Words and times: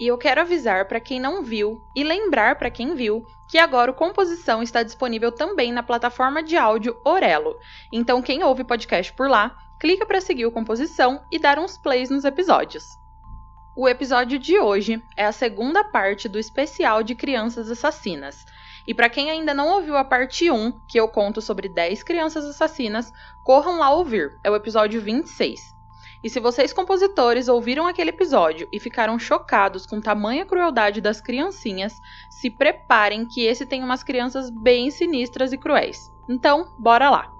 E 0.00 0.06
eu 0.06 0.16
quero 0.16 0.40
avisar 0.40 0.88
para 0.88 0.98
quem 0.98 1.20
não 1.20 1.42
viu 1.42 1.78
e 1.94 2.02
lembrar 2.02 2.56
para 2.56 2.70
quem 2.70 2.94
viu 2.94 3.22
que 3.50 3.58
agora 3.58 3.90
o 3.90 3.94
Composição 3.94 4.62
está 4.62 4.82
disponível 4.82 5.30
também 5.30 5.70
na 5.70 5.82
plataforma 5.82 6.42
de 6.42 6.56
áudio 6.56 6.98
Orelo. 7.04 7.58
Então 7.92 8.22
quem 8.22 8.42
ouve 8.42 8.64
podcast 8.64 9.12
por 9.12 9.28
lá, 9.28 9.54
clica 9.78 10.06
para 10.06 10.22
seguir 10.22 10.46
o 10.46 10.52
Composição 10.52 11.20
e 11.30 11.38
dar 11.38 11.58
uns 11.58 11.76
plays 11.76 12.08
nos 12.08 12.24
episódios. 12.24 12.82
O 13.76 13.86
episódio 13.86 14.38
de 14.38 14.58
hoje 14.58 15.02
é 15.18 15.26
a 15.26 15.32
segunda 15.32 15.84
parte 15.84 16.30
do 16.30 16.38
especial 16.38 17.02
de 17.02 17.14
crianças 17.14 17.70
assassinas. 17.70 18.46
E 18.86 18.94
para 18.94 19.10
quem 19.10 19.30
ainda 19.30 19.52
não 19.52 19.68
ouviu 19.68 19.98
a 19.98 20.04
parte 20.04 20.50
1, 20.50 20.80
que 20.88 20.98
eu 20.98 21.08
conto 21.08 21.42
sobre 21.42 21.68
10 21.68 22.02
crianças 22.02 22.46
assassinas, 22.46 23.12
corram 23.44 23.78
lá 23.78 23.90
ouvir. 23.90 24.38
É 24.42 24.50
o 24.50 24.56
episódio 24.56 24.98
26. 25.02 25.60
E 26.22 26.28
se 26.28 26.38
vocês, 26.38 26.72
compositores, 26.72 27.48
ouviram 27.48 27.86
aquele 27.86 28.10
episódio 28.10 28.68
e 28.70 28.78
ficaram 28.78 29.18
chocados 29.18 29.86
com 29.86 30.00
tamanha 30.00 30.44
crueldade 30.44 31.00
das 31.00 31.20
criancinhas, 31.20 31.94
se 32.30 32.50
preparem 32.50 33.26
que 33.26 33.46
esse 33.46 33.64
tem 33.64 33.82
umas 33.82 34.02
crianças 34.02 34.50
bem 34.50 34.90
sinistras 34.90 35.52
e 35.52 35.58
cruéis. 35.58 36.12
Então, 36.28 36.72
bora 36.78 37.08
lá! 37.08 37.39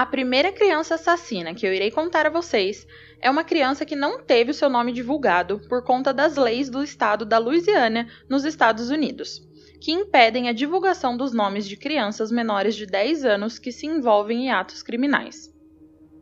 A 0.00 0.06
primeira 0.06 0.50
criança 0.50 0.94
assassina 0.94 1.54
que 1.54 1.66
eu 1.66 1.74
irei 1.74 1.90
contar 1.90 2.24
a 2.24 2.30
vocês 2.30 2.86
é 3.20 3.30
uma 3.30 3.44
criança 3.44 3.84
que 3.84 3.94
não 3.94 4.18
teve 4.18 4.50
o 4.50 4.54
seu 4.54 4.70
nome 4.70 4.92
divulgado 4.92 5.60
por 5.68 5.84
conta 5.84 6.10
das 6.10 6.38
leis 6.38 6.70
do 6.70 6.82
estado 6.82 7.26
da 7.26 7.36
Louisiana, 7.36 8.08
nos 8.26 8.46
Estados 8.46 8.88
Unidos, 8.88 9.46
que 9.78 9.92
impedem 9.92 10.48
a 10.48 10.54
divulgação 10.54 11.18
dos 11.18 11.34
nomes 11.34 11.68
de 11.68 11.76
crianças 11.76 12.32
menores 12.32 12.76
de 12.76 12.86
10 12.86 13.26
anos 13.26 13.58
que 13.58 13.70
se 13.70 13.84
envolvem 13.84 14.46
em 14.46 14.50
atos 14.50 14.82
criminais. 14.82 15.54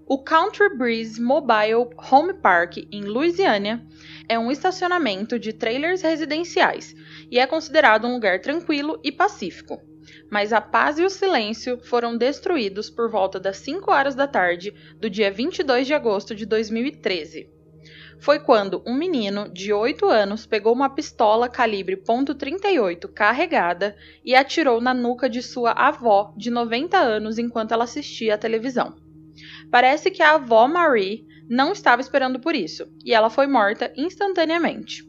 O 0.08 0.24
Country 0.24 0.76
Breeze 0.76 1.22
Mobile 1.22 1.94
Home 2.10 2.34
Park, 2.34 2.78
em 2.90 3.02
Louisiana, 3.02 3.86
é 4.28 4.36
um 4.36 4.50
estacionamento 4.50 5.38
de 5.38 5.52
trailers 5.52 6.02
residenciais 6.02 6.96
e 7.30 7.38
é 7.38 7.46
considerado 7.46 8.08
um 8.08 8.14
lugar 8.14 8.40
tranquilo 8.40 8.98
e 9.04 9.12
pacífico 9.12 9.80
mas 10.30 10.52
a 10.52 10.60
paz 10.60 10.98
e 10.98 11.04
o 11.04 11.10
silêncio 11.10 11.78
foram 11.78 12.16
destruídos 12.16 12.90
por 12.90 13.10
volta 13.10 13.38
das 13.38 13.58
5 13.58 13.90
horas 13.90 14.14
da 14.14 14.26
tarde 14.26 14.74
do 14.98 15.08
dia 15.08 15.30
22 15.30 15.86
de 15.86 15.94
agosto 15.94 16.34
de 16.34 16.44
2013. 16.46 17.48
Foi 18.20 18.40
quando 18.40 18.82
um 18.84 18.94
menino 18.94 19.48
de 19.48 19.72
8 19.72 20.06
anos 20.06 20.44
pegou 20.44 20.72
uma 20.72 20.90
pistola 20.90 21.48
calibre 21.48 21.96
.38 21.96 23.08
carregada 23.12 23.96
e 24.24 24.34
atirou 24.34 24.80
na 24.80 24.92
nuca 24.92 25.28
de 25.28 25.40
sua 25.40 25.70
avó 25.70 26.34
de 26.36 26.50
90 26.50 26.98
anos 26.98 27.38
enquanto 27.38 27.72
ela 27.72 27.84
assistia 27.84 28.34
à 28.34 28.38
televisão. 28.38 28.96
Parece 29.70 30.10
que 30.10 30.22
a 30.22 30.34
avó 30.34 30.66
Marie 30.66 31.26
não 31.48 31.72
estava 31.72 32.02
esperando 32.02 32.40
por 32.40 32.54
isso, 32.54 32.88
e 33.04 33.14
ela 33.14 33.30
foi 33.30 33.46
morta 33.46 33.92
instantaneamente. 33.96 35.07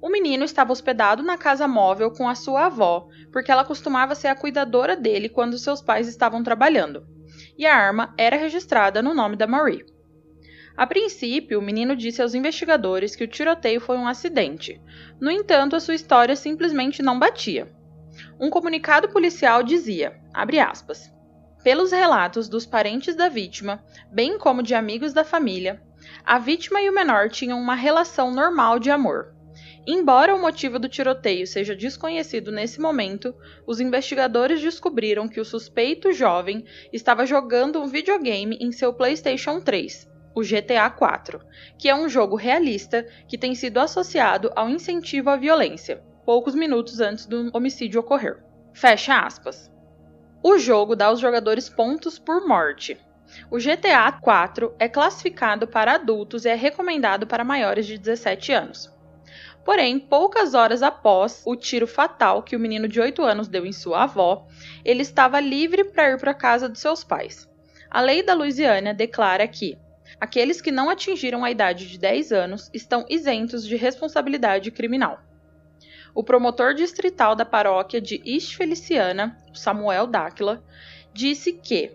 O 0.00 0.08
menino 0.08 0.44
estava 0.44 0.72
hospedado 0.72 1.22
na 1.22 1.36
casa 1.36 1.66
móvel 1.66 2.10
com 2.10 2.28
a 2.28 2.34
sua 2.34 2.66
avó, 2.66 3.08
porque 3.32 3.50
ela 3.50 3.64
costumava 3.64 4.14
ser 4.14 4.28
a 4.28 4.34
cuidadora 4.34 4.96
dele 4.96 5.28
quando 5.28 5.58
seus 5.58 5.82
pais 5.82 6.06
estavam 6.06 6.42
trabalhando. 6.42 7.04
E 7.56 7.66
a 7.66 7.74
arma 7.74 8.14
era 8.16 8.36
registrada 8.36 9.02
no 9.02 9.12
nome 9.12 9.34
da 9.34 9.46
Marie. 9.46 9.84
A 10.76 10.86
princípio, 10.86 11.58
o 11.58 11.62
menino 11.62 11.96
disse 11.96 12.22
aos 12.22 12.34
investigadores 12.34 13.16
que 13.16 13.24
o 13.24 13.28
tiroteio 13.28 13.80
foi 13.80 13.96
um 13.98 14.06
acidente. 14.06 14.80
No 15.20 15.28
entanto, 15.28 15.74
a 15.74 15.80
sua 15.80 15.96
história 15.96 16.36
simplesmente 16.36 17.02
não 17.02 17.18
batia. 17.18 17.68
Um 18.38 18.48
comunicado 18.48 19.08
policial 19.08 19.64
dizia, 19.64 20.16
aspas, 20.32 21.12
pelos 21.64 21.90
relatos 21.90 22.48
dos 22.48 22.64
parentes 22.64 23.16
da 23.16 23.28
vítima, 23.28 23.82
bem 24.12 24.38
como 24.38 24.62
de 24.62 24.76
amigos 24.76 25.12
da 25.12 25.24
família, 25.24 25.82
a 26.24 26.38
vítima 26.38 26.80
e 26.80 26.88
o 26.88 26.94
menor 26.94 27.28
tinham 27.28 27.60
uma 27.60 27.74
relação 27.74 28.30
normal 28.30 28.78
de 28.78 28.90
amor. 28.90 29.34
Embora 29.90 30.34
o 30.34 30.38
motivo 30.38 30.78
do 30.78 30.86
tiroteio 30.86 31.46
seja 31.46 31.74
desconhecido 31.74 32.52
nesse 32.52 32.78
momento, 32.78 33.34
os 33.66 33.80
investigadores 33.80 34.60
descobriram 34.60 35.26
que 35.26 35.40
o 35.40 35.44
suspeito 35.46 36.12
jovem 36.12 36.62
estava 36.92 37.24
jogando 37.24 37.80
um 37.80 37.86
videogame 37.86 38.58
em 38.60 38.70
seu 38.70 38.92
PlayStation 38.92 39.62
3, 39.62 40.06
o 40.34 40.42
GTA 40.42 40.90
4, 40.90 41.40
que 41.78 41.88
é 41.88 41.94
um 41.94 42.06
jogo 42.06 42.36
realista 42.36 43.08
que 43.26 43.38
tem 43.38 43.54
sido 43.54 43.80
associado 43.80 44.52
ao 44.54 44.68
incentivo 44.68 45.30
à 45.30 45.36
violência, 45.36 46.02
poucos 46.22 46.54
minutos 46.54 47.00
antes 47.00 47.24
do 47.24 47.48
homicídio 47.54 48.00
ocorrer. 48.00 48.44
Fecha 48.74 49.18
aspas. 49.18 49.72
O 50.42 50.58
jogo 50.58 50.94
dá 50.94 51.06
aos 51.06 51.18
jogadores 51.18 51.70
pontos 51.70 52.18
por 52.18 52.46
morte. 52.46 52.98
O 53.50 53.56
GTA 53.56 54.12
4 54.20 54.74
é 54.78 54.86
classificado 54.86 55.66
para 55.66 55.94
adultos 55.94 56.44
e 56.44 56.50
é 56.50 56.54
recomendado 56.54 57.26
para 57.26 57.42
maiores 57.42 57.86
de 57.86 57.96
17 57.96 58.52
anos. 58.52 58.97
Porém, 59.68 59.98
poucas 59.98 60.54
horas 60.54 60.82
após 60.82 61.42
o 61.44 61.54
tiro 61.54 61.86
fatal 61.86 62.42
que 62.42 62.56
o 62.56 62.58
menino 62.58 62.88
de 62.88 63.02
8 63.02 63.22
anos 63.22 63.48
deu 63.48 63.66
em 63.66 63.72
sua 63.72 64.04
avó, 64.04 64.46
ele 64.82 65.02
estava 65.02 65.38
livre 65.40 65.84
para 65.84 66.08
ir 66.08 66.18
para 66.18 66.30
a 66.30 66.34
casa 66.34 66.70
de 66.70 66.78
seus 66.78 67.04
pais. 67.04 67.46
A 67.90 68.00
lei 68.00 68.22
da 68.22 68.32
Louisiana 68.32 68.94
declara 68.94 69.46
que 69.46 69.78
aqueles 70.18 70.62
que 70.62 70.70
não 70.70 70.88
atingiram 70.88 71.44
a 71.44 71.50
idade 71.50 71.86
de 71.86 71.98
10 71.98 72.32
anos 72.32 72.70
estão 72.72 73.04
isentos 73.10 73.62
de 73.66 73.76
responsabilidade 73.76 74.70
criminal. 74.70 75.20
O 76.14 76.24
promotor 76.24 76.72
distrital 76.72 77.36
da 77.36 77.44
paróquia 77.44 78.00
de 78.00 78.22
East 78.24 78.56
Feliciana, 78.56 79.36
Samuel 79.52 80.06
Dáquila, 80.06 80.64
disse 81.12 81.52
que, 81.52 81.94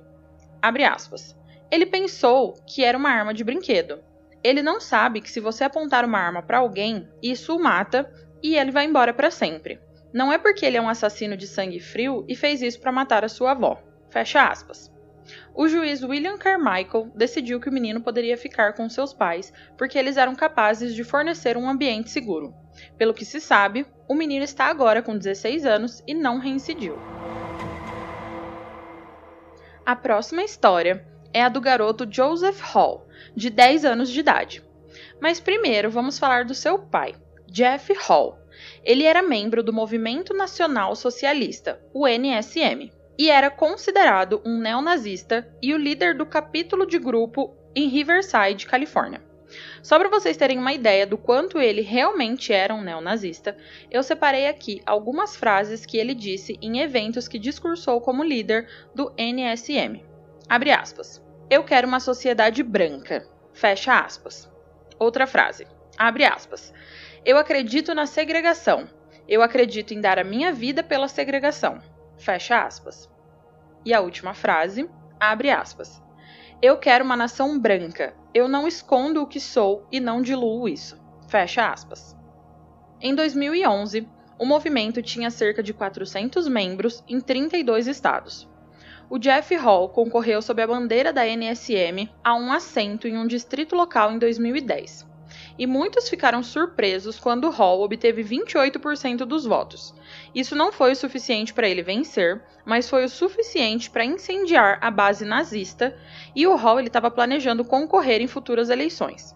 abre 0.62 0.84
aspas, 0.84 1.36
Ele 1.72 1.88
pensou 1.88 2.54
que 2.68 2.84
era 2.84 2.96
uma 2.96 3.10
arma 3.10 3.34
de 3.34 3.44
brinquedo. 3.44 4.12
Ele 4.44 4.62
não 4.62 4.80
sabe 4.80 5.22
que 5.22 5.31
se 5.31 5.40
você 5.40 5.63
apontar 5.63 6.04
uma 6.04 6.19
arma 6.19 6.42
para 6.42 6.57
alguém, 6.57 7.07
isso 7.22 7.56
o 7.56 7.63
mata 7.63 8.12
e 8.42 8.57
ele 8.57 8.72
vai 8.72 8.86
embora 8.86 9.13
para 9.13 9.31
sempre. 9.31 9.80
Não 10.13 10.31
é 10.31 10.38
porque 10.38 10.66
ele 10.66 10.78
é 10.78 10.81
um 10.81 10.90
assassino 10.90 11.38
de 11.38 11.48
sangue 11.48 11.80
frio 11.80 12.25
e 12.28 12.36
fez 12.36 12.62
isso 12.62 12.80
para 12.80 12.92
matar 12.92 13.24
a 13.24 13.30
sua 13.30 13.51
avó. 13.51 13.81
Fecha 14.10 14.45
aspas. 14.45 14.92
O 15.56 15.68
juiz 15.68 16.04
William 16.04 16.38
Carmichael 16.38 17.10
decidiu 17.16 17.60
que 17.60 17.69
o 17.69 17.72
menino 17.72 18.01
poderia 18.01 18.38
ficar 18.38 18.74
com 18.74 18.90
seus 18.90 19.13
pais 19.13 19.54
porque 19.78 19.98
eles 19.98 20.18
eram 20.18 20.36
capazes 20.36 20.94
de 20.94 21.04
fornecer 21.04 21.56
um 21.56 21.69
ambiente 21.69 22.10
seguro. 22.10 22.54
Pelo 22.98 23.13
que 23.13 23.24
se 23.24 23.39
sabe, 23.39 23.86
o 24.07 24.13
menino 24.13 24.44
está 24.44 24.66
agora 24.66 25.01
com 25.01 25.18
16 25.18 25.66
anos 25.66 26.04
e 26.06 26.13
não 26.13 26.39
reincidiu. 26.39 26.98
A 29.86 29.96
próxima 29.96 30.44
história 30.44 31.06
é 31.33 31.41
a 31.41 31.50
do 31.50 31.59
garoto 31.59 32.07
Joseph 32.09 32.62
Hall, 32.62 33.07
de 33.35 33.50
10 33.50 33.85
anos 33.85 34.09
de 34.09 34.19
idade. 34.19 34.63
Mas 35.19 35.39
primeiro 35.39 35.89
vamos 35.89 36.19
falar 36.19 36.45
do 36.45 36.53
seu 36.53 36.80
pai, 36.80 37.15
Jeff 37.47 37.94
Hall. 38.07 38.38
Ele 38.83 39.03
era 39.03 39.21
membro 39.21 39.63
do 39.63 39.74
Movimento 39.74 40.33
Nacional 40.33 40.95
Socialista, 40.95 41.81
o 41.94 42.07
NSM, 42.07 42.91
e 43.18 43.30
era 43.30 43.50
considerado 43.50 44.41
um 44.45 44.59
neonazista 44.59 45.47
e 45.62 45.74
o 45.74 45.77
líder 45.77 46.15
do 46.15 46.25
capítulo 46.25 46.85
de 46.85 47.00
grupo 47.00 47.56
em 47.75 47.88
Riverside, 47.88 48.65
Califórnia. 48.65 49.21
Só 49.81 50.00
para 50.00 50.09
vocês 50.09 50.38
terem 50.38 50.57
uma 50.57 50.74
ideia 50.74 51.06
do 51.06 51.18
quanto 51.18 51.59
ele 51.59 51.81
realmente 51.81 52.51
era 52.51 52.74
um 52.74 52.81
neonazista, 52.81 53.56
eu 53.91 54.01
separei 54.01 54.47
aqui 54.47 54.81
algumas 54.86 55.36
frases 55.36 55.86
que 55.86 55.97
ele 55.97 56.15
disse 56.15 56.57
em 56.62 56.79
eventos 56.79 57.27
que 57.27 57.38
discursou 57.38 58.01
como 58.01 58.24
líder 58.24 58.68
do 58.95 59.13
NSM. 59.18 60.03
Abre 60.50 60.71
aspas. 60.71 61.23
Eu 61.53 61.63
quero 61.63 61.88
uma 61.88 62.00
sociedade 62.00 62.63
branca. 62.63 63.27
Fecha 63.53 64.00
aspas. 64.00 64.51
Outra 64.97 65.27
frase. 65.27 65.67
Abre 65.95 66.25
aspas. 66.25 66.73
Eu 67.23 67.38
acredito 67.38 67.94
na 67.94 68.07
segregação. 68.07 68.89
Eu 69.27 69.44
acredito 69.44 69.94
em 69.94 70.01
dar 70.01 70.17
a 70.17 70.23
minha 70.23 70.51
vida 70.51 70.81
pela 70.81 71.07
segregação. 71.07 71.77
Fecha 72.17 72.65
aspas. 72.65 73.07
E 73.85 73.94
a 73.94 74.01
última 74.01 74.33
frase. 74.33 74.89
Abre 75.19 75.51
aspas. 75.51 76.01
Eu 76.59 76.75
quero 76.77 77.05
uma 77.05 77.15
nação 77.15 77.59
branca. 77.59 78.15
Eu 78.33 78.47
não 78.47 78.67
escondo 78.67 79.21
o 79.21 79.27
que 79.27 79.39
sou 79.39 79.88
e 79.91 80.00
não 80.00 80.23
diluo 80.23 80.67
isso. 80.67 81.00
Fecha 81.27 81.71
aspas. 81.71 82.17
Em 83.00 83.13
2011, 83.13 84.09
o 84.39 84.45
movimento 84.47 85.03
tinha 85.03 85.29
cerca 85.29 85.61
de 85.61 85.71
400 85.71 86.47
membros 86.47 87.03
em 87.07 87.21
32 87.21 87.85
estados 87.85 88.51
o 89.13 89.19
Jeff 89.19 89.56
Hall 89.57 89.89
concorreu 89.89 90.42
sob 90.42 90.60
a 90.60 90.65
bandeira 90.65 91.13
da 91.13 91.24
NSM 91.24 92.10
a 92.24 92.33
um 92.33 92.51
assento 92.51 93.07
em 93.07 93.15
um 93.15 93.27
distrito 93.27 93.75
local 93.75 94.12
em 94.12 94.18
2010. 94.18 95.07
E 95.56 95.68
muitos 95.68 96.10
ficaram 96.10 96.42
surpresos 96.42 97.19
quando 97.19 97.51
Hall 97.51 97.83
obteve 97.83 98.24
28% 98.24 99.18
dos 99.18 99.45
votos. 99.45 99.94
Isso 100.33 100.56
não 100.56 100.71
foi 100.71 100.94
o 100.94 100.95
suficiente 100.95 101.54
para 101.54 101.69
ele 101.69 101.83
vencer, 101.83 102.42
mas 102.65 102.89
foi 102.89 103.06
o 103.06 103.10
suficiente 103.10 103.88
para 103.88 104.04
incendiar 104.04 104.80
a 104.81 104.89
base 104.89 105.25
nazista, 105.25 105.95
e 106.36 106.48
o 106.48 106.56
Hall 106.56 106.80
estava 106.80 107.12
planejando 107.12 107.63
concorrer 107.63 108.19
em 108.19 108.25
futuras 108.25 108.71
eleições. 108.71 109.36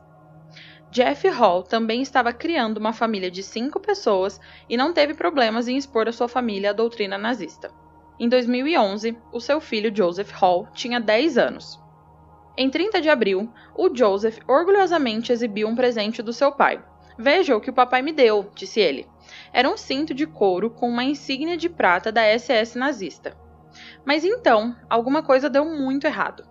Jeff 0.90 1.30
Hall 1.30 1.62
também 1.62 2.02
estava 2.02 2.34
criando 2.34 2.80
uma 2.80 2.94
família 2.94 3.30
de 3.30 3.44
cinco 3.44 3.80
pessoas 3.80 4.42
e 4.68 4.76
não 4.76 4.92
teve 4.92 5.14
problemas 5.14 5.68
em 5.68 5.78
expor 5.78 6.10
a 6.10 6.12
sua 6.12 6.28
família 6.28 6.72
à 6.72 6.74
doutrina 6.74 7.16
nazista. 7.16 7.72
Em 8.20 8.28
2011, 8.28 9.16
o 9.32 9.40
seu 9.40 9.62
filho 9.62 9.96
Joseph 9.96 10.32
Hall 10.32 10.68
tinha 10.74 11.00
10 11.00 11.38
anos. 11.38 11.80
Em 12.58 12.68
30 12.68 13.00
de 13.00 13.10
abril, 13.10 13.54
o 13.76 13.96
Joseph 13.96 14.40
orgulhosamente 14.48 15.32
exibiu 15.32 15.68
um 15.68 15.76
presente 15.76 16.24
do 16.24 16.34
seu 16.34 16.52
pai. 16.52 16.84
Veja 17.16 17.56
o 17.56 17.62
que 17.62 17.70
o 17.70 17.74
papai 17.74 18.02
me 18.02 18.12
deu, 18.12 18.50
disse 18.56 18.80
ele. 18.80 19.08
Era 19.54 19.70
um 19.70 19.78
cinto 19.78 20.16
de 20.16 20.26
couro 20.26 20.72
com 20.72 20.90
uma 20.90 21.04
insígnia 21.04 21.56
de 21.56 21.70
prata 21.70 22.12
da 22.12 22.24
SS 22.24 22.76
nazista. 22.76 23.38
Mas 24.04 24.26
então, 24.26 24.76
alguma 24.90 25.22
coisa 25.22 25.48
deu 25.48 25.64
muito 25.64 26.08
errado. 26.08 26.44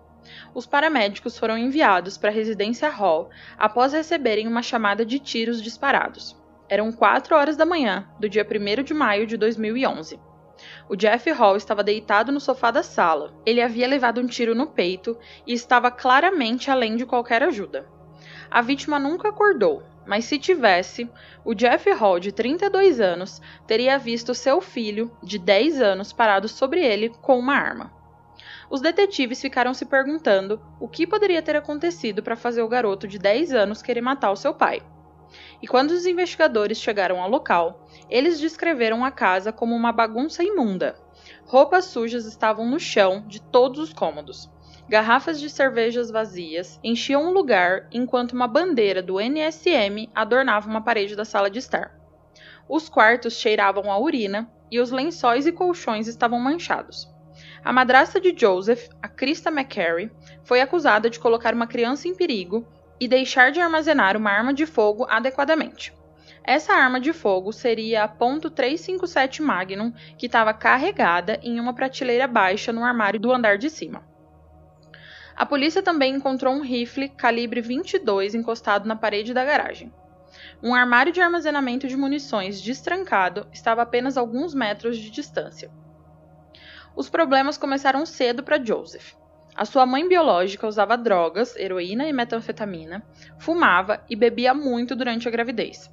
Os 0.55 0.67
paramédicos 0.67 1.37
foram 1.37 1.59
enviados 1.59 2.17
para 2.17 2.31
a 2.31 2.33
residência 2.33 2.89
Hall 2.89 3.29
após 3.59 3.93
receberem 3.93 4.47
uma 4.47 4.63
chamada 4.63 5.05
de 5.05 5.19
tiros 5.19 5.61
disparados. 5.61 6.41
Eram 6.69 6.93
4 6.93 7.35
horas 7.35 7.57
da 7.57 7.67
manhã 7.67 8.09
do 8.21 8.29
dia 8.29 8.47
1 8.49 8.85
de 8.85 8.95
maio 8.95 9.27
de 9.27 9.37
2011. 9.37 10.21
O 10.89 10.95
Jeff 10.95 11.29
Hall 11.33 11.57
estava 11.57 11.83
deitado 11.83 12.31
no 12.31 12.39
sofá 12.39 12.71
da 12.71 12.83
sala. 12.83 13.35
Ele 13.45 13.61
havia 13.61 13.89
levado 13.89 14.21
um 14.21 14.27
tiro 14.27 14.55
no 14.55 14.69
peito 14.69 15.19
e 15.45 15.53
estava 15.53 15.91
claramente 15.91 16.71
além 16.71 16.95
de 16.95 17.05
qualquer 17.05 17.43
ajuda. 17.43 17.89
A 18.49 18.63
vítima 18.63 18.99
nunca 18.99 19.29
acordou, 19.29 19.83
mas 20.07 20.25
se 20.27 20.39
tivesse, 20.39 21.11
o 21.45 21.55
Jeff 21.55 21.91
Hall, 21.91 22.21
de 22.21 22.31
32 22.31 23.01
anos, 23.01 23.43
teria 23.67 23.99
visto 23.99 24.33
seu 24.33 24.61
filho, 24.61 25.11
de 25.21 25.39
10 25.39 25.81
anos, 25.81 26.13
parado 26.13 26.49
sobre 26.49 26.85
ele 26.85 27.09
com 27.09 27.37
uma 27.37 27.57
arma. 27.57 27.93
Os 28.71 28.81
detetives 28.81 29.41
ficaram 29.41 29.75
se 29.75 29.85
perguntando 29.85 30.61
o 30.79 30.89
que 30.89 31.07
poderia 31.07 31.43
ter 31.43 31.57
acontecido 31.57 32.23
para 32.23 32.37
fazer 32.37 32.63
o 32.63 32.69
garoto 32.69 33.09
de 33.09 33.19
10 33.19 33.53
anos 33.53 33.83
querer 33.83 34.01
matar 34.01 34.31
o 34.31 34.37
seu 34.37 34.55
pai. 34.55 34.81
E 35.63 35.67
quando 35.67 35.91
os 35.91 36.07
investigadores 36.07 36.79
chegaram 36.79 37.21
ao 37.21 37.31
local, 37.31 37.89
eles 38.11 38.39
descreveram 38.39 39.05
a 39.05 39.11
casa 39.11 39.53
como 39.53 39.75
uma 39.75 39.93
bagunça 39.93 40.43
imunda. 40.43 40.97
Roupas 41.45 41.87
sujas 41.87 42.25
estavam 42.27 42.69
no 42.69 42.79
chão 42.79 43.25
de 43.27 43.41
todos 43.41 43.79
os 43.79 43.93
cômodos. 43.93 44.51
Garrafas 44.89 45.41
de 45.41 45.51
cervejas 45.51 46.11
vazias 46.11 46.79
enchiam 46.83 47.27
o 47.27 47.33
lugar 47.33 47.89
enquanto 47.91 48.33
uma 48.33 48.47
bandeira 48.47 49.03
do 49.03 49.21
NSM 49.21 50.09
adornava 50.15 50.69
uma 50.69 50.81
parede 50.81 51.17
da 51.17 51.25
sala 51.25 51.51
de 51.51 51.59
estar. 51.59 51.99
Os 52.69 52.89
quartos 52.89 53.35
cheiravam 53.35 53.91
a 53.91 53.99
urina 53.99 54.49
e 54.71 54.79
os 54.79 54.91
lençóis 54.91 55.47
e 55.47 55.53
colchões 55.53 56.07
estavam 56.07 56.39
manchados. 56.39 57.09
A 57.65 57.73
madrasta 57.73 58.21
de 58.21 58.33
Joseph, 58.37 58.89
a 59.03 59.09
Krista 59.09 59.51
McCary, 59.51 60.11
foi 60.45 60.61
acusada 60.61 61.11
de 61.11 61.19
colocar 61.19 61.53
uma 61.53 61.67
criança 61.67 62.07
em 62.07 62.15
perigo 62.15 62.67
e 63.01 63.07
deixar 63.07 63.53
de 63.53 63.61
armazenar 63.61 64.17
uma 64.17 64.31
arma 64.31 64.53
de 64.53 64.67
fogo 64.67 65.07
adequadamente. 65.09 65.93
Essa 66.43 66.75
arma 66.75 67.01
de 67.01 67.13
fogo 67.13 67.53
seria 67.53 68.05
a 68.05 68.09
.357 68.09 69.41
Magnum, 69.41 69.93
que 70.17 70.27
estava 70.27 70.55
carregada 70.55 71.41
em 71.43 71.59
uma 71.59 71.75
prateleira 71.75 72.29
baixa 72.29 72.73
no 72.73 72.85
armário 72.85 73.19
do 73.19 73.33
andar 73.33 73.59
de 73.59 73.69
cima. 73.69 74.05
A 75.35 75.45
polícia 75.45 75.83
também 75.83 76.15
encontrou 76.15 76.55
um 76.55 76.63
rifle 76.63 77.09
calibre 77.09 77.61
22 77.61 78.35
encostado 78.35 78.87
na 78.87 78.97
parede 78.97 79.35
da 79.35 79.45
garagem. 79.45 79.93
Um 80.63 80.75
armário 80.75 81.13
de 81.13 81.21
armazenamento 81.21 81.87
de 81.87 81.97
munições 81.97 82.63
destrancado 82.63 83.47
estava 83.53 83.83
a 83.83 83.85
apenas 83.85 84.17
alguns 84.17 84.55
metros 84.55 84.97
de 84.97 85.11
distância. 85.11 85.71
Os 86.95 87.11
problemas 87.11 87.59
começaram 87.59 88.07
cedo 88.07 88.43
para 88.43 88.63
Joseph. 88.63 89.15
A 89.57 89.65
sua 89.65 89.87
mãe 89.87 90.07
biológica 90.07 90.67
usava 90.67 90.99
drogas, 90.99 91.57
heroína 91.57 92.07
e 92.07 92.13
metanfetamina, 92.13 93.03
fumava 93.39 94.05
e 94.09 94.15
bebia 94.15 94.53
muito 94.53 94.95
durante 94.95 95.27
a 95.27 95.31
gravidez. 95.31 95.91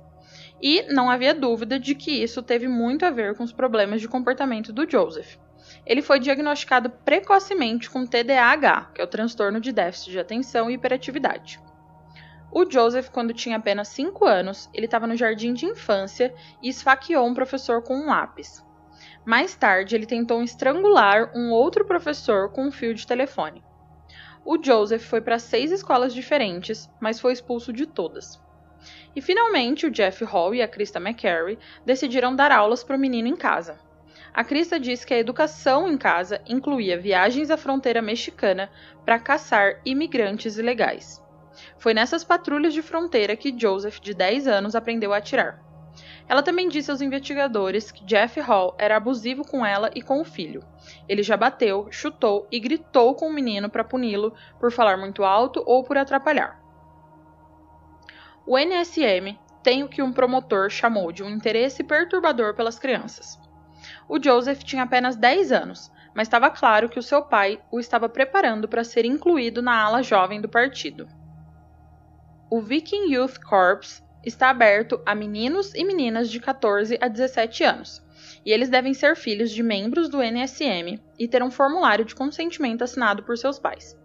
E 0.61 0.81
não 0.93 1.09
havia 1.09 1.33
dúvida 1.33 1.79
de 1.79 1.95
que 1.95 2.11
isso 2.11 2.43
teve 2.43 2.67
muito 2.67 3.05
a 3.05 3.09
ver 3.09 3.37
com 3.37 3.43
os 3.43 3.53
problemas 3.53 4.01
de 4.01 4.07
comportamento 4.09 4.73
do 4.73 4.89
Joseph. 4.89 5.37
Ele 5.85 6.01
foi 6.01 6.19
diagnosticado 6.19 6.89
precocemente 6.89 7.89
com 7.89 8.05
TDAH, 8.05 8.91
que 8.93 8.99
é 8.99 9.03
o 9.05 9.07
transtorno 9.07 9.61
de 9.61 9.71
déficit 9.71 10.11
de 10.11 10.19
atenção 10.19 10.69
e 10.69 10.73
hiperatividade. 10.73 11.57
O 12.51 12.69
Joseph, 12.69 13.09
quando 13.09 13.33
tinha 13.33 13.55
apenas 13.55 13.87
5 13.87 14.25
anos, 14.25 14.69
ele 14.73 14.87
estava 14.87 15.07
no 15.07 15.15
jardim 15.15 15.53
de 15.53 15.65
infância 15.65 16.35
e 16.61 16.67
esfaqueou 16.67 17.25
um 17.25 17.33
professor 17.33 17.81
com 17.81 17.95
um 17.95 18.07
lápis. 18.07 18.61
Mais 19.25 19.55
tarde, 19.55 19.95
ele 19.95 20.05
tentou 20.05 20.43
estrangular 20.43 21.31
um 21.33 21.51
outro 21.51 21.85
professor 21.85 22.49
com 22.49 22.67
um 22.67 22.71
fio 22.71 22.93
de 22.93 23.07
telefone. 23.07 23.63
O 24.45 24.61
Joseph 24.61 25.03
foi 25.03 25.21
para 25.21 25.39
seis 25.39 25.71
escolas 25.71 26.13
diferentes, 26.13 26.89
mas 26.99 27.21
foi 27.21 27.31
expulso 27.31 27.71
de 27.71 27.85
todas. 27.85 28.41
E 29.15 29.21
finalmente, 29.21 29.85
o 29.85 29.91
Jeff 29.91 30.25
Hall 30.25 30.53
e 30.53 30.61
a 30.61 30.67
Krista 30.67 30.99
McCary 30.99 31.57
decidiram 31.85 32.35
dar 32.35 32.51
aulas 32.51 32.83
para 32.83 32.97
o 32.97 32.99
menino 32.99 33.29
em 33.29 33.35
casa. 33.35 33.79
A 34.33 34.43
Krista 34.43 34.77
disse 34.77 35.05
que 35.05 35.13
a 35.13 35.19
educação 35.19 35.87
em 35.87 35.97
casa 35.97 36.41
incluía 36.45 36.99
viagens 36.99 37.49
à 37.49 37.55
fronteira 37.55 38.01
mexicana 38.01 38.69
para 39.05 39.19
caçar 39.19 39.79
imigrantes 39.85 40.57
ilegais. 40.57 41.23
Foi 41.77 41.93
nessas 41.93 42.23
patrulhas 42.23 42.73
de 42.73 42.81
fronteira 42.81 43.37
que 43.37 43.57
Joseph, 43.57 43.99
de 43.99 44.13
10 44.13 44.47
anos, 44.47 44.75
aprendeu 44.75 45.13
a 45.13 45.17
atirar. 45.17 45.61
Ela 46.27 46.41
também 46.41 46.69
disse 46.69 46.89
aos 46.89 47.01
investigadores 47.01 47.91
que 47.91 48.03
Jeff 48.05 48.39
Hall 48.39 48.75
era 48.77 48.97
abusivo 48.97 49.45
com 49.45 49.65
ela 49.65 49.91
e 49.93 50.01
com 50.01 50.21
o 50.21 50.25
filho. 50.25 50.63
Ele 51.07 51.21
já 51.21 51.37
bateu, 51.37 51.87
chutou 51.91 52.47
e 52.51 52.59
gritou 52.59 53.13
com 53.15 53.27
o 53.27 53.33
menino 53.33 53.69
para 53.69 53.83
puni-lo 53.83 54.33
por 54.59 54.71
falar 54.71 54.97
muito 54.97 55.23
alto 55.23 55.63
ou 55.65 55.83
por 55.83 55.97
atrapalhar. 55.97 56.61
O 58.45 58.57
NSM 58.57 59.37
tem 59.61 59.83
o 59.83 59.87
que 59.87 60.01
um 60.01 60.11
promotor 60.11 60.69
chamou 60.69 61.11
de 61.11 61.23
um 61.23 61.29
interesse 61.29 61.83
perturbador 61.83 62.53
pelas 62.53 62.77
crianças. 62.77 63.39
O 64.07 64.21
Joseph 64.21 64.63
tinha 64.63 64.83
apenas 64.83 65.15
10 65.15 65.51
anos, 65.51 65.91
mas 66.13 66.27
estava 66.27 66.49
claro 66.49 66.89
que 66.89 66.99
o 66.99 67.03
seu 67.03 67.21
pai 67.23 67.61
o 67.71 67.79
estava 67.79 68.09
preparando 68.09 68.67
para 68.67 68.83
ser 68.83 69.05
incluído 69.05 69.61
na 69.61 69.81
ala 69.81 70.03
jovem 70.03 70.41
do 70.41 70.49
partido. 70.49 71.07
O 72.49 72.61
Viking 72.61 73.11
Youth 73.13 73.39
Corps 73.39 74.02
está 74.23 74.49
aberto 74.49 75.01
a 75.05 75.13
meninos 75.13 75.73
e 75.75 75.83
meninas 75.83 76.29
de 76.29 76.39
14 76.39 76.97
a 77.01 77.07
17 77.07 77.63
anos, 77.63 78.01
e 78.45 78.51
eles 78.51 78.69
devem 78.69 78.93
ser 78.93 79.15
filhos 79.15 79.51
de 79.51 79.61
membros 79.61 80.09
do 80.09 80.21
NSM 80.21 80.99
e 81.19 81.27
ter 81.27 81.43
um 81.43 81.51
formulário 81.51 82.05
de 82.05 82.15
consentimento 82.15 82.83
assinado 82.83 83.23
por 83.23 83.37
seus 83.37 83.59
pais. 83.59 83.97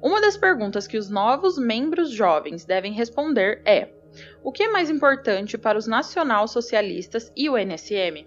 Uma 0.00 0.20
das 0.20 0.36
perguntas 0.36 0.86
que 0.86 0.98
os 0.98 1.10
novos 1.10 1.58
membros 1.58 2.10
jovens 2.10 2.64
devem 2.64 2.92
responder 2.92 3.62
é: 3.64 3.90
o 4.42 4.52
que 4.52 4.62
é 4.62 4.68
mais 4.68 4.90
importante 4.90 5.58
para 5.58 5.78
os 5.78 5.86
nacional-socialistas 5.86 7.32
e 7.36 7.48
o 7.48 7.56
NSM? 7.56 8.26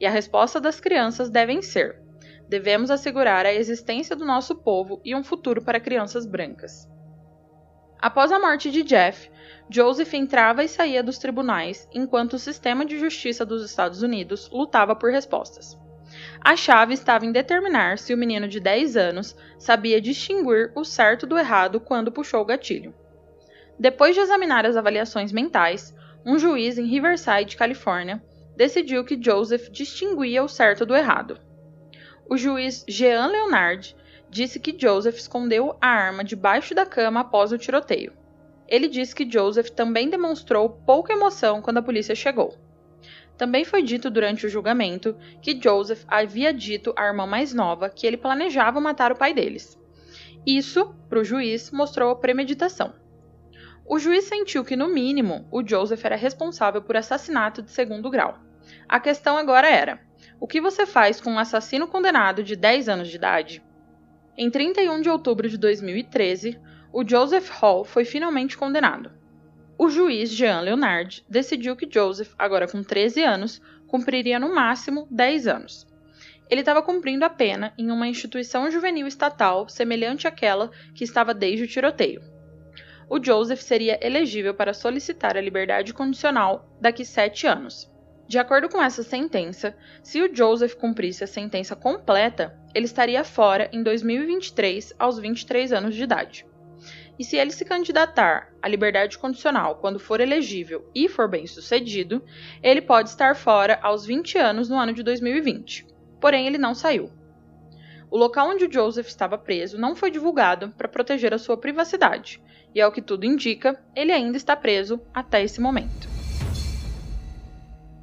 E 0.00 0.06
a 0.06 0.10
resposta 0.10 0.60
das 0.60 0.80
crianças 0.80 1.28
devem 1.28 1.60
ser: 1.60 2.00
devemos 2.48 2.90
assegurar 2.90 3.44
a 3.44 3.52
existência 3.52 4.16
do 4.16 4.24
nosso 4.24 4.54
povo 4.56 5.00
e 5.04 5.14
um 5.14 5.22
futuro 5.22 5.62
para 5.62 5.80
crianças 5.80 6.24
brancas. 6.24 6.88
Após 8.00 8.30
a 8.30 8.38
morte 8.38 8.70
de 8.70 8.82
Jeff, 8.82 9.30
Joseph 9.70 10.14
entrava 10.14 10.64
e 10.64 10.68
saía 10.68 11.02
dos 11.02 11.18
tribunais 11.18 11.86
enquanto 11.92 12.34
o 12.34 12.38
sistema 12.38 12.86
de 12.86 12.98
justiça 12.98 13.44
dos 13.44 13.62
Estados 13.62 14.02
Unidos 14.02 14.48
lutava 14.50 14.96
por 14.96 15.10
respostas. 15.10 15.78
A 16.40 16.56
chave 16.56 16.94
estava 16.94 17.26
em 17.26 17.32
determinar 17.32 17.98
se 17.98 18.14
o 18.14 18.16
menino 18.16 18.48
de 18.48 18.60
10 18.60 18.96
anos 18.96 19.36
sabia 19.58 20.00
distinguir 20.00 20.72
o 20.74 20.84
certo 20.84 21.26
do 21.26 21.36
errado 21.36 21.78
quando 21.80 22.10
puxou 22.10 22.40
o 22.40 22.44
gatilho. 22.46 22.94
Depois 23.78 24.14
de 24.14 24.20
examinar 24.20 24.64
as 24.64 24.76
avaliações 24.76 25.32
mentais, 25.32 25.94
um 26.24 26.38
juiz 26.38 26.78
em 26.78 26.86
Riverside, 26.86 27.56
Califórnia, 27.56 28.22
decidiu 28.56 29.04
que 29.04 29.22
Joseph 29.22 29.68
distinguia 29.70 30.42
o 30.42 30.48
certo 30.48 30.86
do 30.86 30.96
errado. 30.96 31.38
O 32.28 32.36
juiz 32.36 32.84
Jean 32.88 33.26
Leonard 33.26 33.94
disse 34.30 34.58
que 34.58 34.76
Joseph 34.76 35.16
escondeu 35.16 35.76
a 35.80 35.86
arma 35.86 36.24
debaixo 36.24 36.74
da 36.74 36.84
cama 36.84 37.20
após 37.20 37.52
o 37.52 37.58
tiroteio. 37.58 38.17
Ele 38.68 38.86
disse 38.86 39.14
que 39.14 39.28
Joseph 39.28 39.70
também 39.70 40.10
demonstrou 40.10 40.68
pouca 40.68 41.12
emoção 41.12 41.62
quando 41.62 41.78
a 41.78 41.82
polícia 41.82 42.14
chegou. 42.14 42.54
Também 43.36 43.64
foi 43.64 43.82
dito 43.82 44.10
durante 44.10 44.46
o 44.46 44.48
julgamento 44.48 45.16
que 45.40 45.58
Joseph 45.58 46.04
havia 46.06 46.52
dito 46.52 46.92
à 46.96 47.06
irmã 47.06 47.24
mais 47.24 47.54
nova 47.54 47.88
que 47.88 48.06
ele 48.06 48.16
planejava 48.16 48.80
matar 48.80 49.12
o 49.12 49.16
pai 49.16 49.32
deles. 49.32 49.78
Isso, 50.44 50.94
para 51.08 51.20
o 51.20 51.24
juiz, 51.24 51.70
mostrou 51.70 52.14
premeditação. 52.16 52.92
O 53.86 53.98
juiz 53.98 54.24
sentiu 54.24 54.64
que, 54.64 54.76
no 54.76 54.88
mínimo, 54.88 55.46
o 55.50 55.66
Joseph 55.66 56.04
era 56.04 56.16
responsável 56.16 56.82
por 56.82 56.96
assassinato 56.96 57.62
de 57.62 57.70
segundo 57.70 58.10
grau. 58.10 58.38
A 58.86 59.00
questão 59.00 59.38
agora 59.38 59.68
era: 59.70 60.00
o 60.38 60.46
que 60.46 60.60
você 60.60 60.84
faz 60.84 61.20
com 61.20 61.30
um 61.30 61.38
assassino 61.38 61.88
condenado 61.88 62.42
de 62.42 62.54
10 62.54 62.88
anos 62.88 63.08
de 63.08 63.16
idade? 63.16 63.64
Em 64.36 64.50
31 64.50 65.00
de 65.00 65.08
outubro 65.08 65.48
de 65.48 65.56
2013, 65.56 66.60
o 66.92 67.06
Joseph 67.06 67.50
Hall 67.50 67.84
foi 67.84 68.04
finalmente 68.04 68.56
condenado. 68.56 69.10
O 69.76 69.88
juiz 69.88 70.30
Jean 70.30 70.60
Leonard 70.60 71.24
decidiu 71.28 71.76
que 71.76 71.88
Joseph, 71.88 72.32
agora 72.38 72.66
com 72.66 72.82
13 72.82 73.22
anos, 73.22 73.62
cumpriria 73.86 74.38
no 74.38 74.54
máximo 74.54 75.06
10 75.10 75.46
anos. 75.46 75.86
Ele 76.50 76.60
estava 76.60 76.82
cumprindo 76.82 77.24
a 77.24 77.30
pena 77.30 77.74
em 77.76 77.90
uma 77.90 78.08
instituição 78.08 78.70
juvenil 78.70 79.06
estatal 79.06 79.68
semelhante 79.68 80.26
àquela 80.26 80.70
que 80.94 81.04
estava 81.04 81.34
desde 81.34 81.64
o 81.64 81.68
tiroteio. 81.68 82.22
O 83.08 83.22
Joseph 83.22 83.60
seria 83.60 83.98
elegível 84.04 84.54
para 84.54 84.74
solicitar 84.74 85.36
a 85.36 85.40
liberdade 85.40 85.92
condicional 85.92 86.74
daqui 86.80 87.04
sete 87.04 87.46
anos. 87.46 87.90
De 88.26 88.38
acordo 88.38 88.68
com 88.68 88.82
essa 88.82 89.02
sentença, 89.02 89.76
se 90.02 90.20
o 90.20 90.34
Joseph 90.34 90.74
cumprisse 90.74 91.24
a 91.24 91.26
sentença 91.26 91.76
completa, 91.76 92.58
ele 92.74 92.84
estaria 92.84 93.24
fora 93.24 93.70
em 93.72 93.82
2023 93.82 94.94
aos 94.98 95.18
23 95.18 95.72
anos 95.72 95.94
de 95.94 96.02
idade. 96.02 96.47
E 97.18 97.24
se 97.24 97.36
ele 97.36 97.50
se 97.50 97.64
candidatar 97.64 98.52
à 98.62 98.68
liberdade 98.68 99.18
condicional 99.18 99.76
quando 99.76 99.98
for 99.98 100.20
elegível 100.20 100.88
e 100.94 101.08
for 101.08 101.28
bem 101.28 101.46
sucedido, 101.46 102.22
ele 102.62 102.80
pode 102.80 103.08
estar 103.08 103.34
fora 103.34 103.78
aos 103.82 104.06
20 104.06 104.38
anos 104.38 104.68
no 104.68 104.78
ano 104.78 104.92
de 104.92 105.02
2020. 105.02 105.86
Porém, 106.20 106.46
ele 106.46 106.58
não 106.58 106.74
saiu. 106.74 107.10
O 108.10 108.16
local 108.16 108.50
onde 108.50 108.72
Joseph 108.72 109.08
estava 109.08 109.36
preso 109.36 109.76
não 109.76 109.94
foi 109.94 110.10
divulgado 110.10 110.70
para 110.70 110.88
proteger 110.88 111.34
a 111.34 111.38
sua 111.38 111.56
privacidade, 111.56 112.40
e 112.74 112.80
ao 112.80 112.92
que 112.92 113.02
tudo 113.02 113.26
indica, 113.26 113.82
ele 113.94 114.12
ainda 114.12 114.36
está 114.36 114.56
preso 114.56 115.00
até 115.12 115.42
esse 115.42 115.60
momento. 115.60 116.08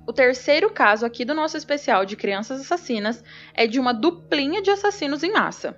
O 0.07 0.13
terceiro 0.13 0.69
caso 0.69 1.05
aqui 1.05 1.25
do 1.25 1.33
nosso 1.33 1.57
especial 1.57 2.05
de 2.05 2.15
crianças 2.15 2.61
assassinas 2.61 3.23
é 3.53 3.65
de 3.65 3.79
uma 3.79 3.93
duplinha 3.93 4.61
de 4.61 4.69
assassinos 4.69 5.23
em 5.23 5.31
massa. 5.31 5.75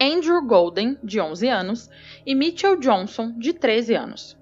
Andrew 0.00 0.42
Golden, 0.42 0.98
de 1.02 1.18
11 1.18 1.48
anos, 1.48 1.90
e 2.26 2.34
Mitchell 2.34 2.78
Johnson, 2.78 3.32
de 3.38 3.54
13 3.54 3.94
anos. 3.94 4.36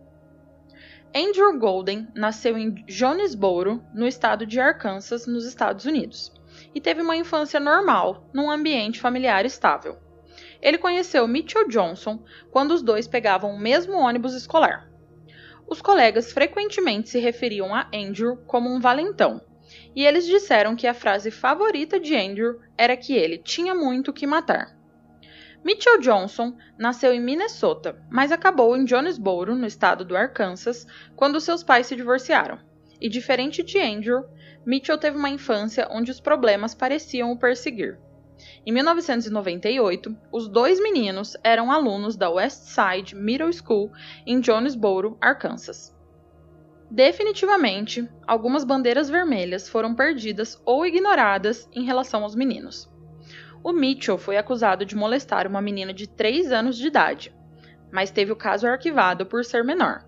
Andrew 1.15 1.57
Golden 1.57 2.09
nasceu 2.13 2.59
em 2.59 2.85
Jonesboro, 2.89 3.81
no 3.95 4.05
estado 4.05 4.45
de 4.45 4.59
Arkansas, 4.59 5.29
nos 5.29 5.47
Estados 5.47 5.85
Unidos, 5.85 6.33
e 6.75 6.81
teve 6.81 7.03
uma 7.03 7.17
infância 7.17 7.61
normal, 7.61 8.29
num 8.35 8.51
ambiente 8.51 9.01
familiar 9.01 9.47
estável. 9.47 9.97
Ele 10.61 10.77
conheceu 10.77 11.29
Mitchell 11.29 11.69
Johnson 11.69 12.25
quando 12.51 12.73
os 12.73 12.83
dois 12.83 13.07
pegavam 13.07 13.53
o 13.53 13.59
mesmo 13.59 13.95
ônibus 13.95 14.35
escolar. 14.35 14.91
Os 15.69 15.81
colegas 15.81 16.33
frequentemente 16.33 17.11
se 17.11 17.21
referiam 17.21 17.73
a 17.73 17.89
Andrew 17.95 18.39
como 18.39 18.69
um 18.69 18.81
valentão, 18.81 19.41
e 19.95 20.05
eles 20.05 20.27
disseram 20.27 20.75
que 20.75 20.89
a 20.89 20.95
frase 20.95 21.31
favorita 21.31 22.01
de 22.01 22.17
Andrew 22.17 22.59
era 22.77 22.97
que 22.97 23.15
ele 23.15 23.39
tinha 23.39 23.73
muito 23.73 24.13
que 24.13 24.27
matar. 24.27 24.75
Mitchell 25.65 25.99
Johnson 25.99 26.55
nasceu 26.79 27.11
em 27.15 27.21
Minnesota, 27.21 27.99
mas 28.11 28.31
acabou 28.31 28.77
em 28.77 28.87
Jonesboro, 28.87 29.55
no 29.55 29.67
estado 29.67 30.05
do 30.05 30.15
Arkansas, 30.15 30.87
quando 31.17 31.41
seus 31.41 31.63
pais 31.63 31.87
se 31.87 31.97
divorciaram. 31.97 32.59
E 33.01 33.09
diferente 33.09 33.63
de 33.63 33.79
Andrew, 33.81 34.25
Mitchell 34.67 34.99
teve 34.99 35.17
uma 35.17 35.31
infância 35.31 35.89
onde 35.91 36.11
os 36.11 36.21
problemas 36.21 36.75
pareciam 36.75 37.33
o 37.33 37.39
perseguir. 37.39 37.99
Em 38.67 38.73
1998, 38.73 40.15
os 40.31 40.49
dois 40.49 40.79
meninos 40.83 41.35
eram 41.43 41.73
alunos 41.73 42.15
da 42.15 42.29
Westside 42.29 43.15
Middle 43.17 43.53
School 43.53 43.91
em 44.27 44.43
Jonesboro, 44.43 45.17
Arkansas. 45.19 45.95
Definitivamente, 46.91 48.07
algumas 48.27 48.65
bandeiras 48.65 49.09
vermelhas 49.09 49.67
foram 49.67 49.95
perdidas 49.95 50.61
ou 50.65 50.85
ignoradas 50.85 51.67
em 51.73 51.85
relação 51.85 52.23
aos 52.23 52.35
meninos. 52.35 52.93
O 53.65 53.73
Mitchell 53.73 54.19
foi 54.19 54.37
acusado 54.37 54.85
de 54.85 54.95
molestar 54.95 55.47
uma 55.47 55.63
menina 55.63 55.93
de 55.93 56.07
3 56.07 56.53
anos 56.53 56.77
de 56.77 56.87
idade, 56.87 57.35
mas 57.91 58.11
teve 58.11 58.31
o 58.31 58.37
caso 58.37 58.67
arquivado 58.67 59.25
por 59.25 59.43
ser 59.45 59.65
menor. 59.65 60.05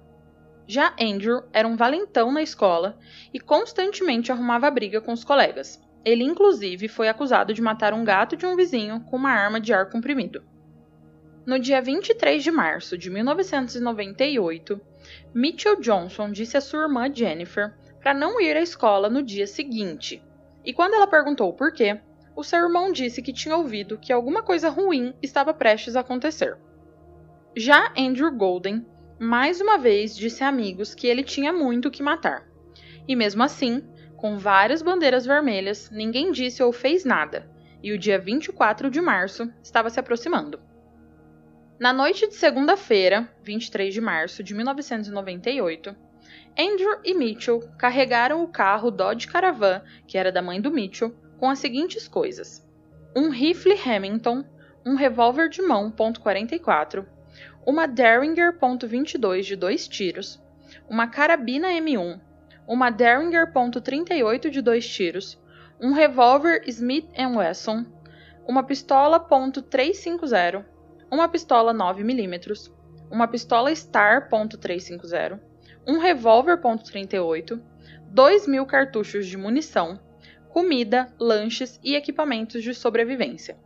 Já 0.68 0.94
Andrew 1.00 1.42
era 1.52 1.66
um 1.66 1.76
valentão 1.76 2.30
na 2.30 2.42
escola 2.42 2.98
e 3.32 3.40
constantemente 3.40 4.30
arrumava 4.30 4.70
briga 4.70 5.00
com 5.00 5.12
os 5.12 5.24
colegas, 5.24 5.80
ele, 6.06 6.22
inclusive, 6.22 6.86
foi 6.86 7.08
acusado 7.08 7.52
de 7.52 7.60
matar 7.60 7.92
um 7.92 8.04
gato 8.04 8.36
de 8.36 8.46
um 8.46 8.54
vizinho 8.54 9.00
com 9.00 9.16
uma 9.16 9.32
arma 9.32 9.60
de 9.60 9.72
ar 9.72 9.90
comprimido. 9.90 10.44
No 11.44 11.58
dia 11.58 11.82
23 11.82 12.44
de 12.44 12.50
março 12.52 12.96
de 12.96 13.10
1998, 13.10 14.80
Mitchell 15.34 15.80
Johnson 15.80 16.30
disse 16.30 16.56
à 16.56 16.60
sua 16.60 16.82
irmã 16.82 17.12
Jennifer 17.12 17.74
para 18.00 18.14
não 18.14 18.40
ir 18.40 18.56
à 18.56 18.60
escola 18.60 19.10
no 19.10 19.20
dia 19.20 19.48
seguinte. 19.48 20.22
E 20.64 20.72
quando 20.72 20.94
ela 20.94 21.08
perguntou 21.08 21.52
por 21.52 21.72
quê, 21.72 22.00
o 22.36 22.44
seu 22.44 22.60
irmão 22.60 22.92
disse 22.92 23.22
que 23.22 23.32
tinha 23.32 23.56
ouvido 23.56 23.96
que 23.96 24.12
alguma 24.12 24.42
coisa 24.42 24.68
ruim 24.68 25.14
estava 25.22 25.54
prestes 25.54 25.96
a 25.96 26.00
acontecer. 26.00 26.58
Já 27.56 27.90
Andrew 27.96 28.30
Golden, 28.30 28.86
mais 29.18 29.58
uma 29.62 29.78
vez, 29.78 30.14
disse 30.14 30.44
a 30.44 30.48
amigos 30.48 30.94
que 30.94 31.06
ele 31.06 31.24
tinha 31.24 31.50
muito 31.50 31.90
que 31.90 32.02
matar. 32.02 32.46
E 33.08 33.16
mesmo 33.16 33.42
assim, 33.42 33.82
com 34.18 34.36
várias 34.36 34.82
bandeiras 34.82 35.24
vermelhas, 35.24 35.90
ninguém 35.90 36.30
disse 36.30 36.62
ou 36.62 36.72
fez 36.72 37.06
nada, 37.06 37.50
e 37.82 37.92
o 37.92 37.98
dia 37.98 38.18
24 38.18 38.90
de 38.90 39.00
março 39.00 39.50
estava 39.62 39.88
se 39.88 39.98
aproximando. 39.98 40.60
Na 41.80 41.92
noite 41.92 42.28
de 42.28 42.34
segunda-feira, 42.34 43.28
23 43.42 43.94
de 43.94 44.00
março 44.00 44.42
de 44.42 44.54
1998, 44.54 45.96
Andrew 46.58 47.00
e 47.04 47.14
Mitchell 47.14 47.60
carregaram 47.78 48.42
o 48.42 48.48
carro 48.48 48.90
Dodge 48.90 49.26
Caravan, 49.26 49.82
que 50.06 50.18
era 50.18 50.32
da 50.32 50.42
mãe 50.42 50.60
do 50.60 50.70
Mitchell, 50.70 51.14
com 51.38 51.48
as 51.48 51.58
seguintes 51.58 52.08
coisas: 52.08 52.66
um 53.14 53.30
rifle 53.30 53.74
Remington, 53.74 54.44
um 54.84 54.94
revólver 54.94 55.48
de 55.48 55.62
mão 55.62 55.90
.44, 55.90 57.04
uma 57.66 57.86
Derringer 57.86 58.58
.22 58.58 59.42
de 59.42 59.56
dois 59.56 59.88
tiros, 59.88 60.40
uma 60.88 61.08
carabina 61.08 61.68
M1, 61.68 62.20
uma 62.66 62.90
Derringer 62.90 63.52
.38 63.52 64.50
de 64.50 64.60
dois 64.60 64.88
tiros, 64.88 65.40
um 65.80 65.92
revólver 65.92 66.62
Smith 66.66 67.08
Wesson, 67.34 67.84
uma 68.46 68.62
pistola 68.62 69.20
.350, 69.20 70.64
uma 71.10 71.28
pistola 71.28 71.74
9mm, 71.74 72.70
uma 73.10 73.26
pistola 73.26 73.74
Star 73.74 74.28
.350, 74.30 75.40
um 75.86 75.98
revólver 75.98 76.56
.38, 76.58 77.60
2 78.08 78.46
mil 78.46 78.64
cartuchos 78.66 79.26
de 79.26 79.36
munição, 79.36 80.00
comida, 80.56 81.12
lanches 81.20 81.78
e 81.84 81.94
equipamentos 81.94 82.62
de 82.62 82.72
sobrevivência. 82.72 83.58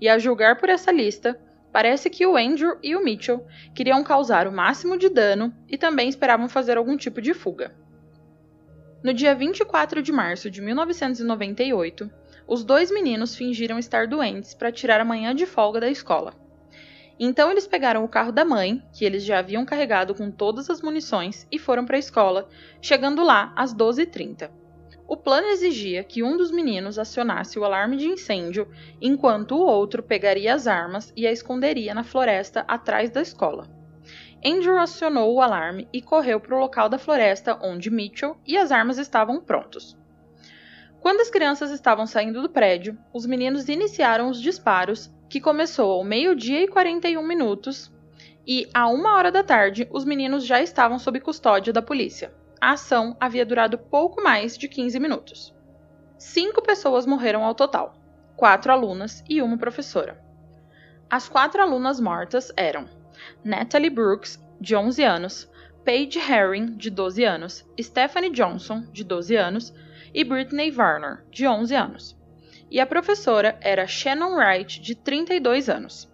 E 0.00 0.08
a 0.08 0.18
julgar 0.18 0.56
por 0.56 0.70
essa 0.70 0.90
lista, 0.90 1.38
parece 1.70 2.08
que 2.08 2.26
o 2.26 2.38
Andrew 2.38 2.78
e 2.82 2.96
o 2.96 3.04
Mitchell 3.04 3.46
queriam 3.74 4.02
causar 4.02 4.48
o 4.48 4.52
máximo 4.52 4.96
de 4.96 5.10
dano 5.10 5.54
e 5.68 5.76
também 5.76 6.08
esperavam 6.08 6.48
fazer 6.48 6.78
algum 6.78 6.96
tipo 6.96 7.20
de 7.20 7.34
fuga. 7.34 7.76
No 9.04 9.12
dia 9.12 9.34
24 9.34 10.00
de 10.00 10.10
março 10.10 10.50
de 10.50 10.62
1998, 10.62 12.10
os 12.48 12.64
dois 12.64 12.90
meninos 12.90 13.36
fingiram 13.36 13.78
estar 13.78 14.06
doentes 14.06 14.54
para 14.54 14.72
tirar 14.72 15.02
a 15.02 15.04
manhã 15.04 15.34
de 15.34 15.44
folga 15.44 15.80
da 15.80 15.90
escola. 15.90 16.34
Então 17.20 17.50
eles 17.50 17.66
pegaram 17.66 18.02
o 18.04 18.08
carro 18.08 18.32
da 18.32 18.42
mãe, 18.42 18.82
que 18.90 19.04
eles 19.04 19.22
já 19.22 19.40
haviam 19.40 19.66
carregado 19.66 20.14
com 20.14 20.30
todas 20.30 20.70
as 20.70 20.80
munições, 20.80 21.46
e 21.52 21.58
foram 21.58 21.84
para 21.84 21.96
a 21.96 22.00
escola, 22.00 22.48
chegando 22.80 23.22
lá 23.22 23.52
às 23.54 23.74
12h30. 23.74 24.61
O 25.06 25.16
plano 25.16 25.48
exigia 25.48 26.04
que 26.04 26.22
um 26.22 26.36
dos 26.36 26.50
meninos 26.50 26.98
acionasse 26.98 27.58
o 27.58 27.64
alarme 27.64 27.96
de 27.96 28.06
incêndio, 28.06 28.68
enquanto 29.00 29.56
o 29.56 29.66
outro 29.66 30.02
pegaria 30.02 30.54
as 30.54 30.66
armas 30.66 31.12
e 31.16 31.26
a 31.26 31.32
esconderia 31.32 31.94
na 31.94 32.04
floresta 32.04 32.64
atrás 32.68 33.10
da 33.10 33.20
escola. 33.20 33.68
Andrew 34.44 34.76
acionou 34.78 35.32
o 35.32 35.40
alarme 35.40 35.88
e 35.92 36.02
correu 36.02 36.40
para 36.40 36.56
o 36.56 36.58
local 36.58 36.88
da 36.88 36.98
floresta 36.98 37.58
onde 37.62 37.90
Mitchell 37.90 38.36
e 38.46 38.56
as 38.56 38.72
armas 38.72 38.98
estavam 38.98 39.40
prontos. 39.40 39.96
Quando 41.00 41.20
as 41.20 41.30
crianças 41.30 41.70
estavam 41.70 42.06
saindo 42.06 42.40
do 42.40 42.48
prédio, 42.48 42.96
os 43.12 43.26
meninos 43.26 43.68
iniciaram 43.68 44.28
os 44.28 44.40
disparos, 44.40 45.12
que 45.28 45.40
começou 45.40 45.90
ao 45.90 46.04
meio-dia 46.04 46.62
e 46.62 46.68
41 46.68 47.26
minutos, 47.26 47.92
e 48.46 48.68
a 48.72 48.88
uma 48.88 49.14
hora 49.16 49.30
da 49.30 49.42
tarde 49.42 49.88
os 49.90 50.04
meninos 50.04 50.44
já 50.44 50.60
estavam 50.60 50.98
sob 50.98 51.18
custódia 51.20 51.72
da 51.72 51.82
polícia. 51.82 52.32
A 52.62 52.74
ação 52.74 53.16
havia 53.18 53.44
durado 53.44 53.76
pouco 53.76 54.22
mais 54.22 54.56
de 54.56 54.68
15 54.68 55.00
minutos. 55.00 55.52
Cinco 56.16 56.62
pessoas 56.62 57.04
morreram 57.04 57.44
ao 57.44 57.56
total: 57.56 57.92
quatro 58.36 58.70
alunas 58.70 59.24
e 59.28 59.42
uma 59.42 59.58
professora. 59.58 60.22
As 61.10 61.28
quatro 61.28 61.60
alunas 61.60 61.98
mortas 61.98 62.52
eram 62.56 62.88
Natalie 63.42 63.90
Brooks, 63.90 64.40
de 64.60 64.76
11 64.76 65.02
anos, 65.02 65.50
Paige 65.84 66.20
Herring, 66.20 66.76
de 66.76 66.88
12 66.88 67.24
anos, 67.24 67.68
Stephanie 67.80 68.30
Johnson, 68.30 68.86
de 68.92 69.02
12 69.02 69.34
anos, 69.34 69.74
e 70.14 70.22
Brittany 70.22 70.70
Varner, 70.70 71.24
de 71.32 71.48
11 71.48 71.74
anos. 71.74 72.16
E 72.70 72.78
a 72.78 72.86
professora 72.86 73.58
era 73.60 73.88
Shannon 73.88 74.36
Wright, 74.36 74.80
de 74.80 74.94
32 74.94 75.68
anos. 75.68 76.08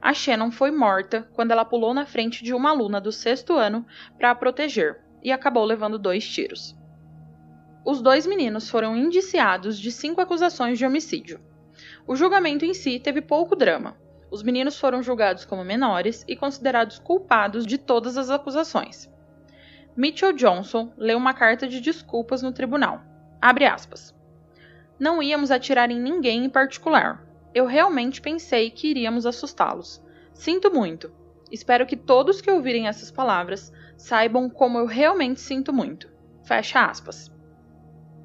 A 0.00 0.14
Shannon 0.14 0.50
foi 0.50 0.70
morta 0.70 1.28
quando 1.34 1.50
ela 1.50 1.66
pulou 1.66 1.92
na 1.92 2.06
frente 2.06 2.42
de 2.42 2.54
uma 2.54 2.70
aluna 2.70 3.02
do 3.02 3.12
sexto 3.12 3.52
ano 3.52 3.84
para 4.16 4.30
a 4.30 4.34
proteger 4.34 5.09
e 5.22 5.32
acabou 5.32 5.64
levando 5.64 5.98
dois 5.98 6.26
tiros. 6.28 6.76
Os 7.84 8.02
dois 8.02 8.26
meninos 8.26 8.68
foram 8.68 8.96
indiciados 8.96 9.78
de 9.78 9.90
cinco 9.90 10.20
acusações 10.20 10.78
de 10.78 10.84
homicídio. 10.84 11.40
O 12.06 12.14
julgamento 12.14 12.64
em 12.64 12.74
si 12.74 12.98
teve 12.98 13.20
pouco 13.20 13.56
drama, 13.56 13.96
os 14.30 14.44
meninos 14.44 14.78
foram 14.78 15.02
julgados 15.02 15.44
como 15.44 15.64
menores 15.64 16.24
e 16.28 16.36
considerados 16.36 16.98
culpados 17.00 17.66
de 17.66 17.76
todas 17.76 18.16
as 18.16 18.30
acusações. 18.30 19.10
Mitchell 19.96 20.32
Johnson 20.32 20.92
leu 20.96 21.18
uma 21.18 21.34
carta 21.34 21.66
de 21.66 21.80
desculpas 21.80 22.40
no 22.40 22.52
tribunal. 22.52 23.02
Abre 23.42 23.66
aspas. 23.66 24.14
Não 24.98 25.20
íamos 25.20 25.50
atirar 25.50 25.90
em 25.90 26.00
ninguém 26.00 26.44
em 26.44 26.48
particular. 26.50 27.26
Eu 27.52 27.66
realmente 27.66 28.20
pensei 28.20 28.70
que 28.70 28.88
iríamos 28.88 29.26
assustá-los. 29.26 30.00
Sinto 30.32 30.72
muito. 30.72 31.12
Espero 31.50 31.84
que 31.84 31.96
todos 31.96 32.40
que 32.40 32.50
ouvirem 32.50 32.86
essas 32.86 33.10
palavras 33.10 33.72
saibam 34.00 34.48
como 34.48 34.78
eu 34.78 34.86
realmente 34.86 35.40
sinto 35.40 35.72
muito. 35.72 36.08
Fecha 36.42 36.84
aspas. 36.84 37.30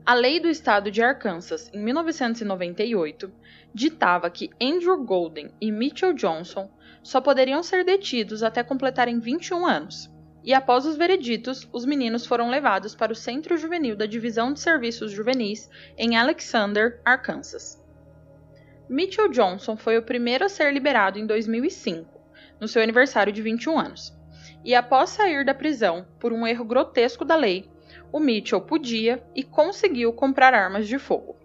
A 0.05 0.13
lei 0.13 0.39
do 0.39 0.47
estado 0.47 0.89
de 0.89 1.03
Arkansas, 1.03 1.69
em 1.73 1.79
1998, 1.83 3.31
ditava 3.73 4.29
que 4.29 4.49
Andrew 4.61 5.03
Golden 5.03 5.51
e 5.59 5.71
Mitchell 5.71 6.13
Johnson 6.13 6.71
só 7.03 7.19
poderiam 7.19 7.61
ser 7.61 7.83
detidos 7.83 8.41
até 8.41 8.63
completarem 8.63 9.19
21 9.19 9.65
anos. 9.65 10.09
E 10.43 10.53
após 10.53 10.85
os 10.85 10.95
vereditos, 10.95 11.67
os 11.73 11.85
meninos 11.85 12.25
foram 12.25 12.49
levados 12.49 12.95
para 12.95 13.11
o 13.11 13.15
Centro 13.15 13.57
Juvenil 13.57 13.95
da 13.95 14.05
Divisão 14.05 14.53
de 14.53 14.61
Serviços 14.61 15.11
Juvenis 15.11 15.69
em 15.97 16.15
Alexander, 16.15 17.01
Arkansas. 17.03 17.83
Mitchell 18.87 19.29
Johnson 19.29 19.75
foi 19.75 19.97
o 19.97 20.03
primeiro 20.03 20.45
a 20.45 20.49
ser 20.49 20.71
liberado 20.71 21.19
em 21.19 21.25
2005, 21.25 22.07
no 22.61 22.67
seu 22.67 22.81
aniversário 22.81 23.33
de 23.33 23.41
21 23.41 23.77
anos. 23.77 24.15
E 24.65 24.73
após 24.73 25.11
sair 25.11 25.45
da 25.45 25.53
prisão 25.53 26.07
por 26.19 26.33
um 26.33 26.45
erro 26.47 26.65
grotesco 26.65 27.23
da 27.23 27.35
lei, 27.35 27.69
o 28.11 28.19
Mitchell 28.19 28.59
podia 28.59 29.23
e 29.35 29.43
conseguiu 29.43 30.11
comprar 30.11 30.55
armas 30.55 30.87
de 30.87 30.97
fogo. 30.97 31.35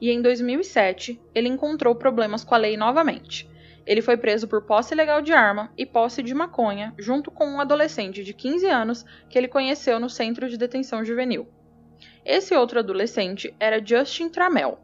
E 0.00 0.12
em 0.12 0.22
2007, 0.22 1.20
ele 1.34 1.48
encontrou 1.48 1.92
problemas 1.96 2.44
com 2.44 2.54
a 2.54 2.58
lei 2.58 2.76
novamente. 2.76 3.50
Ele 3.84 4.00
foi 4.00 4.16
preso 4.16 4.46
por 4.46 4.62
posse 4.62 4.94
ilegal 4.94 5.20
de 5.20 5.32
arma 5.32 5.72
e 5.76 5.84
posse 5.84 6.22
de 6.22 6.32
maconha, 6.32 6.94
junto 6.96 7.32
com 7.32 7.46
um 7.46 7.60
adolescente 7.60 8.22
de 8.22 8.32
15 8.32 8.66
anos 8.68 9.04
que 9.28 9.36
ele 9.36 9.48
conheceu 9.48 9.98
no 9.98 10.08
centro 10.08 10.48
de 10.48 10.56
detenção 10.56 11.04
juvenil. 11.04 11.48
Esse 12.24 12.54
outro 12.54 12.78
adolescente 12.78 13.52
era 13.58 13.84
Justin 13.84 14.28
Tramel, 14.28 14.78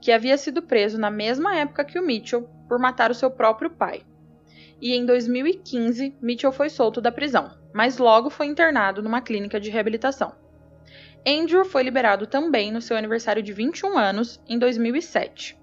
que 0.00 0.10
havia 0.10 0.36
sido 0.36 0.62
preso 0.62 0.98
na 0.98 1.12
mesma 1.12 1.54
época 1.54 1.84
que 1.84 1.96
o 1.96 2.04
Mitchell 2.04 2.48
por 2.66 2.80
matar 2.80 3.08
o 3.12 3.14
seu 3.14 3.30
próprio 3.30 3.70
pai. 3.70 4.02
E 4.80 4.94
em 4.94 5.04
2015, 5.04 6.14
Mitchell 6.22 6.52
foi 6.52 6.70
solto 6.70 7.00
da 7.00 7.12
prisão, 7.12 7.50
mas 7.72 7.98
logo 7.98 8.30
foi 8.30 8.46
internado 8.46 9.02
numa 9.02 9.20
clínica 9.20 9.60
de 9.60 9.70
reabilitação. 9.70 10.32
Andrew 11.26 11.66
foi 11.66 11.82
liberado 11.82 12.26
também 12.26 12.72
no 12.72 12.80
seu 12.80 12.96
aniversário 12.96 13.42
de 13.42 13.52
21 13.52 13.98
anos, 13.98 14.40
em 14.48 14.58
2007. 14.58 15.58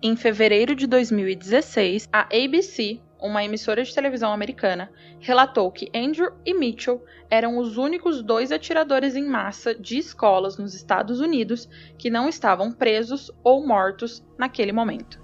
Em 0.00 0.16
fevereiro 0.16 0.76
de 0.76 0.86
2016, 0.86 2.08
a 2.12 2.22
ABC, 2.22 3.00
uma 3.20 3.44
emissora 3.44 3.82
de 3.82 3.94
televisão 3.94 4.32
americana, 4.32 4.90
relatou 5.20 5.70
que 5.70 5.90
Andrew 5.94 6.32
e 6.44 6.54
Mitchell 6.54 7.04
eram 7.30 7.58
os 7.58 7.76
únicos 7.76 8.22
dois 8.22 8.50
atiradores 8.50 9.14
em 9.14 9.24
massa 9.24 9.74
de 9.74 9.96
escolas 9.98 10.58
nos 10.58 10.74
Estados 10.74 11.20
Unidos 11.20 11.68
que 11.96 12.10
não 12.10 12.28
estavam 12.28 12.72
presos 12.72 13.30
ou 13.44 13.66
mortos 13.66 14.24
naquele 14.36 14.72
momento. 14.72 15.21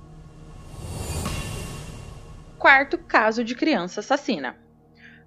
Quarto 2.58 2.98
caso 2.98 3.44
de 3.44 3.54
criança 3.54 4.00
assassina. 4.00 4.56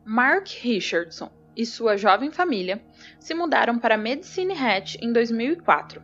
Mark 0.04 0.50
Richardson, 0.50 1.32
e 1.56 1.66
sua 1.66 1.96
jovem 1.96 2.30
família 2.30 2.84
se 3.22 3.34
mudaram 3.34 3.80
para 3.80 3.96
Medicine 3.96 4.54
Hat 4.54 4.98
em 5.02 5.14
2004. 5.14 6.04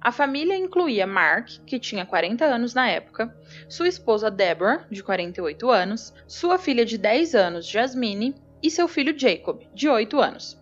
A 0.00 0.10
família 0.10 0.56
incluía 0.56 1.06
Mark, 1.06 1.60
que 1.66 1.78
tinha 1.78 2.06
40 2.06 2.46
anos 2.46 2.72
na 2.72 2.88
época, 2.88 3.36
sua 3.68 3.86
esposa 3.86 4.30
Deborah, 4.30 4.86
de 4.90 5.02
48 5.02 5.70
anos, 5.70 6.14
sua 6.26 6.56
filha 6.56 6.86
de 6.86 6.96
10 6.96 7.34
anos, 7.34 7.66
Jasmine, 7.68 8.34
e 8.62 8.70
seu 8.70 8.88
filho 8.88 9.16
Jacob, 9.16 9.60
de 9.74 9.90
8 9.90 10.18
anos. 10.18 10.58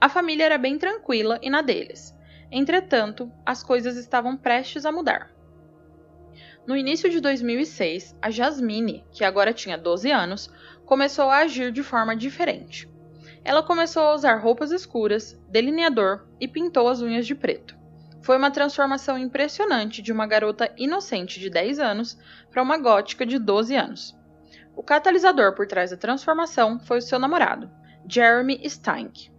A 0.00 0.08
família 0.08 0.44
era 0.44 0.56
bem 0.56 0.78
tranquila 0.78 1.36
e 1.42 1.50
na 1.50 1.62
deles. 1.62 2.16
Entretanto, 2.48 3.28
as 3.44 3.64
coisas 3.64 3.96
estavam 3.96 4.36
prestes 4.36 4.86
a 4.86 4.92
mudar. 4.92 5.36
No 6.68 6.76
início 6.76 7.10
de 7.10 7.20
2006, 7.20 8.16
a 8.22 8.30
Jasmine, 8.30 9.04
que 9.10 9.24
agora 9.24 9.52
tinha 9.52 9.76
12 9.76 10.12
anos, 10.12 10.48
começou 10.86 11.28
a 11.28 11.38
agir 11.38 11.72
de 11.72 11.82
forma 11.82 12.14
diferente 12.14 12.88
ela 13.48 13.62
começou 13.62 14.02
a 14.02 14.14
usar 14.14 14.34
roupas 14.36 14.70
escuras, 14.70 15.32
delineador 15.48 16.26
e 16.38 16.46
pintou 16.46 16.86
as 16.86 17.00
unhas 17.00 17.26
de 17.26 17.34
preto. 17.34 17.74
Foi 18.20 18.36
uma 18.36 18.50
transformação 18.50 19.16
impressionante 19.16 20.02
de 20.02 20.12
uma 20.12 20.26
garota 20.26 20.70
inocente 20.76 21.40
de 21.40 21.48
10 21.48 21.78
anos 21.78 22.18
para 22.50 22.62
uma 22.62 22.76
gótica 22.76 23.24
de 23.24 23.38
12 23.38 23.74
anos. 23.74 24.14
O 24.76 24.82
catalisador 24.82 25.54
por 25.54 25.66
trás 25.66 25.90
da 25.90 25.96
transformação 25.96 26.78
foi 26.78 26.98
o 26.98 27.02
seu 27.02 27.18
namorado, 27.18 27.70
Jeremy 28.06 28.60
Steinck. 28.68 29.30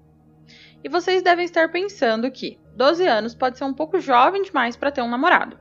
E 0.84 0.89
vocês 0.89 1.22
devem 1.22 1.46
estar 1.46 1.72
pensando 1.72 2.32
que 2.32 2.60
12 2.76 3.06
anos 3.06 3.36
pode 3.36 3.60
ser 3.60 3.65
um 3.65 3.76
pouco 3.76 4.00
jovem 4.00 4.42
demais 4.42 4.76
para 4.76 4.92
ter 4.92 5.04
um 5.04 5.10
namorado. 5.10 5.60